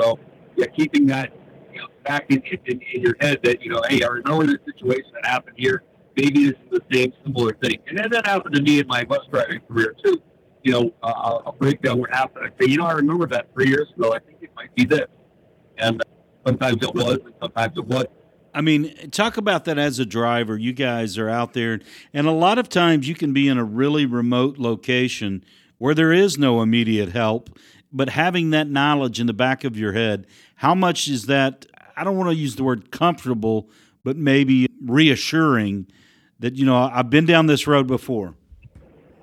So, 0.00 0.18
yeah, 0.56 0.66
keeping 0.74 1.06
that 1.08 1.30
you 1.78 1.84
know, 1.84 1.88
back 2.04 2.26
in, 2.30 2.42
in, 2.42 2.80
in 2.94 3.00
your 3.02 3.14
head 3.20 3.40
that 3.44 3.62
you 3.62 3.70
know, 3.70 3.80
hey, 3.88 4.02
I 4.02 4.08
remember 4.08 4.46
this 4.46 4.58
situation 4.66 5.10
that 5.14 5.26
happened 5.26 5.56
here. 5.58 5.84
Maybe 6.16 6.46
this 6.46 6.54
is 6.72 6.80
the 6.80 6.82
same 6.92 7.12
similar 7.24 7.54
thing, 7.62 7.78
and 7.86 7.96
then 7.96 8.10
that 8.10 8.26
happened 8.26 8.54
to 8.56 8.62
me 8.62 8.80
in 8.80 8.86
my 8.88 9.04
bus 9.04 9.20
driving 9.30 9.60
career 9.68 9.94
too 10.04 10.20
you 10.62 10.72
know, 10.72 10.92
uh, 11.02 11.40
I'll 11.46 11.56
break 11.58 11.80
down 11.82 11.98
what 11.98 12.10
happened. 12.10 12.44
I 12.44 12.62
say, 12.62 12.70
you 12.70 12.78
know, 12.78 12.86
I 12.86 12.92
remember 12.92 13.26
that 13.28 13.46
three 13.54 13.68
years 13.68 13.88
ago. 13.96 14.12
I 14.12 14.18
think 14.18 14.38
it 14.42 14.50
might 14.56 14.74
be 14.74 14.84
this. 14.84 15.06
And 15.78 16.02
sometimes 16.46 16.82
it 16.82 16.94
was, 16.94 17.18
and 17.24 17.34
sometimes 17.40 17.76
it 17.76 17.86
wasn't. 17.86 18.10
I 18.54 18.60
mean, 18.60 19.10
talk 19.10 19.36
about 19.36 19.66
that 19.66 19.78
as 19.78 19.98
a 19.98 20.06
driver. 20.06 20.58
You 20.58 20.72
guys 20.72 21.16
are 21.16 21.28
out 21.28 21.52
there, 21.52 21.80
and 22.12 22.26
a 22.26 22.32
lot 22.32 22.58
of 22.58 22.68
times 22.68 23.08
you 23.08 23.14
can 23.14 23.32
be 23.32 23.46
in 23.46 23.56
a 23.56 23.64
really 23.64 24.04
remote 24.04 24.58
location 24.58 25.44
where 25.76 25.94
there 25.94 26.12
is 26.12 26.36
no 26.38 26.60
immediate 26.60 27.12
help, 27.12 27.50
but 27.92 28.10
having 28.10 28.50
that 28.50 28.68
knowledge 28.68 29.20
in 29.20 29.26
the 29.26 29.32
back 29.32 29.64
of 29.64 29.78
your 29.78 29.92
head, 29.92 30.26
how 30.56 30.74
much 30.74 31.08
is 31.08 31.26
that? 31.26 31.66
I 31.96 32.04
don't 32.04 32.16
want 32.16 32.30
to 32.30 32.36
use 32.36 32.56
the 32.56 32.64
word 32.64 32.90
comfortable, 32.90 33.68
but 34.04 34.16
maybe 34.16 34.68
reassuring 34.84 35.86
that, 36.38 36.54
you 36.54 36.64
know, 36.64 36.76
I've 36.76 37.10
been 37.10 37.26
down 37.26 37.46
this 37.46 37.66
road 37.66 37.86
before. 37.86 38.34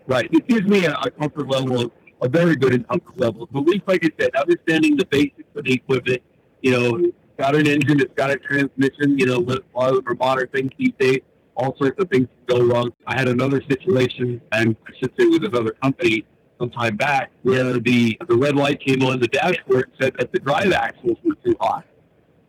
Right. 0.07 0.29
It 0.31 0.47
gives 0.47 0.67
me 0.67 0.85
a, 0.85 0.95
comfort 1.11 1.47
level, 1.47 1.91
a 2.21 2.29
very 2.29 2.55
good 2.55 2.87
comfort 2.87 3.17
level. 3.17 3.47
But 3.51 3.61
we, 3.61 3.81
like 3.87 4.03
I 4.05 4.09
said, 4.19 4.35
understanding 4.35 4.97
the 4.97 5.05
basics 5.05 5.49
of 5.55 5.63
the 5.63 5.73
equipment, 5.73 6.21
you 6.61 6.71
know, 6.71 7.11
got 7.37 7.55
an 7.55 7.67
engine, 7.67 7.99
it's 7.99 8.13
got 8.15 8.29
a 8.29 8.37
transmission, 8.37 9.17
you 9.17 9.25
know, 9.25 9.37
a 9.37 9.77
lot 9.77 9.95
of 9.95 10.05
the 10.05 10.15
modern 10.19 10.47
things 10.49 10.71
these 10.77 10.93
days, 10.99 11.21
all 11.55 11.75
sorts 11.77 11.99
of 11.99 12.09
things 12.09 12.27
can 12.47 12.57
go 12.57 12.65
wrong. 12.65 12.91
I 13.07 13.17
had 13.17 13.27
another 13.27 13.61
situation, 13.69 14.41
and 14.51 14.75
I 14.87 14.91
should 14.99 15.11
say 15.17 15.25
with 15.27 15.43
another 15.43 15.71
company 15.71 16.25
some 16.59 16.69
time 16.69 16.95
back, 16.95 17.31
where 17.43 17.79
the, 17.79 18.17
the 18.27 18.35
red 18.35 18.55
light 18.55 18.79
came 18.79 19.03
on 19.03 19.19
the 19.19 19.27
dashboard 19.27 19.85
and 19.85 19.93
said 20.01 20.13
that 20.17 20.31
the 20.31 20.39
drive 20.39 20.71
axles 20.71 21.17
were 21.23 21.35
too 21.45 21.55
hot. 21.59 21.85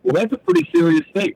Well, 0.03 0.13
that's 0.13 0.33
a 0.33 0.37
pretty 0.37 0.69
serious 0.73 1.05
thing. 1.13 1.33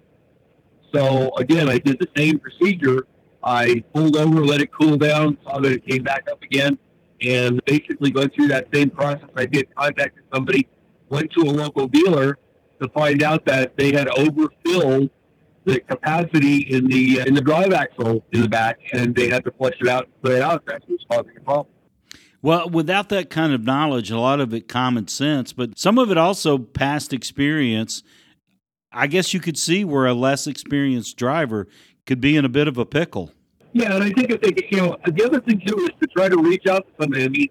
So 0.94 1.32
again, 1.36 1.70
I 1.70 1.78
did 1.78 2.00
the 2.00 2.08
same 2.16 2.40
procedure 2.40 3.08
I 3.44 3.84
pulled 3.94 4.16
over, 4.18 4.46
let 4.46 4.62
it 4.62 4.72
cool 4.72 4.98
down, 4.98 5.38
saw 5.44 5.60
that 5.60 5.72
it 5.72 5.86
came 5.86 6.04
back 6.04 6.28
up 6.32 6.42
again, 6.44 6.78
and 7.22 7.64
basically 7.66 8.12
went 8.12 8.34
through 8.34 8.48
that 8.50 8.68
same 8.74 8.90
process. 8.90 9.30
I 9.36 9.46
did 9.46 9.74
contacted 9.76 10.24
somebody, 10.34 10.68
went 11.10 11.32
to 11.34 11.42
a 11.42 11.52
local 11.52 11.88
dealer 11.88 12.38
to 12.82 12.90
find 12.90 13.24
out 13.24 13.46
that 13.46 13.78
they 13.78 13.92
had 13.92 14.08
overfilled 14.10 15.10
the 15.66 15.80
capacity 15.82 16.58
in 16.74 16.88
the 16.88 17.20
in 17.20 17.36
the 17.36 17.42
drive 17.42 17.72
axle 17.72 18.24
in 18.32 18.42
the 18.42 18.50
back, 18.50 18.80
and 18.94 19.16
they 19.16 19.30
had 19.30 19.44
to 19.46 19.52
flush 19.52 19.76
it 19.80 19.88
out 19.88 20.06
and 20.06 20.22
put 20.22 20.32
it 20.34 20.42
out. 20.42 20.64
That's 20.66 20.84
what's 20.88 21.04
causing 21.10 21.34
the 21.36 21.42
problem. 21.42 21.68
Well, 22.42 22.70
without 22.70 23.10
that 23.10 23.30
kind 23.30 23.54
of 23.54 23.64
knowledge, 23.64 24.10
a 24.10 24.20
lot 24.20 24.40
of 24.40 24.54
it 24.54 24.68
common 24.68 25.08
sense, 25.08 25.54
but 25.54 25.78
some 25.78 26.00
of 26.00 26.10
it 26.10 26.18
also 26.18 26.58
past 26.58 27.14
experience. 27.14 28.02
I 28.92 29.08
guess 29.08 29.34
you 29.34 29.40
could 29.40 29.58
see 29.58 29.86
where 29.86 30.06
a 30.06 30.14
less 30.14 30.48
experienced 30.48 31.18
driver 31.18 31.68
could 32.06 32.20
be 32.20 32.36
in 32.36 32.44
a 32.44 32.50
bit 32.50 32.68
of 32.68 32.78
a 32.78 32.86
pickle. 32.86 33.32
Yeah, 33.74 33.94
and 33.94 34.04
I 34.04 34.12
think 34.12 34.32
if 34.32 34.42
they, 34.42 34.54
you 34.70 34.78
know, 34.78 34.98
the 35.06 35.24
other 35.24 35.40
thing 35.40 35.62
too 35.66 35.78
is 35.84 35.92
to 36.02 36.08
try 36.08 36.28
to 36.28 36.38
reach 36.38 36.66
out 36.68 36.86
to 36.88 36.94
somebody. 37.00 37.24
I 37.24 37.28
mean, 37.30 37.48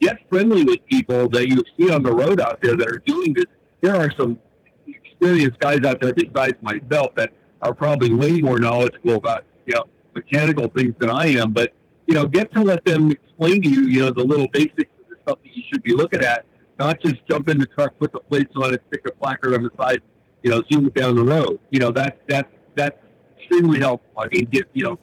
get 0.00 0.18
friendly 0.28 0.62
with 0.62 0.84
people 0.86 1.28
that 1.30 1.48
you 1.48 1.62
see 1.76 1.90
on 1.90 2.02
the 2.02 2.12
road 2.12 2.40
out 2.40 2.60
there 2.62 2.76
that 2.76 2.86
are 2.86 3.02
doing 3.06 3.32
this. 3.32 3.46
There 3.80 3.96
are 3.96 4.10
some 4.16 4.38
experienced 4.86 5.58
guys 5.58 5.82
out 5.84 6.00
there, 6.00 6.12
besides 6.12 6.54
myself, 6.62 7.14
that 7.16 7.32
are 7.62 7.74
probably 7.74 8.12
way 8.12 8.40
more 8.40 8.58
knowledgeable 8.58 9.16
about 9.16 9.44
you 9.66 9.74
know 9.74 9.84
mechanical 10.14 10.68
things 10.68 10.94
than 10.98 11.10
I 11.10 11.26
am. 11.28 11.52
But 11.52 11.72
you 12.06 12.14
know, 12.14 12.26
get 12.26 12.52
to 12.52 12.62
let 12.62 12.84
them 12.84 13.10
explain 13.10 13.62
to 13.62 13.68
you, 13.68 13.82
you 13.82 14.00
know, 14.00 14.10
the 14.10 14.24
little 14.24 14.48
basics 14.48 14.90
of 15.00 15.08
the 15.08 15.16
stuff 15.22 15.38
that 15.42 15.56
you 15.56 15.62
should 15.72 15.82
be 15.82 15.94
looking 15.94 16.22
at. 16.22 16.44
Not 16.78 17.00
just 17.00 17.16
jump 17.28 17.48
in 17.48 17.58
the 17.58 17.66
truck, 17.66 17.96
put 17.98 18.12
the 18.12 18.20
plates 18.20 18.52
on 18.56 18.74
it, 18.74 18.82
stick 18.88 19.02
a 19.06 19.12
placard 19.12 19.54
on 19.54 19.62
the 19.62 19.70
side, 19.78 20.02
you 20.42 20.50
know, 20.50 20.62
zoom 20.70 20.86
it 20.86 20.94
down 20.94 21.14
the 21.14 21.22
road. 21.22 21.60
You 21.70 21.78
know, 21.78 21.90
that 21.92 22.18
that 22.28 22.50
that's 22.74 22.98
extremely 23.38 23.78
helpful. 23.78 24.10
I 24.18 24.26
mean, 24.28 24.46
get, 24.46 24.68
you 24.72 24.84
know, 24.84 24.98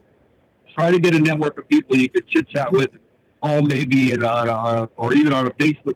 try 0.75 0.91
to 0.91 0.99
get 0.99 1.15
a 1.15 1.19
network 1.19 1.57
of 1.57 1.67
people 1.69 1.95
you 1.95 2.09
could 2.09 2.27
chit 2.27 2.49
chat 2.49 2.71
with, 2.71 2.89
all 3.41 3.61
maybe 3.61 4.13
on, 4.13 4.49
on, 4.49 4.89
or 4.97 5.13
even 5.13 5.31
on 5.31 5.47
a 5.47 5.51
Facebook. 5.51 5.95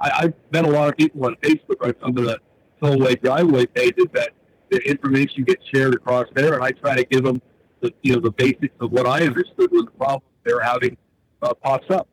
I, 0.00 0.10
I've 0.10 0.34
met 0.50 0.64
a 0.64 0.70
lot 0.70 0.88
of 0.88 0.96
people 0.96 1.24
on 1.24 1.36
Facebook 1.36 1.86
on 1.86 1.94
some 2.02 2.16
of 2.18 2.24
the 2.24 2.40
tollway 2.82 3.20
Drive-Away 3.22 3.66
pages 3.66 4.06
that 4.12 4.30
the 4.70 4.78
information 4.88 5.44
gets 5.44 5.64
shared 5.72 5.94
across 5.94 6.26
there, 6.34 6.54
and 6.54 6.64
I 6.64 6.72
try 6.72 6.96
to 6.96 7.04
give 7.04 7.22
them 7.22 7.40
the 7.80 7.92
you 8.02 8.14
know 8.14 8.20
the 8.20 8.30
basics 8.32 8.74
of 8.80 8.90
what 8.90 9.06
I 9.06 9.24
understood 9.24 9.70
was 9.70 9.84
the 9.84 9.90
problem 9.92 10.22
they're 10.44 10.60
having 10.60 10.96
uh, 11.42 11.54
pops 11.54 11.90
up. 11.90 12.08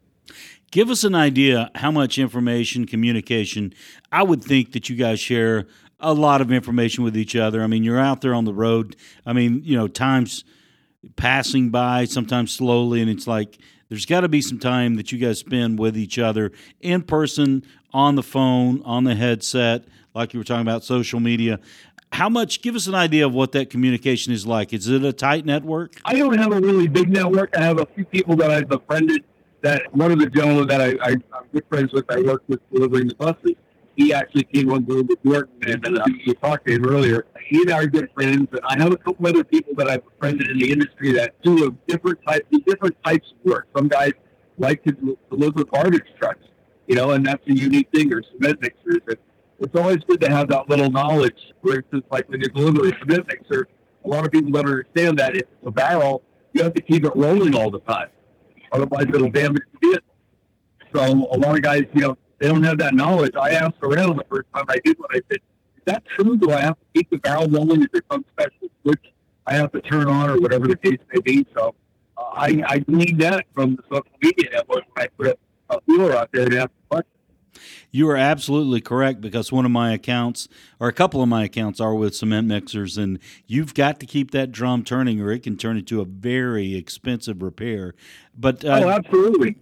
Give 0.72 0.90
us 0.90 1.04
an 1.04 1.16
idea 1.16 1.72
how 1.76 1.90
much 1.90 2.18
information, 2.18 2.86
communication. 2.86 3.74
I 4.12 4.24
would 4.24 4.44
think 4.44 4.74
that 4.74 4.88
you 4.90 4.96
guys 4.96 5.20
share 5.20 5.66
a 6.00 6.14
lot 6.14 6.42
of 6.42 6.52
information 6.52 7.04
with 7.04 7.18
each 7.18 7.36
other. 7.36 7.64
I 7.64 7.68
mean, 7.68 7.84
you're 7.84 8.00
out 8.00 8.22
there 8.22 8.34
on 8.34 8.46
the 8.46 8.54
road. 8.54 8.96
I 9.26 9.34
mean, 9.34 9.62
you 9.64 9.76
know, 9.76 9.88
times 9.88 10.44
passing 11.16 11.70
by, 11.70 12.06
sometimes 12.06 12.54
slowly, 12.54 13.02
and 13.02 13.10
it's 13.10 13.26
like 13.26 13.58
there's 13.90 14.06
got 14.06 14.22
to 14.22 14.30
be 14.30 14.42
some 14.42 14.60
time 14.60 14.96
that 14.96 15.12
you 15.12 15.18
guys 15.18 15.40
spend 15.40 15.80
with 15.80 15.98
each 15.98 16.20
other 16.20 16.52
in 16.80 17.02
person, 17.02 17.64
on 17.92 18.16
the 18.16 18.24
phone, 18.24 18.82
on 18.84 19.04
the 19.04 19.16
headset, 19.16 19.84
like 20.14 20.34
you 20.34 20.40
were 20.40 20.44
talking 20.44 20.62
about 20.62 20.84
social 20.84 21.20
media. 21.20 21.60
How 22.12 22.30
much? 22.30 22.62
Give 22.62 22.76
us 22.76 22.88
an 22.88 22.96
idea 22.96 23.26
of 23.26 23.34
what 23.34 23.52
that 23.54 23.70
communication 23.70 24.34
is 24.34 24.46
like. 24.46 24.74
Is 24.74 24.88
it 24.88 25.04
a 25.04 25.14
tight 25.14 25.46
network? 25.46 25.94
I 26.06 26.16
don't 26.16 26.38
have 26.38 26.52
a 26.52 26.60
really 26.60 26.88
big 26.88 27.10
network. 27.10 27.56
I 27.56 27.62
have 27.62 27.80
a 27.80 27.86
few 27.96 28.06
people 28.06 28.36
that 28.38 28.52
I've 28.52 28.68
befriended. 28.68 29.24
That 29.62 29.94
one 29.94 30.12
of 30.12 30.20
the 30.20 30.30
gentlemen 30.30 30.68
that 30.70 30.82
I, 30.82 30.92
I, 31.02 31.10
I'm 31.34 31.46
good 31.52 31.66
friends 31.70 31.92
with, 31.92 32.10
I 32.10 32.22
work 32.22 32.44
with 32.48 32.62
delivering 32.72 33.10
the 33.10 33.16
buses 33.16 33.56
he 34.00 34.14
actually 34.14 34.46
came 34.46 34.72
on 34.72 34.84
board 34.84 35.10
with 35.10 35.20
York, 35.24 35.50
and 35.64 35.86
uh, 35.86 36.06
you 36.24 36.34
talked 36.36 36.66
to 36.68 36.74
him 36.74 36.86
earlier. 36.86 37.26
He 37.46 37.58
and 37.58 37.72
I 37.72 37.80
are 37.80 37.88
good 37.88 38.10
friends, 38.14 38.48
and 38.52 38.62
I 38.64 38.82
have 38.82 38.94
a 38.94 38.98
couple 38.98 39.28
other 39.28 39.44
people 39.44 39.76
that 39.76 39.90
I've 39.90 40.06
befriended 40.06 40.50
in 40.52 40.58
the 40.58 40.72
industry 40.72 41.12
that 41.14 41.34
do 41.44 41.68
a 41.68 41.72
different 41.92 42.20
type, 42.26 42.48
different 42.66 42.96
types 43.04 43.34
of 43.34 43.52
work. 43.52 43.68
Some 43.76 43.90
guys 43.90 44.14
like 44.58 44.84
to 44.86 45.18
deliver 45.30 45.66
garbage 45.66 46.08
trucks, 46.18 46.46
you 46.88 46.96
know, 46.96 47.12
and 47.12 47.26
that's 47.26 47.46
a 47.48 47.54
unique 47.54 47.90
thing, 47.94 48.14
or 48.14 48.24
cement 48.24 48.62
mixers. 48.62 49.02
And 49.08 49.18
it's 49.60 49.76
always 49.76 49.98
good 50.08 50.22
to 50.22 50.30
have 50.30 50.48
that 50.50 50.70
little 50.70 50.90
knowledge. 50.90 51.38
For 51.62 51.76
instance, 51.76 52.06
like 52.12 52.28
when 52.30 52.42
you 52.42 52.50
deliver 52.50 52.88
a 52.88 53.00
cement 53.00 53.28
mixer, 53.28 53.68
a 54.04 54.08
lot 54.08 54.26
of 54.26 54.32
people 54.32 54.52
don't 54.52 54.66
understand 54.66 55.20
that 55.20 55.36
if 55.36 55.42
it's 55.42 55.66
a 55.66 55.72
barrel, 55.72 56.24
you 56.54 56.64
have 56.64 56.74
to 56.74 56.82
keep 56.82 57.06
it 57.06 57.12
rolling 57.16 57.56
all 57.56 57.70
the 57.70 57.82
time. 57.82 58.10
Otherwise, 58.72 59.06
it'll 59.14 59.30
damage 59.30 59.64
the 59.74 59.88
vehicle. 59.88 60.16
So 60.94 61.02
a 61.32 61.38
lot 61.38 61.56
of 61.56 61.62
guys, 61.62 61.84
you 61.94 62.02
know, 62.02 62.18
they 62.40 62.48
don't 62.48 62.64
have 62.64 62.78
that 62.80 62.94
knowledge. 62.94 63.36
I 63.36 63.52
asked 63.52 63.78
around 63.82 64.18
the 64.18 64.26
first 64.30 64.48
time 64.54 64.66
I 64.70 64.80
did 64.84 64.98
what 64.98 65.12
I 65.12 65.22
said, 65.30 65.40
is 65.76 65.84
that 65.86 66.04
true? 66.16 66.38
Do 66.38 66.52
I 66.52 66.62
have 66.62 66.78
to 66.80 66.86
keep 66.96 67.10
the 67.10 67.18
barrel 67.18 67.48
rolling? 67.48 67.82
Is 67.82 67.88
there 67.92 68.02
some 68.12 68.26
special 68.32 68.70
switch 68.82 69.14
I 69.46 69.56
have 69.56 69.72
to 69.74 69.82
turn 69.82 70.08
on 70.08 70.30
or 70.30 70.40
whatever 70.40 70.68
the 70.68 70.78
case 70.78 71.00
may 71.14 71.20
be? 71.22 71.46
So 71.56 71.76
uh, 72.18 72.22
I, 72.34 72.64
I 72.66 72.86
need 72.88 73.20
that 73.20 73.46
from 73.54 73.76
the 73.76 73.84
social 73.92 74.12
media 74.22 74.50
network 74.54 74.84
I 74.96 75.08
put 75.08 75.28
a, 75.28 75.80
viewer 75.88 76.16
out 76.16 76.30
there 76.32 76.50
to 76.50 76.58
ask 76.62 76.72
questions. 76.90 77.19
You 77.92 78.10
are 78.10 78.18
absolutely 78.18 78.82
correct 78.82 79.22
because 79.22 79.52
one 79.52 79.66
of 79.66 79.72
my 79.72 79.94
accounts, 79.94 80.48
or 80.80 80.88
a 80.88 80.94
couple 80.94 81.22
of 81.22 81.30
my 81.30 81.44
accounts, 81.44 81.80
are 81.80 81.96
with 81.96 82.16
cement 82.16 82.48
mixers, 82.48 82.98
and 82.98 83.20
you've 83.48 83.74
got 83.74 84.00
to 84.00 84.06
keep 84.06 84.32
that 84.32 84.52
drum 84.52 84.84
turning, 84.84 85.22
or 85.22 85.32
it 85.32 85.44
can 85.44 85.58
turn 85.58 85.78
into 85.78 86.02
a 86.02 86.06
very 86.06 86.76
expensive 86.76 87.42
repair. 87.42 87.94
But 88.38 88.64
uh, 88.64 88.82
oh, 88.84 88.90
absolutely 88.90 89.56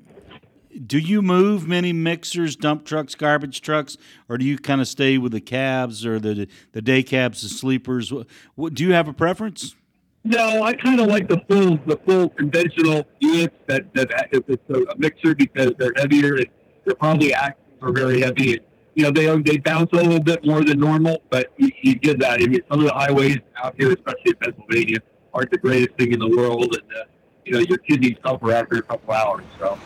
do 0.85 0.99
you 0.99 1.21
move 1.21 1.67
many 1.67 1.93
mixers, 1.93 2.55
dump 2.55 2.85
trucks, 2.85 3.15
garbage 3.15 3.61
trucks, 3.61 3.97
or 4.29 4.37
do 4.37 4.45
you 4.45 4.57
kind 4.57 4.81
of 4.81 4.87
stay 4.87 5.17
with 5.17 5.31
the 5.31 5.41
cabs 5.41 6.05
or 6.05 6.19
the 6.19 6.47
the 6.73 6.81
day 6.81 7.03
cabs, 7.03 7.41
the 7.41 7.49
sleepers? 7.49 8.09
Do 8.09 8.83
you 8.83 8.93
have 8.93 9.07
a 9.07 9.13
preference? 9.13 9.75
No, 10.23 10.63
I 10.63 10.73
kind 10.73 10.99
of 10.99 11.07
like 11.07 11.27
the 11.27 11.41
full 11.49 11.77
the 11.85 11.97
full 12.05 12.29
conventional 12.29 13.05
units 13.19 13.55
that 13.67 13.93
that 13.93 14.29
if 14.31 14.43
it's 14.47 14.69
a 14.69 14.97
mixer 14.97 15.33
because 15.35 15.71
they're 15.77 15.93
heavier 15.95 16.35
and 16.35 16.47
they're 16.85 16.95
probably 16.95 17.33
axles 17.33 17.66
are 17.81 17.91
very 17.91 18.21
heavy. 18.21 18.59
You 18.95 19.03
know, 19.03 19.11
they 19.11 19.25
they 19.41 19.57
bounce 19.57 19.91
a 19.93 19.97
little 19.97 20.19
bit 20.19 20.45
more 20.45 20.63
than 20.63 20.79
normal, 20.79 21.21
but 21.29 21.51
you, 21.57 21.69
you 21.81 21.95
get 21.95 22.19
that. 22.19 22.41
I 22.41 22.47
mean, 22.47 22.61
some 22.69 22.79
of 22.79 22.85
the 22.85 22.93
highways 22.93 23.37
out 23.63 23.75
here, 23.77 23.91
especially 23.93 24.31
in 24.31 24.35
Pennsylvania, 24.35 24.97
aren't 25.33 25.51
the 25.51 25.57
greatest 25.59 25.97
thing 25.97 26.13
in 26.13 26.19
the 26.19 26.29
world, 26.29 26.75
and 26.75 26.97
uh, 26.97 27.03
you 27.45 27.53
know 27.53 27.59
your 27.59 27.77
kidneys 27.77 28.15
suffer 28.25 28.51
after 28.51 28.77
a 28.77 28.81
couple 28.81 29.13
hours. 29.13 29.45
So. 29.59 29.77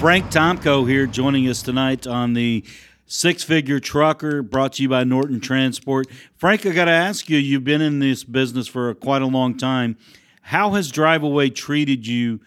Frank 0.00 0.30
Tomko 0.30 0.88
here 0.88 1.06
joining 1.06 1.46
us 1.46 1.60
tonight 1.60 2.06
on 2.06 2.32
the 2.32 2.64
Six 3.04 3.42
Figure 3.42 3.80
Trucker 3.80 4.40
brought 4.40 4.74
to 4.74 4.82
you 4.82 4.88
by 4.88 5.04
Norton 5.04 5.40
Transport. 5.40 6.06
Frank, 6.36 6.64
I 6.64 6.70
got 6.70 6.84
to 6.86 6.92
ask 6.92 7.28
you, 7.28 7.36
you've 7.36 7.64
been 7.64 7.82
in 7.82 7.98
this 7.98 8.24
business 8.24 8.66
for 8.66 8.94
quite 8.94 9.20
a 9.20 9.26
long 9.26 9.58
time. 9.58 9.98
How 10.42 10.70
has 10.72 10.90
Drive-Away 10.90 11.50
treated 11.50 12.06
you 12.06 12.40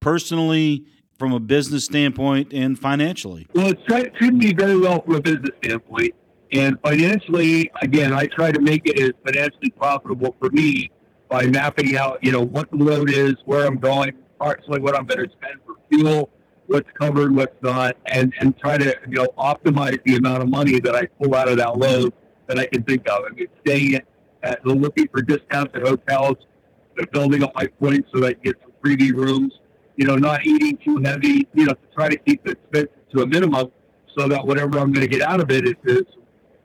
personally, 0.00 0.86
from 1.18 1.32
a 1.32 1.40
business 1.40 1.84
standpoint, 1.84 2.52
and 2.52 2.78
financially? 2.78 3.46
Well, 3.54 3.68
it's 3.68 3.82
treated 4.18 4.34
me 4.34 4.52
very 4.52 4.78
well 4.78 5.02
from 5.02 5.14
a 5.14 5.20
business 5.20 5.50
standpoint. 5.62 6.14
And 6.52 6.78
financially, 6.82 7.70
again, 7.82 8.12
I 8.12 8.26
try 8.26 8.52
to 8.52 8.60
make 8.60 8.82
it 8.86 8.98
as 9.00 9.12
financially 9.24 9.70
profitable 9.70 10.36
for 10.38 10.50
me 10.50 10.90
by 11.28 11.46
mapping 11.46 11.96
out, 11.96 12.22
you 12.22 12.32
know, 12.32 12.42
what 12.42 12.70
the 12.70 12.76
load 12.76 13.10
is, 13.10 13.34
where 13.44 13.66
I'm 13.66 13.78
going, 13.78 14.12
partially 14.38 14.80
what 14.80 14.96
I'm 14.96 15.06
going 15.06 15.26
to 15.26 15.32
spend 15.32 15.60
for 15.66 15.74
fuel, 15.88 16.30
what's 16.66 16.88
covered, 16.98 17.34
what's 17.34 17.56
not, 17.62 17.96
and, 18.06 18.32
and 18.40 18.56
try 18.58 18.78
to, 18.78 18.94
you 19.08 19.16
know, 19.16 19.28
optimize 19.38 20.02
the 20.04 20.16
amount 20.16 20.42
of 20.42 20.48
money 20.48 20.78
that 20.80 20.94
I 20.94 21.06
pull 21.20 21.34
out 21.34 21.48
of 21.48 21.56
that 21.58 21.76
load 21.76 22.12
that 22.46 22.58
I 22.58 22.66
can 22.66 22.82
think 22.84 23.08
of. 23.08 23.24
I 23.24 23.34
mean, 23.34 23.48
staying 23.66 23.94
at, 23.94 24.06
at 24.42 24.66
looking 24.66 25.08
for 25.08 25.22
discounts 25.22 25.72
at 25.74 25.82
hotels, 25.82 26.36
building 27.12 27.42
up 27.42 27.54
my 27.54 27.66
points 27.66 28.08
so 28.12 28.20
that 28.20 28.26
I 28.26 28.32
get 28.44 28.56
some 28.62 28.72
freebie 28.84 29.12
rooms, 29.12 29.52
you 29.96 30.06
know, 30.06 30.16
not 30.16 30.44
eating 30.44 30.78
too 30.84 30.98
heavy, 31.04 31.48
you 31.54 31.66
know, 31.66 31.74
to 31.74 31.94
try 31.94 32.08
to 32.08 32.16
keep 32.16 32.44
the 32.44 32.52
expenses 32.52 32.96
to 33.14 33.22
a 33.22 33.26
minimum 33.26 33.70
so 34.16 34.28
that 34.28 34.46
whatever 34.46 34.78
I'm 34.78 34.92
going 34.92 35.08
to 35.08 35.08
get 35.08 35.22
out 35.22 35.40
of 35.40 35.50
it 35.50 35.66
is, 35.66 35.74
is 35.84 36.02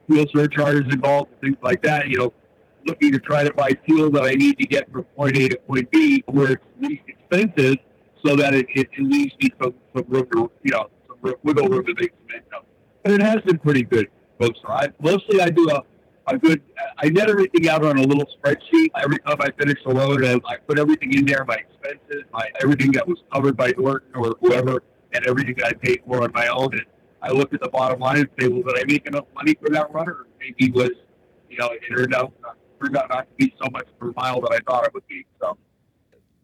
fuel 0.06 0.26
surcharges 0.34 0.92
involved 0.92 1.30
and 1.32 1.40
things 1.40 1.56
like 1.62 1.82
that, 1.82 2.08
you 2.08 2.18
know, 2.18 2.32
looking 2.86 3.12
to 3.12 3.18
try 3.18 3.44
to 3.44 3.52
buy 3.54 3.76
fuel 3.84 4.10
that 4.10 4.24
I 4.24 4.32
need 4.32 4.58
to 4.58 4.66
get 4.66 4.90
from 4.90 5.04
point 5.16 5.36
A 5.36 5.48
to 5.48 5.58
point 5.66 5.90
B 5.90 6.24
where 6.26 6.52
it's 6.52 6.64
least 6.80 7.02
expensive 7.06 7.76
so 8.24 8.36
that 8.36 8.54
it, 8.54 8.66
it, 8.74 8.88
it 8.92 9.02
leaves 9.02 9.34
me 9.40 9.50
some, 9.62 9.74
some 9.94 10.04
room 10.08 10.26
to, 10.32 10.50
you 10.62 10.72
know, 10.72 10.90
some 11.06 11.34
wiggle 11.42 11.68
room 11.68 11.84
to 11.86 11.94
make 11.98 12.12
some 12.12 12.36
income. 12.36 12.64
And 13.04 13.14
it 13.14 13.22
has 13.22 13.40
been 13.42 13.58
pretty 13.58 13.82
good, 13.82 14.08
folks. 14.38 14.58
I, 14.66 14.88
mostly 15.00 15.40
I 15.40 15.50
do 15.50 15.68
a, 15.70 15.82
a 16.34 16.38
good, 16.38 16.62
I 16.98 17.08
net 17.08 17.28
everything 17.30 17.68
out 17.68 17.84
on 17.84 17.98
a 17.98 18.02
little 18.02 18.26
spreadsheet. 18.38 18.90
Every 19.02 19.18
time 19.18 19.36
I 19.40 19.50
finish 19.58 19.78
a 19.86 19.90
load, 19.90 20.24
I, 20.24 20.34
I 20.46 20.56
put 20.66 20.78
everything 20.78 21.12
in 21.14 21.24
there, 21.24 21.44
my 21.46 21.56
expenses, 21.56 22.24
my 22.32 22.48
everything 22.62 22.92
that 22.92 23.06
was 23.06 23.18
covered 23.32 23.56
by 23.56 23.72
Norton 23.76 24.10
or 24.14 24.36
whoever, 24.40 24.82
and 25.12 25.26
everything 25.26 25.54
that 25.58 25.66
I 25.66 25.72
paid 25.72 26.02
for 26.06 26.22
on 26.22 26.30
my 26.34 26.46
own. 26.48 26.72
And 26.72 26.84
I 27.22 27.30
look 27.30 27.52
at 27.52 27.60
the 27.60 27.68
bottom 27.68 28.00
line 28.00 28.18
and 28.18 28.28
say, 28.38 28.48
well, 28.48 28.62
did 28.62 28.78
I 28.78 28.84
make 28.86 29.06
enough 29.06 29.26
money 29.34 29.56
for 29.60 29.70
that 29.70 29.92
runner? 29.92 30.26
Maybe 30.38 30.70
was, 30.70 30.90
you 31.48 31.58
know, 31.58 31.70
it 31.70 31.80
turned 31.94 32.14
out, 32.14 32.32
turned 32.80 32.96
out 32.96 33.08
not 33.10 33.28
to 33.28 33.34
be 33.36 33.54
so 33.62 33.70
much 33.70 33.88
per 33.98 34.12
mile 34.16 34.40
that 34.42 34.52
I 34.52 34.58
thought 34.70 34.86
it 34.86 34.94
would 34.94 35.06
be. 35.06 35.26
So 35.40 35.56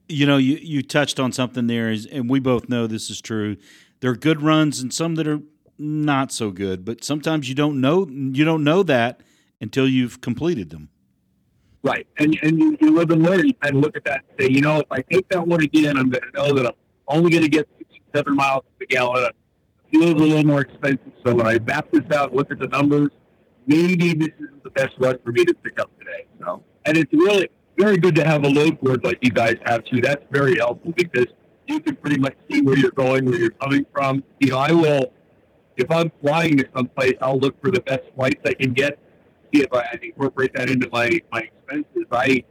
you 0.08 0.26
know, 0.26 0.36
you, 0.36 0.56
you 0.56 0.82
touched 0.82 1.18
on 1.18 1.32
something 1.32 1.66
there, 1.66 1.88
and 1.88 2.30
we 2.30 2.40
both 2.40 2.68
know 2.68 2.86
this 2.86 3.10
is 3.10 3.20
true. 3.20 3.56
There 4.00 4.10
are 4.10 4.16
good 4.16 4.42
runs 4.42 4.80
and 4.80 4.92
some 4.92 5.16
that 5.16 5.26
are 5.26 5.40
not 5.78 6.32
so 6.32 6.50
good, 6.50 6.84
but 6.84 7.04
sometimes 7.04 7.48
you 7.48 7.54
don't 7.54 7.80
know 7.80 8.06
you 8.08 8.44
don't 8.44 8.64
know 8.64 8.82
that 8.84 9.20
until 9.60 9.88
you've 9.88 10.20
completed 10.20 10.70
them. 10.70 10.88
Right, 11.82 12.06
and 12.18 12.36
and 12.42 12.58
you, 12.58 12.76
you 12.80 12.90
live 12.90 13.10
and 13.10 13.22
learn 13.22 13.50
and 13.62 13.80
look 13.80 13.96
at 13.96 14.04
that 14.04 14.24
and 14.28 14.40
say, 14.40 14.52
you 14.52 14.60
know, 14.60 14.80
if 14.80 14.86
I 14.90 15.02
take 15.02 15.28
that 15.28 15.46
one 15.46 15.62
again, 15.62 15.96
I'm 15.96 16.10
going 16.10 16.22
to 16.22 16.38
know 16.38 16.52
that 16.54 16.66
I'm 16.66 16.74
only 17.06 17.30
going 17.30 17.44
to 17.44 17.48
get 17.48 17.68
seven 18.14 18.34
miles 18.34 18.64
per 18.78 18.86
gallon. 18.86 19.30
Fuel's 19.90 20.14
a 20.14 20.24
little 20.24 20.44
more 20.44 20.62
expensive, 20.62 21.12
so 21.24 21.34
when 21.34 21.46
I 21.46 21.58
map 21.60 21.88
this 21.92 22.10
out, 22.12 22.34
look 22.34 22.50
at 22.50 22.58
the 22.58 22.66
numbers, 22.66 23.10
maybe 23.66 24.14
this 24.14 24.30
is 24.40 24.48
the 24.64 24.70
best 24.70 24.94
run 24.98 25.18
for 25.24 25.30
me 25.30 25.44
to 25.44 25.54
pick 25.54 25.78
up 25.78 25.96
today. 25.98 26.26
So, 26.40 26.64
and 26.84 26.96
it's 26.96 27.12
really 27.12 27.48
very 27.78 27.96
good 27.96 28.14
to 28.16 28.24
have 28.24 28.44
a 28.44 28.48
load 28.48 28.80
board 28.80 29.04
like 29.04 29.18
you 29.22 29.30
guys 29.30 29.56
have 29.64 29.84
too. 29.84 30.00
That's 30.00 30.24
very 30.30 30.56
helpful 30.56 30.92
because 30.96 31.26
you 31.66 31.78
can 31.80 31.96
pretty 31.96 32.18
much 32.18 32.34
see 32.50 32.62
where 32.62 32.76
you're 32.76 32.90
going, 32.92 33.26
where 33.26 33.38
you're 33.38 33.50
coming 33.50 33.86
from. 33.92 34.24
You 34.40 34.50
know, 34.50 34.58
I 34.58 34.72
will, 34.72 35.12
if 35.76 35.90
I'm 35.90 36.10
flying 36.20 36.56
to 36.58 36.68
someplace, 36.74 37.14
I'll 37.20 37.38
look 37.38 37.60
for 37.60 37.70
the 37.70 37.80
best 37.80 38.02
flights 38.16 38.40
I 38.44 38.54
can 38.54 38.72
get, 38.72 38.98
see 39.56 39.62
if 39.62 39.72
I, 39.72 39.98
incorporate 40.02 40.52
that 40.54 40.70
into 40.70 40.88
my, 40.92 41.20
my 41.32 41.40
expenses. 41.40 42.04
I 42.10 42.44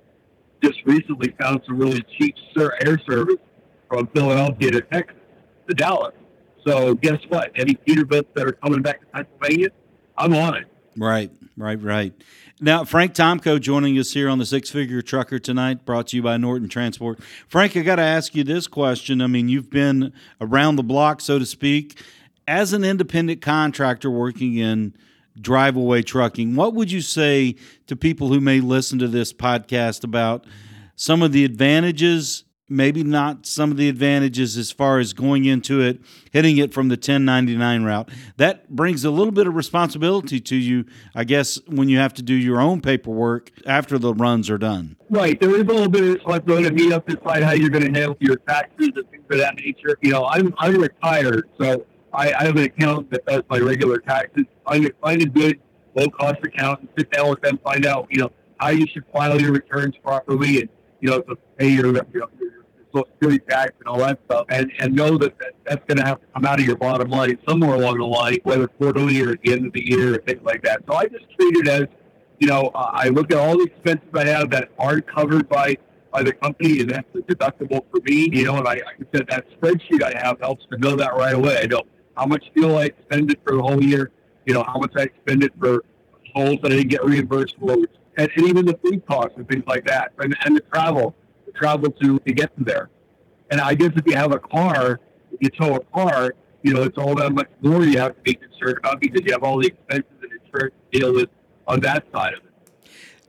just 0.63 0.79
recently 0.85 1.33
found 1.39 1.61
some 1.65 1.77
really 1.77 2.03
cheap 2.17 2.35
air 2.85 2.99
service 3.07 3.35
from 3.89 4.07
Philadelphia 4.07 4.71
to 4.71 4.81
Texas 4.81 5.17
to 5.67 5.75
Dallas. 5.75 6.13
So 6.65 6.95
guess 6.95 7.19
what? 7.29 7.51
Any 7.55 7.75
Peterbilts 7.75 8.29
that 8.35 8.47
are 8.47 8.53
coming 8.53 8.81
back 8.81 9.01
to 9.01 9.05
Pennsylvania, 9.07 9.69
I'm 10.17 10.33
on 10.33 10.55
it. 10.55 10.65
Right, 10.97 11.31
right, 11.57 11.81
right. 11.81 12.13
Now, 12.61 12.85
Frank 12.85 13.13
Tomko 13.13 13.59
joining 13.59 13.99
us 13.99 14.13
here 14.13 14.29
on 14.29 14.39
the 14.39 14.45
Six 14.45 14.69
Figure 14.69 15.01
Trucker 15.01 15.39
tonight, 15.39 15.85
brought 15.85 16.07
to 16.07 16.15
you 16.15 16.23
by 16.23 16.37
Norton 16.37 16.69
Transport. 16.69 17.21
Frank, 17.47 17.75
I 17.75 17.81
got 17.81 17.97
to 17.97 18.01
ask 18.01 18.33
you 18.33 18.43
this 18.45 18.65
question. 18.65 19.21
I 19.21 19.27
mean, 19.27 19.49
you've 19.49 19.69
been 19.69 20.13
around 20.39 20.77
the 20.77 20.83
block, 20.83 21.19
so 21.19 21.37
to 21.37 21.45
speak. 21.45 22.01
As 22.47 22.73
an 22.73 22.83
independent 22.83 23.41
contractor 23.41 24.09
working 24.09 24.55
in 24.55 24.93
Drive-Away 25.39 26.03
trucking, 26.03 26.55
what 26.55 26.73
would 26.73 26.91
you 26.91 27.01
say 27.01 27.55
to 27.87 27.95
people 27.95 28.29
who 28.29 28.39
may 28.39 28.59
listen 28.59 28.99
to 28.99 29.07
this 29.07 29.33
podcast 29.33 30.03
about 30.03 30.45
some 30.95 31.21
of 31.21 31.31
the 31.31 31.43
advantages 31.43 32.45
maybe 32.69 33.03
not 33.03 33.45
some 33.45 33.71
of 33.71 33.77
the 33.77 33.87
advantages 33.89 34.57
as 34.57 34.71
far 34.71 34.99
as 34.99 35.13
going 35.13 35.45
into 35.45 35.81
it, 35.81 35.99
hitting 36.31 36.57
it 36.57 36.73
from 36.73 36.87
the 36.87 36.95
1099 36.95 37.83
route. 37.83 38.09
That 38.37 38.69
brings 38.69 39.05
a 39.05 39.11
little 39.11 39.31
bit 39.31 39.47
of 39.47 39.55
responsibility 39.55 40.39
to 40.39 40.55
you, 40.55 40.85
I 41.13 41.23
guess, 41.23 41.59
when 41.67 41.89
you 41.89 41.97
have 41.99 42.13
to 42.15 42.21
do 42.21 42.33
your 42.33 42.59
own 42.59 42.81
paperwork 42.81 43.51
after 43.65 43.97
the 43.97 44.13
runs 44.13 44.49
are 44.49 44.57
done. 44.57 44.95
Right. 45.09 45.39
There 45.39 45.51
is 45.55 45.61
a 45.61 45.65
little 45.65 45.89
bit 45.89 46.03
of 46.03 46.09
responsibility 46.15 46.89
to 46.89 46.95
up 46.95 47.07
decide 47.07 47.43
how 47.43 47.51
you're 47.51 47.69
going 47.69 47.93
to 47.93 47.99
handle 47.99 48.17
your 48.19 48.37
taxes 48.37 48.89
and 48.95 49.09
things 49.09 49.25
of 49.29 49.37
that 49.37 49.55
nature. 49.55 49.97
You 50.01 50.11
know, 50.11 50.25
I'm, 50.25 50.53
I'm 50.57 50.77
retired, 50.79 51.49
so 51.59 51.85
I, 52.15 52.33
I 52.39 52.43
have 52.45 52.55
an 52.55 52.63
accountant 52.63 53.11
that 53.11 53.25
does 53.25 53.43
my 53.49 53.59
regular 53.59 53.99
taxes. 53.99 54.45
Find 54.65 54.85
a, 54.85 54.91
find 55.01 55.21
a 55.21 55.25
good, 55.25 55.59
low 55.95 56.07
cost 56.09 56.37
accountant, 56.43 56.89
sit 56.97 57.11
down 57.11 57.29
with 57.29 57.41
them, 57.41 57.59
find 57.63 57.85
out, 57.85 58.07
you 58.09 58.21
know, 58.21 58.31
how 58.59 58.69
you 58.69 58.87
should 58.87 59.03
file 59.13 59.39
your 59.39 59.51
returns 59.51 59.95
properly 60.03 60.61
and, 60.61 60.69
you 61.01 61.09
know, 61.09 61.21
to 61.21 61.35
pay 61.57 61.69
your, 61.69 61.87
you 61.87 61.93
know, 61.93 62.29
Social 62.93 63.09
Security 63.13 63.43
tax 63.49 63.73
and 63.79 63.87
all 63.87 63.97
that 63.97 64.19
stuff, 64.25 64.45
and, 64.49 64.71
and 64.79 64.95
know 64.95 65.17
that, 65.17 65.37
that 65.39 65.51
that's 65.65 65.83
going 65.85 65.97
to 65.97 66.05
have 66.05 66.21
to 66.21 66.27
come 66.33 66.45
out 66.45 66.59
of 66.59 66.65
your 66.65 66.77
bottom 66.77 67.09
line 67.09 67.37
somewhere 67.47 67.75
along 67.75 67.97
the 67.97 68.05
line, 68.05 68.37
whether 68.43 68.67
quarterly 68.67 69.21
or 69.21 69.31
at 69.31 69.41
the 69.41 69.51
end 69.51 69.67
of 69.67 69.73
the 69.73 69.85
year 69.85 70.15
or 70.15 70.17
things 70.19 70.41
like 70.43 70.63
that. 70.63 70.81
So 70.87 70.95
I 70.95 71.07
just 71.07 71.25
treat 71.37 71.57
it 71.57 71.67
as, 71.67 71.87
you 72.39 72.47
know, 72.47 72.71
I 72.73 73.09
look 73.09 73.31
at 73.31 73.37
all 73.37 73.57
the 73.57 73.65
expenses 73.65 74.07
I 74.13 74.25
have 74.27 74.49
that 74.51 74.69
aren't 74.79 75.07
covered 75.13 75.49
by 75.49 75.77
by 76.11 76.23
the 76.23 76.31
company, 76.31 76.79
and 76.79 76.89
that's 76.89 77.07
deductible 77.13 77.83
for 77.91 77.99
me. 78.05 78.29
You 78.31 78.45
know, 78.45 78.55
and 78.55 78.67
I, 78.67 78.75
I 78.75 79.03
said 79.13 79.27
that 79.27 79.45
spreadsheet 79.59 80.01
I 80.01 80.17
have 80.25 80.39
helps 80.39 80.65
to 80.71 80.77
know 80.77 80.95
that 80.95 81.13
right 81.15 81.33
away. 81.33 81.59
I 81.61 81.65
know 81.65 81.83
how 82.15 82.25
much 82.25 82.45
fuel 82.53 82.77
I 82.77 82.85
expended 82.85 83.39
for 83.45 83.55
the 83.55 83.61
whole 83.61 83.83
year. 83.83 84.11
You 84.45 84.53
know, 84.53 84.63
how 84.63 84.77
much 84.77 84.91
I 84.95 85.03
expended 85.03 85.51
for 85.59 85.83
tolls 86.35 86.59
that 86.61 86.71
I 86.71 86.75
didn't 86.75 86.89
get 86.89 87.03
reimbursed 87.03 87.55
for, 87.59 87.73
and, 87.73 87.87
and 88.17 88.47
even 88.47 88.65
the 88.65 88.77
food 88.83 89.05
costs 89.07 89.33
and 89.37 89.47
things 89.47 89.63
like 89.67 89.85
that, 89.85 90.11
and, 90.19 90.35
and 90.45 90.55
the 90.55 90.61
travel 90.61 91.15
the 91.45 91.51
travel 91.51 91.91
to 91.91 92.19
to 92.19 92.33
get 92.33 92.55
to 92.57 92.63
there. 92.63 92.89
And 93.51 93.61
I 93.61 93.75
guess 93.75 93.91
if 93.95 94.05
you 94.05 94.15
have 94.15 94.31
a 94.31 94.39
car, 94.39 94.99
if 95.31 95.39
you 95.41 95.49
tow 95.49 95.75
a 95.75 95.83
car, 95.85 96.33
you 96.63 96.73
know, 96.73 96.83
it's 96.83 96.97
all 96.97 97.15
that 97.15 97.31
much 97.31 97.47
more 97.61 97.83
you 97.83 97.99
have 97.99 98.15
to 98.15 98.21
be 98.21 98.33
concerned 98.33 98.79
about 98.79 98.99
because 98.99 99.21
you 99.23 99.31
have 99.31 99.43
all 99.43 99.59
the 99.59 99.67
expenses 99.67 100.11
and 100.21 100.31
insurance 100.43 100.73
to 100.91 100.99
deal 100.99 101.13
with 101.13 101.29
on 101.67 101.79
that 101.81 102.05
side 102.13 102.33
of 102.33 102.39
it. 102.39 102.45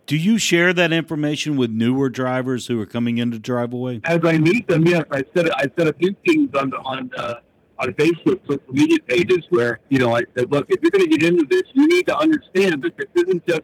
Do 0.07 0.17
you 0.17 0.39
share 0.39 0.73
that 0.73 0.93
information 0.93 1.57
with 1.57 1.71
newer 1.71 2.09
drivers 2.09 2.69
who 2.69 2.81
are 2.81 2.87
coming 2.87 3.19
into 3.19 3.41
Drive-Away? 3.41 4.03
As 4.05 4.21
I 4.23 4.39
meet 4.39 4.69
them, 4.69 4.87
yes, 4.87 5.03
I 5.11 5.25
said 5.35 5.51
I 5.51 5.67
said 5.77 5.89
a 5.89 5.93
few 5.95 6.15
things 6.25 6.55
on 6.55 6.73
on 6.75 7.11
uh, 7.19 7.35
on 7.79 7.93
Facebook 7.95 8.41
social 8.49 8.73
media 8.73 8.99
pages 9.07 9.45
where 9.51 9.81
you 9.89 9.99
know 9.99 10.17
I 10.17 10.23
said, 10.37 10.51
look, 10.51 10.67
if 10.69 10.81
you're 10.83 10.91
going 10.91 11.11
to 11.11 11.17
get 11.17 11.23
into 11.23 11.47
this, 11.49 11.63
you 11.75 11.87
need 11.87 12.07
to 12.07 12.17
understand 12.17 12.83
that 12.83 12.97
this 12.97 13.07
isn't 13.15 13.47
just 13.47 13.63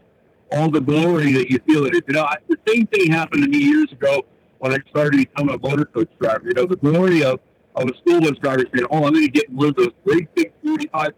all 0.52 0.70
the 0.70 0.80
glory 0.80 1.32
that 1.32 1.50
you 1.50 1.58
feel 1.66 1.86
it 1.86 1.94
is. 1.94 2.02
You 2.06 2.14
know, 2.14 2.28
the 2.48 2.58
same 2.68 2.86
thing 2.86 3.10
happened 3.10 3.42
to 3.42 3.48
me 3.48 3.58
years 3.58 3.90
ago 3.92 4.24
when 4.58 4.72
I 4.72 4.78
started 4.90 5.16
becoming 5.16 5.54
a 5.54 5.58
motor 5.58 5.84
coach 5.86 6.10
driver. 6.20 6.42
You 6.44 6.54
know, 6.54 6.66
the 6.66 6.76
glory 6.76 7.24
of, 7.24 7.40
of 7.74 7.88
a 7.88 7.96
school 7.98 8.20
bus 8.20 8.38
driver 8.42 8.64
saying, 8.74 8.86
oh, 8.90 9.04
I'm 9.04 9.14
going 9.14 9.26
to 9.26 9.28
get 9.28 9.50
one 9.50 9.68
of 9.68 9.76
those 9.76 9.92
great 10.04 10.32
big 10.34 10.52
45 10.64 11.12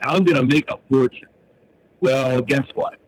and 0.00 0.10
I'm 0.10 0.24
going 0.24 0.36
to 0.36 0.46
make 0.46 0.70
a 0.70 0.78
fortune. 0.88 1.28
Well, 2.00 2.40
guess 2.42 2.66
what? 2.74 2.98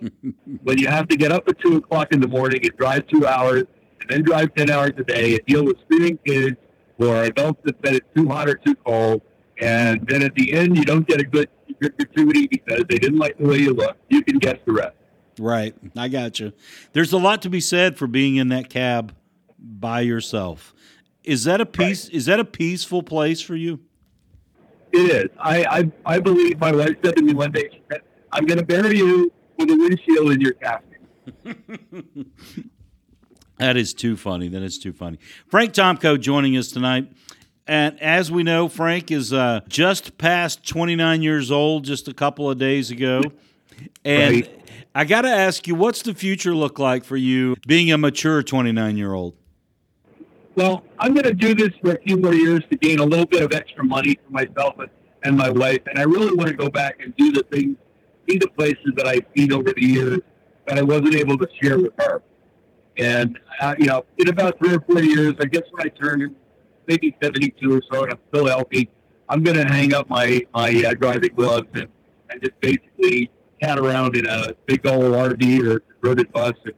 when 0.62 0.78
you 0.78 0.86
have 0.86 1.08
to 1.08 1.16
get 1.16 1.32
up 1.32 1.46
at 1.48 1.60
2 1.60 1.76
o'clock 1.76 2.12
in 2.12 2.20
the 2.20 2.28
morning 2.28 2.60
and 2.62 2.76
drive 2.76 3.06
two 3.08 3.26
hours 3.26 3.64
and 4.00 4.08
then 4.08 4.22
drive 4.22 4.54
10 4.54 4.70
hours 4.70 4.92
a 4.96 5.04
day 5.04 5.34
and 5.34 5.44
deal 5.46 5.64
with 5.64 5.76
screaming 5.84 6.18
kids 6.24 6.56
or 7.00 7.24
adults 7.24 7.60
that 7.64 7.94
it's 7.94 8.06
too 8.14 8.28
hot 8.28 8.48
or 8.48 8.54
too 8.56 8.74
cold, 8.86 9.22
and 9.60 10.06
then 10.06 10.22
at 10.22 10.34
the 10.34 10.52
end 10.52 10.76
you 10.76 10.84
don't 10.84 11.06
get 11.06 11.20
a 11.20 11.24
good, 11.24 11.48
gratuity 11.80 12.46
because 12.46 12.84
they 12.88 12.98
didn't 12.98 13.18
like 13.18 13.38
the 13.38 13.46
way 13.46 13.58
you 13.58 13.72
look, 13.72 13.96
you 14.08 14.22
can 14.22 14.38
guess 14.38 14.58
the 14.66 14.72
rest. 14.72 14.96
Right. 15.38 15.74
I 15.96 16.08
got 16.08 16.40
you. 16.40 16.52
There's 16.92 17.12
a 17.12 17.18
lot 17.18 17.42
to 17.42 17.50
be 17.50 17.60
said 17.60 17.96
for 17.96 18.06
being 18.06 18.36
in 18.36 18.48
that 18.48 18.68
cab 18.68 19.14
by 19.58 20.00
yourself. 20.00 20.74
Is 21.24 21.44
that 21.44 21.60
a 21.60 21.66
peace? 21.66 22.06
Right. 22.06 22.14
Is 22.14 22.26
that 22.26 22.40
a 22.40 22.44
peaceful 22.44 23.02
place 23.02 23.40
for 23.40 23.54
you? 23.54 23.80
It 24.92 24.98
is. 24.98 25.28
I 25.38 25.64
I, 25.64 25.92
I 26.16 26.18
believe 26.18 26.58
my 26.58 26.72
wife 26.72 26.96
said 27.04 27.16
to 27.16 27.22
me 27.22 27.34
one 27.34 27.52
day, 27.52 27.68
she 27.72 27.82
said, 27.90 28.00
"I'm 28.32 28.46
going 28.46 28.58
to 28.58 28.64
bury 28.64 28.96
you 28.96 29.30
with 29.56 29.70
a 29.70 29.76
windshield 29.76 30.32
in 30.32 30.40
your 30.40 30.54
casket." 30.54 31.00
that 33.60 33.76
is 33.76 33.94
too 33.94 34.16
funny. 34.16 34.48
That 34.48 34.62
is 34.62 34.78
too 34.78 34.92
funny. 34.92 35.18
Frank 35.48 35.72
Tomko 35.72 36.18
joining 36.18 36.56
us 36.56 36.68
tonight. 36.68 37.10
And 37.66 38.00
as 38.02 38.32
we 38.32 38.42
know, 38.42 38.68
Frank 38.68 39.12
is 39.12 39.32
uh, 39.32 39.60
just 39.68 40.18
past 40.18 40.66
29 40.66 41.22
years 41.22 41.52
old 41.52 41.84
just 41.84 42.08
a 42.08 42.14
couple 42.14 42.50
of 42.50 42.58
days 42.58 42.90
ago. 42.90 43.22
And 44.04 44.34
Right. 44.34 44.56
I 44.94 45.04
got 45.04 45.22
to 45.22 45.28
ask 45.28 45.68
you, 45.68 45.76
what's 45.76 46.02
the 46.02 46.14
future 46.14 46.54
look 46.54 46.80
like 46.80 47.04
for 47.04 47.16
you 47.16 47.54
being 47.68 47.92
a 47.92 47.98
mature 47.98 48.42
29 48.42 48.96
year 48.96 49.12
old? 49.12 49.36
Well, 50.56 50.82
I'm 50.98 51.14
going 51.14 51.24
to 51.24 51.32
do 51.34 51.54
this 51.54 51.70
for 51.80 51.92
a 51.92 52.00
few 52.02 52.16
more 52.16 52.34
years 52.34 52.64
to 52.70 52.76
gain 52.76 52.98
a 52.98 53.04
little 53.04 53.26
bit 53.26 53.42
of 53.42 53.52
extra 53.52 53.84
money 53.84 54.18
for 54.26 54.32
myself 54.32 54.74
and, 55.22 55.36
my 55.36 55.50
wife. 55.50 55.80
And 55.86 55.98
I 55.98 56.02
really 56.02 56.34
want 56.34 56.48
to 56.48 56.56
go 56.56 56.68
back 56.68 56.98
and 57.00 57.14
do 57.16 57.30
the 57.30 57.44
things, 57.44 57.76
see 58.28 58.38
the 58.38 58.48
places 58.48 58.92
that 58.96 59.06
I've 59.06 59.26
seen 59.36 59.52
over 59.52 59.72
the 59.72 59.84
years 59.84 60.18
that 60.66 60.76
I 60.76 60.82
wasn't 60.82 61.14
able 61.14 61.38
to 61.38 61.48
share 61.62 61.78
with 61.78 61.92
her. 61.98 62.20
And, 63.00 63.38
uh, 63.62 63.74
you 63.78 63.86
know, 63.86 64.04
in 64.18 64.28
about 64.28 64.58
three 64.58 64.74
or 64.74 64.80
four 64.80 65.02
years, 65.02 65.34
I 65.40 65.46
guess 65.46 65.62
when 65.70 65.86
I 65.86 65.88
turn 65.88 66.36
maybe 66.86 67.16
72 67.22 67.74
or 67.74 67.80
so 67.90 68.04
and 68.04 68.12
I'm 68.12 68.18
still 68.28 68.46
healthy, 68.46 68.90
I'm 69.28 69.42
going 69.42 69.56
to 69.56 69.64
hang 69.64 69.94
up 69.94 70.08
my, 70.10 70.42
my 70.52 70.84
uh, 70.86 70.92
driving 70.94 71.30
gloves 71.34 71.68
and, 71.74 71.88
and 72.28 72.42
just 72.42 72.60
basically 72.60 73.30
cat 73.62 73.78
around 73.78 74.16
in 74.16 74.26
a 74.26 74.54
big 74.66 74.86
old 74.86 75.14
RV 75.14 75.66
or 75.66 75.80
converted 75.80 76.30
bus 76.32 76.52
and 76.64 76.74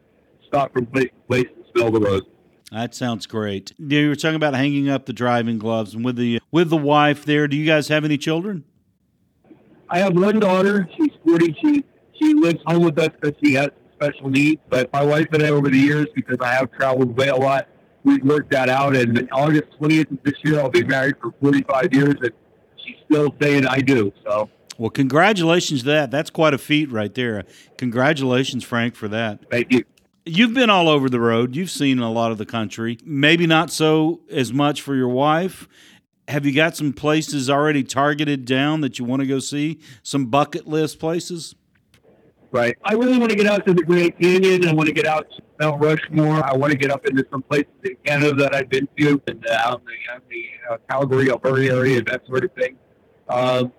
stop 0.47 0.73
from 0.73 0.87
place 0.87 1.07
to 1.09 1.27
place 1.29 1.47
and 1.57 1.65
smell 1.75 1.91
the 1.91 2.01
roses. 2.01 2.29
That 2.71 2.95
sounds 2.95 3.27
great. 3.27 3.73
You 3.79 4.09
were 4.09 4.17
talking 4.17 4.37
about 4.37 4.55
hanging 4.55 4.89
up 4.89 5.07
the 5.07 5.13
driving 5.13 5.59
gloves 5.59 5.95
and 5.95 6.05
with 6.05 6.17
the 6.17 6.41
with 6.51 6.71
the 6.71 6.77
wife 6.77 7.25
there. 7.25 7.47
Do 7.47 7.57
you 7.57 7.67
guys 7.67 7.89
have 7.89 8.03
any 8.05 8.17
children? 8.17 8.65
I 9.91 9.99
have 9.99 10.17
one 10.17 10.41
daughter. 10.41 10.89
She's 10.97 11.11
40. 11.27 11.55
She 11.63 11.85
she 12.19 12.33
lives 12.33 12.61
home 12.65 12.85
with 12.85 12.99
us 12.99 13.11
because 13.21 13.37
she 13.45 13.55
has 13.55 13.69
special 14.03 14.31
needs. 14.31 14.61
But 14.69 14.93
my 14.93 15.05
wife 15.05 15.29
and 15.33 15.43
I, 15.43 15.51
over 15.51 15.69
the 15.69 15.79
years, 15.79 16.07
because 16.15 16.39
I 16.41 16.49
have 16.49 16.71
traveled 16.73 17.11
away 17.11 17.29
a 17.29 17.37
lot, 17.37 17.69
we've 18.05 18.23
worked 18.25 18.51
that 18.51 18.69
out. 18.69 18.97
And 18.97 19.29
August 19.33 19.65
20th 19.81 20.11
of 20.11 20.23
this 20.25 20.35
year, 20.45 20.61
I'll 20.61 20.71
be 20.71 20.85
married 20.85 21.17
for 21.21 21.33
45 21.41 21.93
years, 21.93 22.15
and 22.21 22.31
she's 22.85 22.97
still 23.11 23.35
saying 23.41 23.67
I 23.67 23.81
do. 23.81 24.13
So 24.25 24.51
Well, 24.79 24.91
congratulations 24.91 25.81
to 25.81 25.87
that. 25.87 26.11
That's 26.11 26.31
quite 26.31 26.55
a 26.55 26.59
feat 26.59 26.91
right 26.91 27.15
there. 27.15 27.45
Congratulations, 27.79 28.65
Frank, 28.65 28.95
for 28.95 29.09
that. 29.09 29.41
thank 29.51 29.73
you. 29.73 29.85
You've 30.25 30.55
been 30.55 30.71
all 30.71 30.89
over 30.89 31.11
the 31.11 31.19
road. 31.19 31.57
You've 31.57 31.71
seen 31.71 31.99
a 31.99 32.11
lot 32.11 32.31
of 32.31 32.39
the 32.39 32.47
country. 32.47 32.97
Maybe 33.05 33.45
not 33.45 33.73
so 33.73 34.21
as 34.31 34.53
much 34.53 34.81
for 34.81 34.95
your 34.95 35.09
wife. 35.09 35.67
Have 36.29 36.47
you 36.47 36.55
got 36.55 36.77
some 36.77 36.93
places 36.93 37.51
already 37.51 37.83
targeted 37.83 38.45
down 38.45 38.83
that 38.83 39.01
you 39.01 39.05
want 39.05 39.19
to 39.21 39.27
go 39.27 39.41
see? 39.41 39.81
Some 40.05 40.27
bucket 40.27 40.69
list 40.69 41.01
places? 41.01 41.57
Right. 42.53 42.77
I 42.85 42.93
really 42.93 43.19
want 43.19 43.31
to 43.31 43.37
get 43.37 43.47
out 43.47 43.67
to 43.67 43.73
the 43.73 43.83
Grand 43.83 44.19
Canyon. 44.21 44.69
I 44.69 44.75
want 44.75 44.87
to 44.87 44.95
get 44.95 45.07
out 45.07 45.27
to 45.31 45.43
Mount 45.59 45.83
Rushmore. 45.83 46.45
I 46.45 46.55
want 46.55 46.71
to 46.71 46.79
get 46.79 46.91
up 46.91 47.07
into 47.07 47.27
some 47.31 47.43
places 47.43 47.73
in 47.83 47.97
Canada 48.05 48.35
that 48.35 48.55
I've 48.55 48.69
been 48.69 48.87
to, 48.99 49.23
and 49.27 49.47
uh, 49.47 49.59
out 49.65 49.81
in 49.81 49.87
the, 49.87 50.13
out 50.13 50.23
in 50.23 50.29
the 50.29 50.75
uh, 50.75 50.77
Calgary, 50.91 51.31
Alberta 51.31 51.75
area, 51.75 52.03
that 52.03 52.27
sort 52.27 52.45
of 52.45 52.53
thing. 52.53 52.77
Um, 53.31 53.73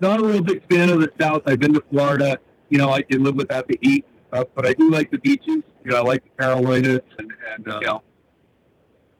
not 0.00 0.20
a 0.20 0.24
real 0.24 0.42
big 0.42 0.62
fan 0.70 0.90
of 0.90 1.00
the 1.00 1.10
South. 1.18 1.42
I've 1.46 1.58
been 1.58 1.72
to 1.72 1.82
Florida. 1.90 2.38
You 2.68 2.76
know, 2.76 2.90
I 2.90 3.00
can 3.00 3.24
live 3.24 3.34
without 3.34 3.66
the 3.66 3.78
heat 3.80 4.04
and 4.32 4.46
but 4.54 4.66
I 4.66 4.72
do 4.74 4.90
like 4.90 5.10
the 5.10 5.18
beaches. 5.18 5.62
You 5.84 5.90
know, 5.92 5.98
I 5.98 6.00
like 6.00 6.22
the 6.24 6.30
Carolinas, 6.42 7.00
and, 7.18 7.32
and 7.54 7.68
uh, 7.68 7.78
you 7.80 7.86
know, 7.86 8.02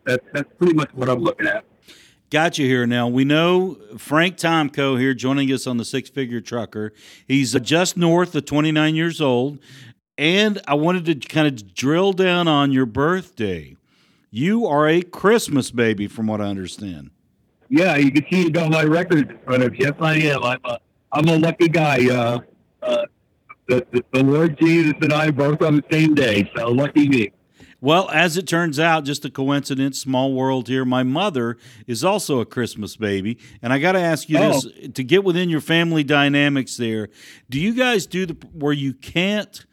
that's 0.05 0.25
that's 0.33 0.49
pretty 0.59 0.75
much 0.75 0.91
what 0.95 1.09
I'm 1.09 1.21
looking 1.21 1.47
at. 1.47 1.65
Got 2.31 2.59
you 2.59 2.66
here 2.66 2.87
now. 2.87 3.09
We 3.09 3.24
know 3.24 3.79
Frank 3.97 4.37
Tomko 4.37 5.01
here 5.01 5.14
joining 5.14 5.51
us 5.51 5.66
on 5.66 5.79
the 5.79 5.85
Six 5.85 6.11
Figure 6.11 6.43
Trucker. 6.43 6.93
He's 7.26 7.59
just 7.61 7.97
north 7.97 8.35
of 8.35 8.45
29 8.45 8.95
years 8.95 9.22
old. 9.22 9.59
And 10.18 10.61
I 10.68 10.74
wanted 10.74 11.07
to 11.07 11.29
kind 11.29 11.47
of 11.47 11.74
drill 11.74 12.12
down 12.12 12.47
on 12.47 12.70
your 12.70 12.85
birthday. 12.85 13.76
You 14.31 14.66
are 14.66 14.87
a 14.87 15.01
Christmas 15.01 15.70
baby, 15.70 16.07
from 16.07 16.26
what 16.26 16.43
I 16.43 16.45
understand. 16.45 17.12
Yeah, 17.70 17.97
you 17.97 18.11
can 18.11 18.26
see 18.31 18.49
it 18.49 18.57
on 18.59 18.72
my 18.72 18.83
record 18.83 19.31
in 19.31 19.39
front 19.39 19.62
of. 19.62 19.74
Yes, 19.76 19.93
I 19.99 20.16
am. 20.16 20.43
I'm 20.45 20.61
a, 20.64 20.79
I'm 21.12 21.29
a 21.29 21.39
lucky 21.39 21.68
guy. 21.68 22.11
Uh, 22.14 22.41
uh, 22.83 23.07
the, 23.68 24.05
the 24.12 24.22
Lord 24.22 24.59
Jesus 24.59 24.95
and 25.01 25.14
I 25.14 25.31
both 25.31 25.62
on 25.62 25.76
the 25.76 25.85
same 25.91 26.14
day, 26.14 26.51
so 26.55 26.72
lucky 26.72 27.09
me. 27.09 27.33
Well, 27.81 28.11
as 28.11 28.37
it 28.37 28.49
turns 28.49 28.81
out, 28.81 29.05
just 29.05 29.24
a 29.24 29.31
coincidence, 29.31 30.01
small 30.01 30.33
world 30.33 30.66
here. 30.66 30.85
My 30.85 31.05
mother 31.05 31.57
is 31.87 32.03
also 32.03 32.41
a 32.41 32.47
Christmas 32.47 32.97
baby, 32.97 33.39
and 33.62 33.72
I 33.72 33.79
got 33.79 33.93
to 33.93 34.01
ask 34.01 34.29
you 34.29 34.39
this 34.39 34.66
oh. 34.66 34.89
to 34.89 35.05
get 35.05 35.22
within 35.22 35.49
your 35.49 35.61
family 35.61 36.03
dynamics. 36.03 36.76
There, 36.76 37.09
do 37.49 37.61
you 37.61 37.74
guys 37.74 38.07
do 38.07 38.26
the 38.26 38.35
where 38.53 38.72
you 38.72 38.95
can't 38.95 39.64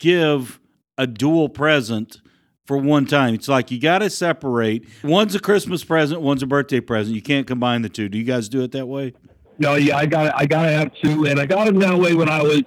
give 0.00 0.60
a 0.98 1.06
dual 1.06 1.48
present 1.48 2.20
for 2.66 2.76
one 2.76 3.06
time? 3.06 3.34
It's 3.34 3.48
like 3.48 3.70
you 3.70 3.80
got 3.80 3.98
to 3.98 4.10
separate. 4.10 4.88
One's 5.04 5.36
a 5.36 5.40
Christmas 5.40 5.84
present, 5.84 6.20
one's 6.20 6.42
a 6.42 6.46
birthday 6.48 6.80
present. 6.80 7.14
You 7.14 7.22
can't 7.22 7.46
combine 7.46 7.82
the 7.82 7.88
two. 7.88 8.08
Do 8.08 8.18
you 8.18 8.24
guys 8.24 8.48
do 8.48 8.62
it 8.62 8.72
that 8.72 8.86
way? 8.86 9.14
No, 9.58 9.76
yeah, 9.76 9.98
I 9.98 10.06
got 10.06 10.34
I 10.34 10.46
got 10.46 10.62
to 10.64 10.70
have 10.70 10.92
two, 11.00 11.26
and 11.26 11.38
I 11.38 11.46
got 11.46 11.66
them 11.66 11.78
that 11.78 11.96
way 11.96 12.14
when 12.14 12.28
I 12.28 12.42
was 12.42 12.62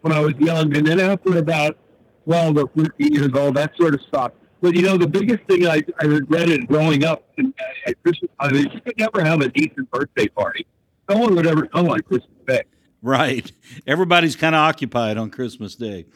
when 0.00 0.12
I 0.12 0.18
was 0.18 0.34
young, 0.38 0.76
and 0.76 0.84
then 0.84 0.98
after 0.98 1.38
about 1.38 1.78
twelve 2.24 2.56
or 2.56 2.66
fifteen 2.74 3.12
years 3.14 3.30
old, 3.32 3.54
that 3.54 3.76
sort 3.76 3.94
of 3.94 4.00
stopped. 4.08 4.38
But 4.60 4.74
you 4.74 4.82
know, 4.82 4.96
the 4.96 5.06
biggest 5.08 5.44
thing 5.44 5.66
I, 5.66 5.82
I 6.00 6.04
regretted 6.04 6.66
growing 6.68 7.04
up 7.04 7.24
and 7.38 7.54
at 7.86 8.02
Christmas 8.02 8.30
time 8.40 8.54
is 8.54 8.66
you 8.72 8.80
could 8.80 8.98
never 8.98 9.24
have 9.24 9.40
a 9.40 9.48
decent 9.48 9.90
birthday 9.90 10.28
party. 10.28 10.66
No 11.08 11.16
one 11.18 11.34
would 11.34 11.46
ever 11.46 11.66
come 11.66 11.88
on 11.88 12.00
Christmas 12.00 12.30
Day, 12.46 12.62
Right. 13.02 13.50
Everybody's 13.86 14.36
kind 14.36 14.54
of 14.54 14.60
occupied 14.60 15.16
on 15.16 15.30
Christmas 15.30 15.74
Day. 15.74 16.06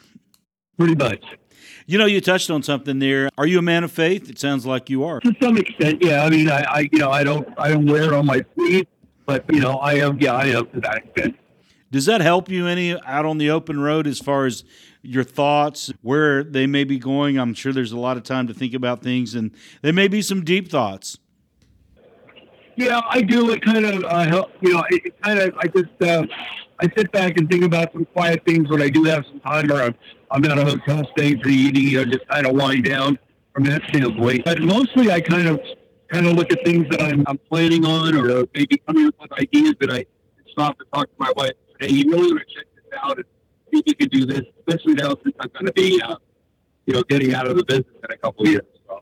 pretty 0.76 0.94
much. 0.94 1.24
You 1.86 1.98
know, 1.98 2.06
you 2.06 2.20
touched 2.20 2.50
on 2.50 2.62
something 2.62 2.98
there. 2.98 3.28
Are 3.38 3.46
you 3.46 3.58
a 3.58 3.62
man 3.62 3.84
of 3.84 3.92
faith? 3.92 4.28
It 4.30 4.38
sounds 4.38 4.66
like 4.66 4.90
you 4.90 5.04
are. 5.04 5.20
To 5.20 5.32
some 5.42 5.56
extent, 5.56 6.02
yeah. 6.02 6.24
I 6.24 6.30
mean, 6.30 6.50
I, 6.50 6.62
I 6.62 6.88
you 6.92 6.98
know, 6.98 7.10
I 7.10 7.24
don't 7.24 7.48
I 7.58 7.68
don't 7.68 7.86
wear 7.86 8.04
it 8.04 8.12
on 8.12 8.26
my 8.26 8.44
sleeve, 8.54 8.86
but 9.26 9.44
you 9.52 9.60
know, 9.60 9.76
I 9.78 9.94
am 9.94 10.18
yeah, 10.20 10.34
I 10.34 10.44
am 10.46 10.66
to 10.68 10.80
that 10.80 10.98
extent. 10.98 11.36
Does 11.90 12.06
that 12.06 12.20
help 12.20 12.48
you 12.48 12.66
any 12.66 12.98
out 13.04 13.24
on 13.24 13.38
the 13.38 13.50
open 13.50 13.80
road 13.80 14.06
as 14.06 14.18
far 14.18 14.46
as 14.46 14.64
your 15.04 15.24
thoughts, 15.24 15.92
where 16.02 16.42
they 16.42 16.66
may 16.66 16.84
be 16.84 16.98
going? 16.98 17.38
I'm 17.38 17.54
sure 17.54 17.72
there's 17.72 17.92
a 17.92 17.98
lot 17.98 18.16
of 18.16 18.22
time 18.22 18.46
to 18.46 18.54
think 18.54 18.74
about 18.74 19.02
things, 19.02 19.34
and 19.34 19.52
there 19.82 19.92
may 19.92 20.08
be 20.08 20.22
some 20.22 20.44
deep 20.44 20.70
thoughts. 20.70 21.18
Yeah, 22.76 23.00
I 23.08 23.20
do. 23.20 23.50
It 23.50 23.62
kind 23.62 23.84
of 23.84 24.04
uh, 24.04 24.24
help. 24.24 24.50
You 24.60 24.74
know, 24.74 24.84
it, 24.90 25.20
kind 25.22 25.38
of. 25.38 25.54
I 25.58 25.68
just 25.68 26.02
uh, 26.02 26.26
I 26.80 26.88
sit 26.96 27.12
back 27.12 27.36
and 27.36 27.48
think 27.48 27.64
about 27.64 27.92
some 27.92 28.04
quiet 28.06 28.42
things 28.44 28.68
when 28.68 28.82
I 28.82 28.88
do 28.88 29.04
have 29.04 29.24
some 29.26 29.40
time, 29.40 29.70
or 29.70 29.82
I'm, 29.82 29.94
I'm 30.30 30.44
at 30.44 30.58
a 30.58 30.64
hotel 30.64 31.08
staying 31.16 31.40
for 31.40 31.48
the 31.48 31.54
evening. 31.54 31.84
You 31.84 32.04
know, 32.04 32.10
just 32.10 32.26
kind 32.28 32.46
of 32.46 32.54
wind 32.54 32.84
down 32.84 33.18
from 33.52 33.64
that 33.64 33.82
standpoint. 33.88 34.44
But 34.44 34.60
mostly, 34.62 35.12
I 35.12 35.20
kind 35.20 35.48
of 35.48 35.60
kind 36.10 36.26
of 36.26 36.32
look 36.32 36.52
at 36.52 36.64
things 36.64 36.86
that 36.90 37.00
I'm, 37.00 37.24
I'm 37.26 37.38
planning 37.38 37.84
on, 37.84 38.16
or 38.16 38.46
maybe 38.54 38.78
coming 38.86 39.06
up 39.06 39.14
with 39.20 39.32
ideas 39.32 39.74
that 39.80 39.90
I 39.90 40.06
stop 40.50 40.76
and 40.80 40.88
talk 40.92 41.06
to 41.06 41.16
my 41.18 41.32
wife. 41.36 41.52
Hey, 41.80 41.90
you 41.90 42.10
really 42.10 42.32
want 42.32 42.48
to 42.48 42.54
check 42.54 42.66
this 42.74 42.98
out 43.02 43.16
and 43.16 43.26
if 43.78 43.84
you 43.86 43.94
could 43.94 44.10
do 44.10 44.26
this, 44.26 44.42
especially 44.58 44.94
now 44.94 45.16
since 45.22 45.34
I'm 45.40 45.50
going 45.52 45.66
to 45.66 45.72
be, 45.72 46.00
uh, 46.02 46.16
you 46.86 46.94
know, 46.94 47.02
getting 47.04 47.34
out 47.34 47.46
of 47.46 47.56
the 47.56 47.64
business 47.64 47.96
in 48.02 48.10
a 48.12 48.16
couple 48.16 48.44
of 48.44 48.50
years. 48.50 48.64
So. 48.86 49.00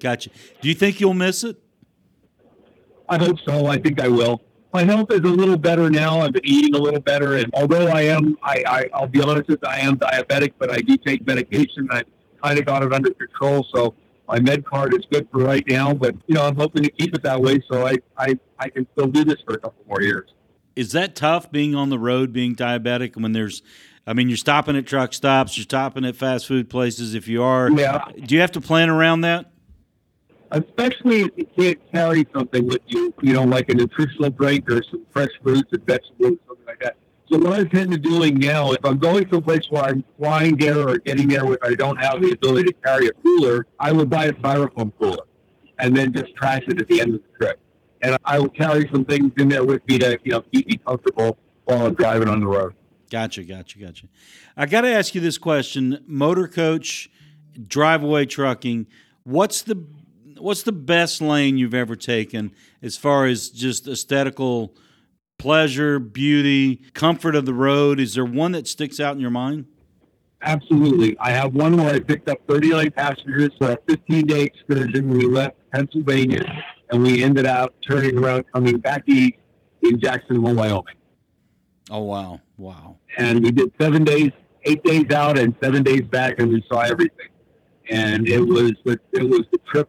Gotcha. 0.00 0.30
Do 0.60 0.68
you 0.68 0.74
think 0.74 1.00
you'll 1.00 1.14
miss 1.14 1.44
it? 1.44 1.56
I 3.08 3.18
hope 3.18 3.38
so. 3.44 3.66
I 3.66 3.78
think 3.78 4.00
I 4.00 4.08
will. 4.08 4.42
My 4.72 4.82
health 4.82 5.12
is 5.12 5.20
a 5.20 5.22
little 5.22 5.56
better 5.56 5.88
now. 5.88 6.20
I've 6.20 6.32
been 6.32 6.44
eating 6.44 6.74
a 6.74 6.78
little 6.78 7.00
better, 7.00 7.36
and 7.36 7.48
although 7.54 7.86
I 7.86 8.02
am, 8.02 8.36
I, 8.42 8.64
I 8.66 8.88
I'll 8.92 9.06
be 9.06 9.20
honest 9.20 9.48
with 9.48 9.60
you, 9.62 9.68
I 9.68 9.78
am 9.78 9.96
diabetic, 9.96 10.54
but 10.58 10.70
I 10.70 10.78
do 10.78 10.96
take 10.96 11.24
medication. 11.26 11.86
I've 11.92 12.06
kind 12.42 12.58
of 12.58 12.64
got 12.64 12.82
it 12.82 12.92
under 12.92 13.10
control, 13.12 13.64
so 13.72 13.94
my 14.26 14.40
med 14.40 14.64
card 14.64 14.92
is 14.94 15.06
good 15.12 15.28
for 15.30 15.44
right 15.44 15.62
now. 15.68 15.94
But 15.94 16.16
you 16.26 16.34
know, 16.34 16.42
I'm 16.42 16.56
hoping 16.56 16.82
to 16.82 16.90
keep 16.90 17.14
it 17.14 17.22
that 17.22 17.40
way, 17.40 17.62
so 17.70 17.86
I 17.86 17.98
I, 18.16 18.36
I 18.58 18.68
can 18.68 18.86
still 18.94 19.06
do 19.06 19.22
this 19.24 19.36
for 19.46 19.54
a 19.54 19.58
couple 19.58 19.84
more 19.86 20.02
years. 20.02 20.30
Is 20.74 20.90
that 20.90 21.14
tough 21.14 21.52
being 21.52 21.76
on 21.76 21.90
the 21.90 21.98
road, 21.98 22.32
being 22.32 22.56
diabetic, 22.56 23.16
when 23.16 23.30
there's, 23.30 23.62
I 24.06 24.12
mean, 24.12 24.28
you're 24.28 24.36
stopping 24.36 24.76
at 24.76 24.86
truck 24.86 25.14
stops, 25.14 25.56
you're 25.56 25.62
stopping 25.64 26.04
at 26.04 26.16
fast 26.16 26.46
food 26.46 26.68
places. 26.68 27.14
If 27.14 27.26
you 27.26 27.42
are, 27.42 27.70
Yeah. 27.70 28.04
do 28.24 28.34
you 28.34 28.40
have 28.40 28.52
to 28.52 28.60
plan 28.60 28.90
around 28.90 29.22
that? 29.22 29.50
Especially 30.50 31.22
if 31.22 31.30
you 31.36 31.46
can't 31.58 31.78
carry 31.92 32.26
something 32.34 32.66
with 32.66 32.82
you, 32.86 33.12
you 33.22 33.32
know, 33.32 33.42
like 33.44 33.68
a 33.70 33.74
nutritional 33.74 34.30
drink 34.30 34.70
or 34.70 34.82
some 34.84 35.04
fresh 35.10 35.30
fruits 35.42 35.68
and 35.72 35.84
vegetables, 35.86 36.38
something 36.46 36.66
like 36.66 36.80
that. 36.80 36.96
So 37.32 37.38
what 37.38 37.54
I 37.58 37.64
tend 37.64 37.90
to 37.92 37.98
doing 37.98 38.34
now, 38.38 38.72
if 38.72 38.84
I'm 38.84 38.98
going 38.98 39.26
someplace 39.30 39.66
where 39.70 39.82
I'm 39.84 40.04
flying 40.18 40.56
there 40.56 40.86
or 40.86 40.98
getting 40.98 41.26
there 41.26 41.46
where 41.46 41.58
I 41.62 41.74
don't 41.74 41.96
have 41.96 42.20
the 42.20 42.32
ability 42.32 42.68
to 42.68 42.74
carry 42.84 43.06
a 43.06 43.12
cooler, 43.24 43.66
I 43.80 43.90
would 43.92 44.10
buy 44.10 44.26
a 44.26 44.32
styrofoam 44.34 44.92
cooler 45.00 45.24
and 45.78 45.96
then 45.96 46.12
just 46.12 46.36
trash 46.36 46.62
it 46.68 46.80
at 46.80 46.86
the 46.88 47.00
end 47.00 47.14
of 47.14 47.20
the 47.22 47.38
trip. 47.46 47.58
And 48.02 48.18
I 48.26 48.38
will 48.38 48.50
carry 48.50 48.88
some 48.92 49.06
things 49.06 49.32
in 49.38 49.48
there 49.48 49.64
with 49.64 49.80
me 49.88 49.98
to, 50.00 50.18
you 50.22 50.32
know, 50.32 50.42
keep 50.52 50.68
me 50.68 50.76
comfortable 50.86 51.38
while 51.64 51.86
I'm 51.86 51.94
driving 51.94 52.28
on 52.28 52.40
the 52.40 52.46
road. 52.46 52.74
Gotcha, 53.14 53.44
gotcha, 53.44 53.78
gotcha. 53.78 54.08
I 54.56 54.66
got 54.66 54.80
to 54.80 54.88
ask 54.88 55.14
you 55.14 55.20
this 55.20 55.38
question: 55.38 56.02
Motor 56.04 56.48
coach, 56.48 57.08
Drive-Away 57.64 58.26
trucking. 58.26 58.88
What's 59.22 59.62
the 59.62 59.86
what's 60.38 60.64
the 60.64 60.72
best 60.72 61.20
lane 61.20 61.56
you've 61.56 61.74
ever 61.74 61.94
taken 61.94 62.50
as 62.82 62.96
far 62.96 63.26
as 63.26 63.50
just 63.50 63.86
aesthetical 63.86 64.74
pleasure, 65.38 66.00
beauty, 66.00 66.80
comfort 66.92 67.36
of 67.36 67.46
the 67.46 67.54
road? 67.54 68.00
Is 68.00 68.14
there 68.14 68.24
one 68.24 68.50
that 68.50 68.66
sticks 68.66 68.98
out 68.98 69.14
in 69.14 69.20
your 69.20 69.30
mind? 69.30 69.66
Absolutely. 70.42 71.16
I 71.20 71.30
have 71.30 71.54
one 71.54 71.76
where 71.76 71.94
I 71.94 72.00
picked 72.00 72.28
up 72.28 72.38
39 72.48 72.90
passengers 72.90 73.52
for 73.58 73.70
a 73.70 73.78
15 73.88 74.26
day 74.26 74.42
excursion. 74.42 75.08
We 75.08 75.28
left 75.28 75.54
Pennsylvania 75.72 76.42
and 76.90 77.00
we 77.00 77.22
ended 77.22 77.46
up 77.46 77.76
turning 77.80 78.18
around, 78.18 78.46
coming 78.52 78.78
back 78.78 79.04
east 79.06 79.38
in 79.82 80.00
Jackson 80.00 80.42
Hole, 80.42 80.56
Wyoming. 80.56 80.96
Oh 81.90 82.02
wow, 82.02 82.40
wow! 82.56 82.98
And 83.18 83.42
we 83.42 83.50
did 83.50 83.72
seven 83.80 84.04
days, 84.04 84.30
eight 84.64 84.82
days 84.84 85.10
out, 85.10 85.38
and 85.38 85.54
seven 85.62 85.82
days 85.82 86.02
back, 86.02 86.38
and 86.38 86.50
we 86.50 86.64
saw 86.70 86.80
everything. 86.80 87.28
And 87.90 88.28
it 88.28 88.40
was 88.40 88.72
it 88.86 89.00
was 89.28 89.42
the 89.52 89.58
trip 89.70 89.88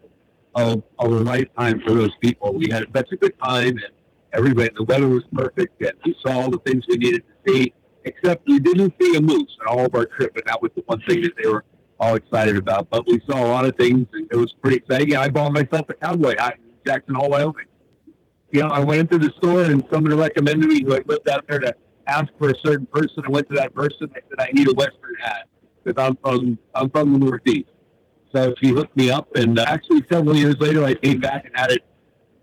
of, 0.56 0.84
of 1.00 1.12
a 1.12 1.20
lifetime 1.20 1.82
for 1.86 1.94
those 1.94 2.16
people. 2.22 2.54
We 2.54 2.70
had 2.70 2.86
such 2.96 3.12
a 3.12 3.18
good 3.18 3.34
time, 3.44 3.70
and 3.70 3.92
everybody. 4.34 4.70
The 4.76 4.84
weather 4.84 5.08
was 5.08 5.24
perfect, 5.34 5.82
and 5.82 5.94
we 6.06 6.16
saw 6.26 6.42
all 6.42 6.50
the 6.50 6.60
things 6.60 6.86
we 6.88 6.98
needed 6.98 7.24
to 7.28 7.52
see. 7.52 7.74
Except 8.04 8.48
we 8.48 8.60
didn't 8.60 8.94
see 9.02 9.16
a 9.16 9.22
moose 9.22 9.58
in 9.62 9.68
all 9.68 9.86
of 9.86 9.96
our 9.96 10.06
trip, 10.06 10.36
and 10.36 10.44
that 10.46 10.62
was 10.62 10.72
the 10.76 10.84
one 10.86 11.02
thing 11.08 11.22
that 11.24 11.32
they 11.42 11.50
were 11.50 11.66
all 12.00 12.16
excited 12.16 12.56
about. 12.56 12.88
But 12.90 13.08
we 13.08 13.20
saw 13.28 13.44
a 13.44 13.48
lot 13.48 13.66
of 13.66 13.76
things, 13.78 14.06
and 14.14 14.28
it 14.32 14.36
was 14.36 14.54
pretty 14.62 14.78
exciting. 14.78 15.16
I 15.16 15.30
bought 15.30 15.54
myself 15.54 15.90
a 15.90 15.94
cowboy 15.96 16.36
hat 16.38 16.58
in 16.58 16.72
Jackson 16.86 17.16
Hole, 17.16 17.30
Wyoming. 17.30 17.66
You 18.52 18.62
know, 18.62 18.68
I 18.68 18.80
went 18.80 19.02
into 19.02 19.18
the 19.18 19.34
store, 19.38 19.64
and 19.64 19.84
somebody 19.92 20.16
recommended 20.16 20.70
me 20.70 20.84
who 20.84 20.94
I 20.94 21.02
lived 21.06 21.28
out 21.28 21.46
there 21.48 21.60
to 21.60 21.76
ask 22.08 22.28
for 22.38 22.50
a 22.50 22.56
certain 22.64 22.86
person. 22.88 23.24
I 23.26 23.30
went 23.30 23.48
to 23.50 23.56
that 23.56 23.74
person. 23.74 24.10
I 24.16 24.20
said, 24.30 24.40
I 24.40 24.52
need 24.52 24.68
a 24.68 24.74
Western 24.74 25.16
hat 25.20 25.48
because 25.84 26.02
I'm 26.02 26.18
from 26.18 26.58
I'm 26.74 26.90
from 26.90 27.14
the 27.14 27.20
Northeast. 27.20 27.70
So 28.34 28.54
she 28.62 28.70
hooked 28.70 28.96
me 28.98 29.10
up, 29.10 29.34
and 29.36 29.58
uh, 29.58 29.66
actually 29.68 30.04
several 30.12 30.36
years 30.36 30.56
later, 30.60 30.84
I 30.84 30.94
came 30.94 31.20
back 31.20 31.46
and 31.46 31.58
had 31.58 31.72
it 31.72 31.86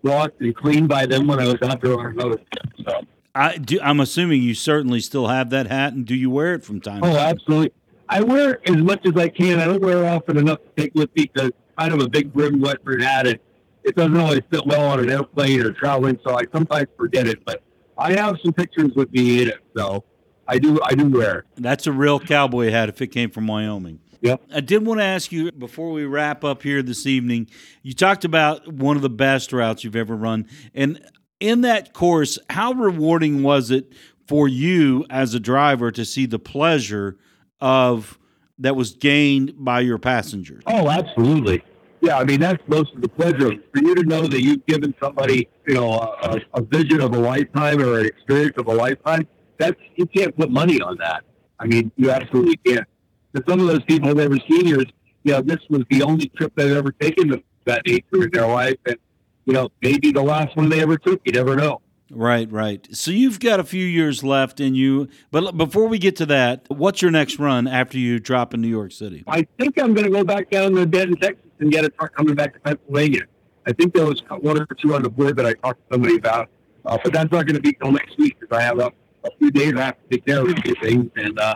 brought 0.02 0.32
and 0.40 0.54
cleaned 0.56 0.88
by 0.88 1.06
them 1.06 1.26
when 1.26 1.38
I 1.38 1.44
was 1.44 1.58
out 1.62 1.80
there 1.82 1.98
on 1.98 2.06
another 2.06 2.36
trip. 2.36 2.86
So. 2.86 3.00
I 3.34 3.56
do, 3.58 3.78
I'm 3.82 4.00
assuming 4.00 4.42
you 4.42 4.54
certainly 4.54 5.00
still 5.00 5.28
have 5.28 5.50
that 5.50 5.66
hat, 5.66 5.92
and 5.92 6.06
do 6.06 6.14
you 6.14 6.30
wear 6.30 6.54
it 6.54 6.64
from 6.64 6.80
time? 6.80 7.02
Oh, 7.02 7.08
to 7.08 7.14
time? 7.14 7.28
absolutely. 7.28 7.72
I 8.08 8.22
wear 8.22 8.58
as 8.68 8.76
much 8.76 9.06
as 9.06 9.16
I 9.16 9.28
can. 9.28 9.58
I 9.58 9.64
don't 9.66 9.80
wear 9.80 10.04
often 10.06 10.36
enough 10.36 10.58
to 10.58 10.82
take 10.82 10.94
with 10.94 11.14
me 11.16 11.30
because 11.32 11.50
kind 11.78 11.92
of 11.92 12.00
a 12.00 12.08
big 12.08 12.32
brim 12.32 12.60
Western 12.60 13.00
hat, 13.00 13.26
and 13.26 13.38
it 13.84 13.96
doesn't 13.96 14.16
always 14.16 14.42
fit 14.50 14.66
well 14.66 14.82
on 14.90 15.00
an 15.00 15.10
airplane 15.10 15.60
or 15.60 15.72
traveling. 15.72 16.18
So 16.24 16.36
I 16.36 16.44
sometimes 16.52 16.88
forget 16.96 17.26
it, 17.26 17.44
but 17.44 17.62
I 18.02 18.12
have 18.12 18.38
some 18.42 18.52
pictures 18.52 18.92
with 18.94 19.12
me 19.12 19.42
in 19.42 19.48
it, 19.48 19.60
so 19.76 20.04
I 20.48 20.58
do. 20.58 20.80
I 20.82 20.94
do 20.94 21.08
wear 21.08 21.40
it. 21.40 21.44
That's 21.56 21.86
a 21.86 21.92
real 21.92 22.18
cowboy 22.18 22.70
hat 22.70 22.88
if 22.88 23.00
it 23.00 23.08
came 23.08 23.30
from 23.30 23.46
Wyoming. 23.46 24.00
Yep. 24.20 24.42
I 24.54 24.60
did 24.60 24.86
want 24.86 25.00
to 25.00 25.04
ask 25.04 25.32
you 25.32 25.50
before 25.52 25.90
we 25.90 26.04
wrap 26.04 26.44
up 26.44 26.62
here 26.62 26.82
this 26.82 27.06
evening. 27.06 27.48
You 27.82 27.92
talked 27.92 28.24
about 28.24 28.72
one 28.72 28.96
of 28.96 29.02
the 29.02 29.10
best 29.10 29.52
routes 29.52 29.84
you've 29.84 29.96
ever 29.96 30.16
run, 30.16 30.48
and 30.74 31.00
in 31.40 31.62
that 31.62 31.92
course, 31.92 32.38
how 32.50 32.72
rewarding 32.72 33.42
was 33.42 33.70
it 33.70 33.92
for 34.28 34.46
you 34.48 35.04
as 35.10 35.34
a 35.34 35.40
driver 35.40 35.90
to 35.90 36.04
see 36.04 36.26
the 36.26 36.38
pleasure 36.38 37.18
of 37.60 38.18
that 38.58 38.76
was 38.76 38.92
gained 38.92 39.54
by 39.56 39.80
your 39.80 39.98
passengers? 39.98 40.62
Oh, 40.66 40.88
absolutely. 40.88 41.64
Yeah, 42.02 42.18
I 42.18 42.24
mean 42.24 42.40
that's 42.40 42.60
most 42.66 42.92
of 42.94 43.00
the 43.00 43.08
pleasure 43.08 43.52
for 43.72 43.80
you 43.80 43.94
to 43.94 44.02
know 44.02 44.26
that 44.26 44.42
you've 44.42 44.66
given 44.66 44.92
somebody, 45.00 45.48
you 45.68 45.74
know, 45.74 45.92
a, 45.92 46.40
a 46.54 46.60
vision 46.60 47.00
of 47.00 47.14
a 47.14 47.18
lifetime 47.18 47.80
or 47.80 48.00
an 48.00 48.06
experience 48.06 48.54
of 48.58 48.66
a 48.66 48.74
lifetime. 48.74 49.28
That's 49.58 49.80
you 49.94 50.06
can't 50.06 50.36
put 50.36 50.50
money 50.50 50.80
on 50.80 50.96
that. 50.98 51.22
I 51.60 51.66
mean, 51.66 51.92
you 51.96 52.10
absolutely 52.10 52.56
can't. 52.56 52.88
For 53.32 53.42
some 53.48 53.60
of 53.60 53.68
those 53.68 53.84
people 53.84 54.12
that 54.16 54.28
were 54.28 54.40
seniors, 54.50 54.86
you 55.22 55.32
know, 55.32 55.42
this 55.42 55.60
was 55.70 55.84
the 55.90 56.02
only 56.02 56.28
trip 56.36 56.52
they've 56.56 56.76
ever 56.76 56.90
taken 56.90 57.32
of 57.32 57.42
that 57.66 57.86
nature 57.86 58.24
in 58.24 58.30
their 58.32 58.48
life, 58.48 58.78
and 58.84 58.96
you 59.44 59.52
know, 59.52 59.68
maybe 59.80 60.10
the 60.10 60.22
last 60.22 60.56
one 60.56 60.68
they 60.68 60.82
ever 60.82 60.98
took. 60.98 61.20
You 61.24 61.32
never 61.32 61.54
know. 61.54 61.82
Right, 62.10 62.50
right. 62.50 62.86
So 62.92 63.10
you've 63.10 63.38
got 63.40 63.58
a 63.60 63.64
few 63.64 63.86
years 63.86 64.22
left 64.22 64.60
in 64.60 64.74
you. 64.74 65.08
But 65.30 65.56
before 65.56 65.86
we 65.86 65.98
get 65.98 66.16
to 66.16 66.26
that, 66.26 66.66
what's 66.68 67.00
your 67.00 67.10
next 67.10 67.38
run 67.38 67.66
after 67.66 67.96
you 67.96 68.18
drop 68.18 68.52
in 68.52 68.60
New 68.60 68.68
York 68.68 68.92
City? 68.92 69.24
I 69.26 69.46
think 69.58 69.80
I'm 69.80 69.94
going 69.94 70.04
to 70.04 70.10
go 70.10 70.22
back 70.22 70.50
down 70.50 70.72
to 70.74 70.84
Denton, 70.84 71.16
Texas, 71.16 71.42
and 71.62 71.72
get 71.72 71.84
a 71.84 71.88
truck 71.88 72.14
coming 72.14 72.34
back 72.34 72.52
to 72.54 72.60
Pennsylvania. 72.60 73.22
I 73.66 73.72
think 73.72 73.94
there 73.94 74.04
was 74.04 74.22
one 74.40 74.60
or 74.60 74.66
two 74.80 74.94
on 74.94 75.02
the 75.02 75.08
board 75.10 75.36
that 75.36 75.46
I 75.46 75.54
talked 75.54 75.80
to 75.88 75.94
somebody 75.94 76.16
about, 76.16 76.48
uh, 76.84 76.98
but 77.02 77.12
that's 77.12 77.30
not 77.32 77.46
going 77.46 77.54
to 77.54 77.60
be 77.60 77.72
till 77.74 77.92
next 77.92 78.18
week 78.18 78.38
because 78.40 78.56
I 78.56 78.60
have 78.62 78.78
a, 78.80 78.92
a 79.24 79.30
few 79.38 79.50
days 79.50 79.74
I 79.76 79.82
have 79.82 79.96
to 80.02 80.08
take 80.10 80.26
care 80.26 80.40
of 80.42 80.48
a 80.50 80.60
few 80.60 80.74
things, 80.82 81.10
and 81.16 81.38
uh, 81.38 81.54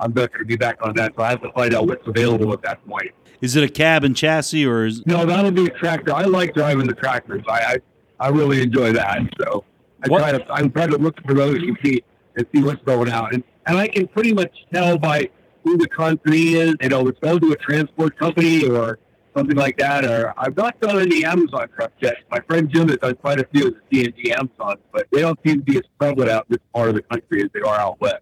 I'm 0.00 0.12
not 0.12 0.30
going 0.32 0.40
to 0.40 0.44
be 0.44 0.56
back 0.56 0.78
on 0.82 0.94
that. 0.96 1.14
So 1.16 1.22
I 1.22 1.30
have 1.30 1.42
to 1.42 1.52
find 1.52 1.72
out 1.74 1.86
what's 1.86 2.06
available 2.06 2.52
at 2.52 2.62
that 2.62 2.84
point. 2.86 3.12
Is 3.40 3.54
it 3.56 3.62
a 3.62 3.68
cab 3.68 4.04
and 4.04 4.16
chassis 4.16 4.66
or 4.66 4.84
is 4.86 5.04
No, 5.06 5.24
that'll 5.24 5.50
be 5.52 5.66
a 5.66 5.70
tractor. 5.70 6.12
I 6.14 6.22
like 6.22 6.54
driving 6.54 6.86
the 6.86 6.94
tractors. 6.94 7.42
I 7.48 7.78
I, 8.20 8.26
I 8.26 8.28
really 8.30 8.62
enjoy 8.62 8.92
that. 8.92 9.20
So 9.40 9.64
I 10.04 10.08
What- 10.08 10.20
try 10.20 10.32
to 10.32 10.52
I'm 10.52 10.70
trying 10.70 10.90
to 10.90 10.98
look 10.98 11.16
for 11.26 11.34
those 11.34 11.56
and 11.56 11.76
see 11.84 12.02
and 12.36 12.46
see 12.54 12.62
what's 12.62 12.82
going 12.84 13.10
out. 13.10 13.32
And 13.34 13.44
and 13.66 13.78
I 13.78 13.86
can 13.88 14.08
pretty 14.08 14.32
much 14.32 14.52
tell 14.72 14.98
by 14.98 15.28
who 15.62 15.76
the 15.78 15.88
company 15.88 16.54
is. 16.54 16.74
You 16.82 16.88
know, 16.88 17.06
it's 17.06 17.20
going 17.20 17.38
to 17.40 17.52
a 17.52 17.56
transport 17.56 18.18
company 18.18 18.66
or 18.68 18.98
something 19.36 19.56
like 19.56 19.78
that. 19.78 20.04
Or 20.04 20.34
I've 20.36 20.56
not 20.56 20.78
done 20.80 21.00
any 21.00 21.24
Amazon 21.24 21.68
trucks 21.74 21.94
yet. 22.00 22.16
My 22.30 22.40
friend 22.40 22.70
Jim 22.72 22.88
has 22.88 22.98
done 22.98 23.14
quite 23.16 23.40
a 23.40 23.46
few 23.52 23.68
of 23.68 23.74
the 23.90 24.04
CNG 24.04 24.30
Amazons, 24.30 24.80
but 24.92 25.06
they 25.12 25.20
don't 25.20 25.38
seem 25.46 25.58
to 25.58 25.64
be 25.64 25.76
as 25.76 25.84
prevalent 25.98 26.30
out 26.30 26.46
in 26.48 26.54
this 26.54 26.66
part 26.74 26.88
of 26.88 26.94
the 26.94 27.02
country 27.02 27.42
as 27.42 27.50
they 27.52 27.60
are 27.60 27.78
out 27.78 28.00
west. 28.00 28.16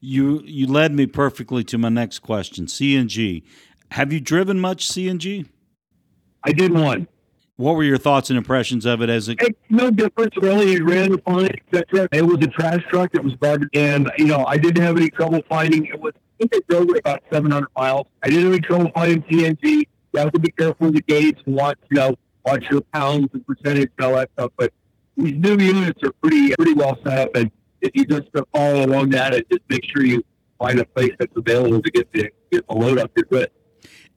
you 0.00 0.42
you 0.44 0.66
led 0.66 0.92
me 0.92 1.06
perfectly 1.06 1.64
to 1.64 1.78
my 1.78 1.88
next 1.88 2.20
question. 2.20 2.66
CNG. 2.66 3.42
Have 3.92 4.12
you 4.12 4.20
driven 4.20 4.60
much 4.60 4.88
CNG? 4.88 5.48
I 6.44 6.52
did 6.52 6.72
one. 6.72 7.08
What 7.56 7.76
were 7.76 7.84
your 7.84 7.98
thoughts 7.98 8.30
and 8.30 8.38
impressions 8.38 8.86
of 8.86 9.02
it 9.02 9.10
as 9.10 9.28
it 9.28 9.38
It's 9.42 9.58
no 9.68 9.90
difference 9.90 10.34
really. 10.38 10.74
It 10.74 10.84
ran 10.84 11.18
fine, 11.18 11.50
etc. 11.72 12.08
It 12.10 12.22
was 12.22 12.36
a 12.36 12.46
trash 12.46 12.82
truck. 12.88 13.10
It 13.14 13.22
was 13.22 13.34
garbage, 13.34 13.68
and 13.74 14.10
you 14.16 14.26
know 14.26 14.46
I 14.46 14.56
didn't 14.56 14.82
have 14.82 14.96
any 14.96 15.10
trouble 15.10 15.42
finding. 15.48 15.84
It 15.84 16.00
was 16.00 16.14
I 16.16 16.20
think 16.38 16.54
it 16.54 16.68
drove 16.68 16.88
it 16.88 16.98
about 17.00 17.22
700 17.30 17.68
miles. 17.76 18.06
I 18.22 18.30
didn't 18.30 18.44
have 18.44 18.52
any 18.52 18.60
trouble 18.62 18.90
finding 18.94 19.22
CNG. 19.24 19.86
You 20.12 20.20
have 20.20 20.32
to 20.32 20.40
be 20.40 20.50
careful 20.50 20.86
with 20.86 20.96
the 20.96 21.02
gauge 21.02 21.38
and 21.46 21.54
watch, 21.54 21.78
you 21.90 21.96
know, 21.96 22.16
watch 22.44 22.64
your 22.70 22.80
pounds 22.92 23.28
and 23.32 23.46
percentage 23.46 23.90
and 23.98 24.06
all 24.06 24.14
that 24.16 24.30
stuff. 24.34 24.52
But 24.56 24.72
these 25.16 25.34
new 25.34 25.56
units 25.58 26.02
are 26.02 26.12
pretty 26.22 26.54
pretty 26.56 26.74
well 26.74 26.98
set 27.04 27.18
up, 27.18 27.36
and 27.36 27.50
if 27.80 27.90
you 27.94 28.04
just 28.04 28.28
follow 28.52 28.84
along 28.86 29.10
that, 29.10 29.34
and 29.34 29.44
just 29.50 29.62
make 29.68 29.84
sure 29.84 30.04
you 30.04 30.24
find 30.58 30.78
a 30.78 30.84
place 30.84 31.12
that's 31.18 31.36
available 31.36 31.80
to 31.82 31.90
get 31.90 32.12
the 32.12 32.30
get 32.50 32.66
the 32.68 32.74
load 32.74 32.98
up, 32.98 33.10
you're 33.16 33.24
good. 33.24 33.50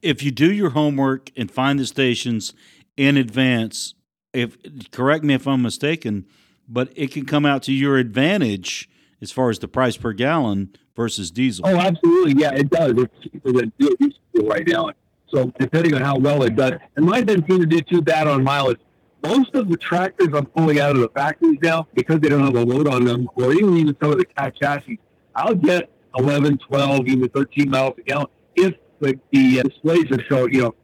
if 0.04 0.22
you 0.22 0.30
do 0.30 0.52
your 0.52 0.72
homework 0.72 1.32
and 1.36 1.50
find 1.50 1.80
the 1.80 1.86
stations 1.86 2.54
in 2.98 3.18
advance, 3.18 3.96
if 4.34 4.58
correct 4.92 5.24
me 5.24 5.34
if 5.34 5.48
I'm 5.48 5.62
mistaken, 5.62 6.26
but 6.68 6.92
it 6.96 7.12
can 7.12 7.26
come 7.26 7.46
out 7.46 7.64
to 7.64 7.74
your 7.74 7.98
advantage 7.98 8.90
as 9.22 9.32
far 9.32 9.50
as 9.50 9.60
the 9.60 9.68
price 9.68 9.98
per 9.98 10.14
gallon 10.14 10.76
versus 10.96 11.32
diesel. 11.32 11.66
Oh, 11.68 11.78
absolutely. 11.78 12.42
Yeah, 12.42 12.54
it 12.54 12.70
does. 12.70 12.94
It's 12.98 13.20
cheaper 13.24 13.52
than 13.54 13.72
it 13.80 13.98
used 14.00 14.20
to 14.36 14.42
do 14.42 14.48
right 14.48 14.68
now. 14.68 14.92
So 15.34 15.52
depending 15.60 15.96
on 15.96 16.02
how 16.02 16.18
well 16.18 16.44
it 16.44 16.56
does, 16.56 16.74
and 16.96 17.10
seem 17.50 17.60
to 17.60 17.66
do 17.66 17.82
too 17.82 18.02
bad 18.02 18.28
on 18.28 18.44
mileage. 18.44 18.80
Most 19.26 19.56
of 19.56 19.70
the 19.70 19.78
tractors 19.78 20.28
I'm 20.34 20.46
pulling 20.46 20.80
out 20.80 20.92
of 20.92 21.02
the 21.02 21.10
factories 21.10 21.58
now, 21.62 21.88
because 21.94 22.20
they 22.20 22.30
don't 22.30 22.44
have 22.44 22.56
a 22.56 22.64
load 22.64 22.88
on 22.88 23.06
them, 23.06 23.30
or 23.36 23.54
even 23.54 23.78
even 23.78 23.96
some 24.02 24.12
of 24.12 24.18
the 24.18 24.26
cat 24.26 24.54
chassis, 24.62 25.00
I'll 25.34 25.56
get 25.56 25.90
11, 26.18 26.58
12, 26.58 27.08
even 27.08 27.30
13 27.30 27.70
miles 27.70 27.94
a 27.98 28.02
gallon 28.02 28.28
if 28.56 28.76
the, 29.00 29.20
the 29.32 29.62
uh, 29.62 29.64
displays 29.64 30.12
are 30.12 30.24
showing, 30.26 30.54
you 30.54 30.62
know, 30.62 30.76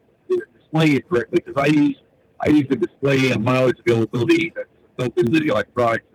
displaying 0.57 0.95
it 0.95 1.09
correctly. 1.09 1.43
Because 1.45 1.61
I 1.61 1.67
use 1.67 1.97
I 2.41 2.49
use 2.49 2.65
the 2.69 2.77
display 2.77 3.31
and 3.31 3.43
mileage 3.43 3.77
availability 3.85 4.53
that's 4.55 4.69
built 4.97 5.17
into 5.17 5.39
the 5.39 5.47
electronics. 5.47 6.05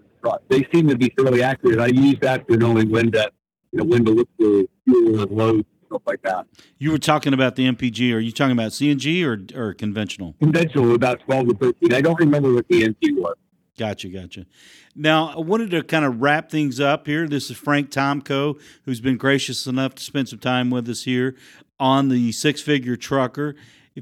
They 0.48 0.66
seem 0.72 0.88
to 0.88 0.96
be 0.96 1.12
fairly 1.18 1.42
accurate. 1.42 1.78
I 1.78 1.88
use 1.88 2.16
that 2.22 2.46
for 2.48 2.56
knowing 2.56 2.90
when 2.90 3.12
to, 3.12 3.30
you 3.72 3.78
know, 3.78 3.84
when 3.84 4.06
to 4.06 4.10
look 4.10 4.28
for 4.38 4.64
fuel 4.86 5.20
and 5.20 5.30
load 5.30 5.66
stuff 5.86 6.02
like 6.06 6.22
that. 6.22 6.46
You 6.78 6.90
were 6.90 6.98
talking 6.98 7.32
about 7.34 7.56
the 7.56 7.70
MPG. 7.70 8.14
Are 8.14 8.18
you 8.18 8.32
talking 8.32 8.52
about 8.52 8.72
CNG 8.72 9.24
or, 9.24 9.60
or 9.60 9.74
conventional? 9.74 10.34
Conventional 10.40 10.94
about 10.94 11.20
12 11.20 11.48
to 11.48 11.54
13. 11.54 11.92
I 11.92 12.00
don't 12.00 12.18
remember 12.18 12.52
what 12.52 12.68
the 12.68 12.88
NT 12.88 13.16
was. 13.16 13.34
Gotcha, 13.76 14.08
gotcha. 14.08 14.46
Now, 14.94 15.30
I 15.36 15.40
wanted 15.40 15.70
to 15.72 15.82
kind 15.82 16.04
of 16.04 16.20
wrap 16.20 16.48
things 16.48 16.78
up 16.78 17.06
here. 17.06 17.26
This 17.26 17.50
is 17.50 17.56
Frank 17.56 17.90
Tomko, 17.90 18.60
who's 18.84 19.00
been 19.00 19.16
gracious 19.16 19.66
enough 19.66 19.96
to 19.96 20.02
spend 20.02 20.28
some 20.28 20.38
time 20.38 20.70
with 20.70 20.88
us 20.88 21.02
here 21.02 21.34
on 21.80 22.08
the 22.08 22.30
six 22.30 22.60
figure 22.60 22.94
trucker. 22.94 23.56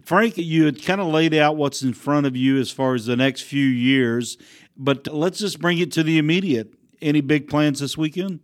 Frank, 0.04 0.36
you 0.36 0.66
had 0.66 0.82
kind 0.82 1.00
of 1.00 1.06
laid 1.06 1.34
out 1.34 1.56
what's 1.56 1.82
in 1.82 1.94
front 1.94 2.26
of 2.26 2.36
you 2.36 2.58
as 2.58 2.70
far 2.70 2.94
as 2.94 3.06
the 3.06 3.16
next 3.16 3.42
few 3.42 3.64
years, 3.64 4.36
but 4.76 5.06
let's 5.08 5.38
just 5.38 5.60
bring 5.60 5.78
it 5.78 5.90
to 5.92 6.02
the 6.02 6.18
immediate. 6.18 6.74
Any 7.00 7.20
big 7.20 7.48
plans 7.48 7.80
this 7.80 7.96
weekend? 7.96 8.40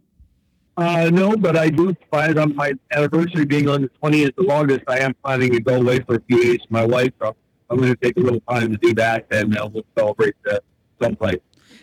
Uh, 0.79 1.11
no, 1.11 1.37
but 1.37 1.57
I 1.57 1.71
do 1.71 1.93
plan 2.13 2.39
on 2.39 2.55
my 2.55 2.73
anniversary 2.93 3.45
being 3.45 3.69
on 3.69 3.83
the 3.83 3.91
20th 4.01 4.39
of 4.39 4.49
August. 4.49 4.85
I 4.87 5.01
am 5.01 5.13
planning 5.25 5.51
to 5.53 5.61
go 5.61 5.75
away 5.75 5.99
for 5.99 6.15
a 6.15 6.21
few 6.21 6.41
days 6.41 6.61
with 6.61 6.71
my 6.71 6.87
wife. 6.87 7.13
So 7.21 7.35
I'm 7.69 7.79
going 7.79 7.91
to 7.91 7.97
take 7.97 8.17
a 8.17 8.21
little 8.21 8.41
time 8.49 8.71
to 8.71 8.77
do 8.77 8.95
that, 8.95 9.27
and 9.33 9.59
uh, 9.59 9.69
we'll 9.73 9.85
celebrate 9.99 10.37
that 10.45 10.63
someplace. 11.03 11.41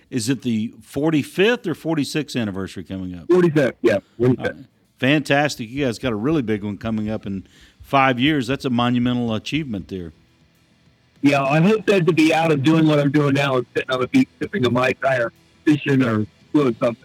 Is 0.09 0.29
it 0.29 0.43
the 0.43 0.73
45th 0.81 1.67
or 1.67 1.73
46th 1.73 2.39
anniversary 2.39 2.85
coming 2.85 3.13
up? 3.15 3.27
45th, 3.27 3.73
yeah, 3.81 3.97
45th. 4.17 4.65
Fantastic. 4.97 5.69
You 5.69 5.83
guys 5.83 5.99
got 5.99 6.13
a 6.13 6.15
really 6.15 6.41
big 6.41 6.63
one 6.63 6.77
coming 6.77 7.09
up 7.09 7.25
in 7.25 7.45
five 7.81 8.17
years. 8.17 8.47
That's 8.47 8.63
a 8.63 8.69
monumental 8.69 9.33
achievement 9.33 9.89
there. 9.89 10.13
Yeah, 11.21 11.43
I 11.43 11.59
hope 11.59 11.85
that 11.87 12.05
to 12.05 12.13
be 12.13 12.33
out 12.33 12.53
of 12.53 12.63
doing 12.63 12.87
what 12.87 12.99
I'm 12.99 13.11
doing 13.11 13.33
now 13.33 13.57
and 13.57 13.65
sitting 13.75 13.91
on 13.91 13.99
the 13.99 14.07
beach 14.07 14.29
sipping 14.39 14.65
a 14.65 14.69
Mai 14.69 14.93
Tai 14.93 15.17
or 15.17 15.33
fishing 15.65 16.01
or 16.01 16.25
doing 16.53 16.75
something 16.79 16.85
at 16.85 16.85
this 16.85 16.95
point. 16.95 17.04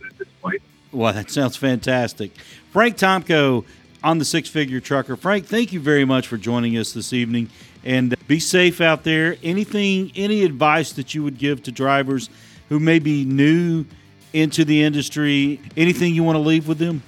Well, 0.93 1.13
that 1.13 1.31
sounds 1.31 1.57
fantastic. 1.57 2.33
Frank 2.73 2.97
Tomko, 2.97 3.65
on 4.03 4.19
the 4.19 4.25
Six 4.25 4.49
Figure 4.49 4.81
Trucker. 4.81 5.17
Frank, 5.17 5.47
thank 5.47 5.73
you 5.73 5.81
very 5.81 6.05
much 6.05 6.27
for 6.27 6.37
joining 6.37 6.77
us 6.77 6.93
this 6.93 7.13
evening. 7.13 7.51
And 7.85 8.15
be 8.27 8.39
safe 8.39 8.81
out 8.81 9.05
there. 9.05 9.37
Anything, 9.43 10.13
any 10.15 10.45
advice 10.45 10.93
that 10.93 11.15
you 11.15 11.23
would 11.23 11.39
give 11.39 11.63
to 11.65 11.73
drivers 11.73 12.29
who 12.69 12.79
may 12.79 12.99
be 12.99 13.25
new 13.25 13.87
into 14.33 14.65
the 14.65 14.83
industry? 14.83 15.61
Anything 15.77 16.15
you 16.15 16.23
want 16.23 16.37
to 16.37 16.41
leave 16.41 16.69
with 16.69 16.79
them? 16.79 17.03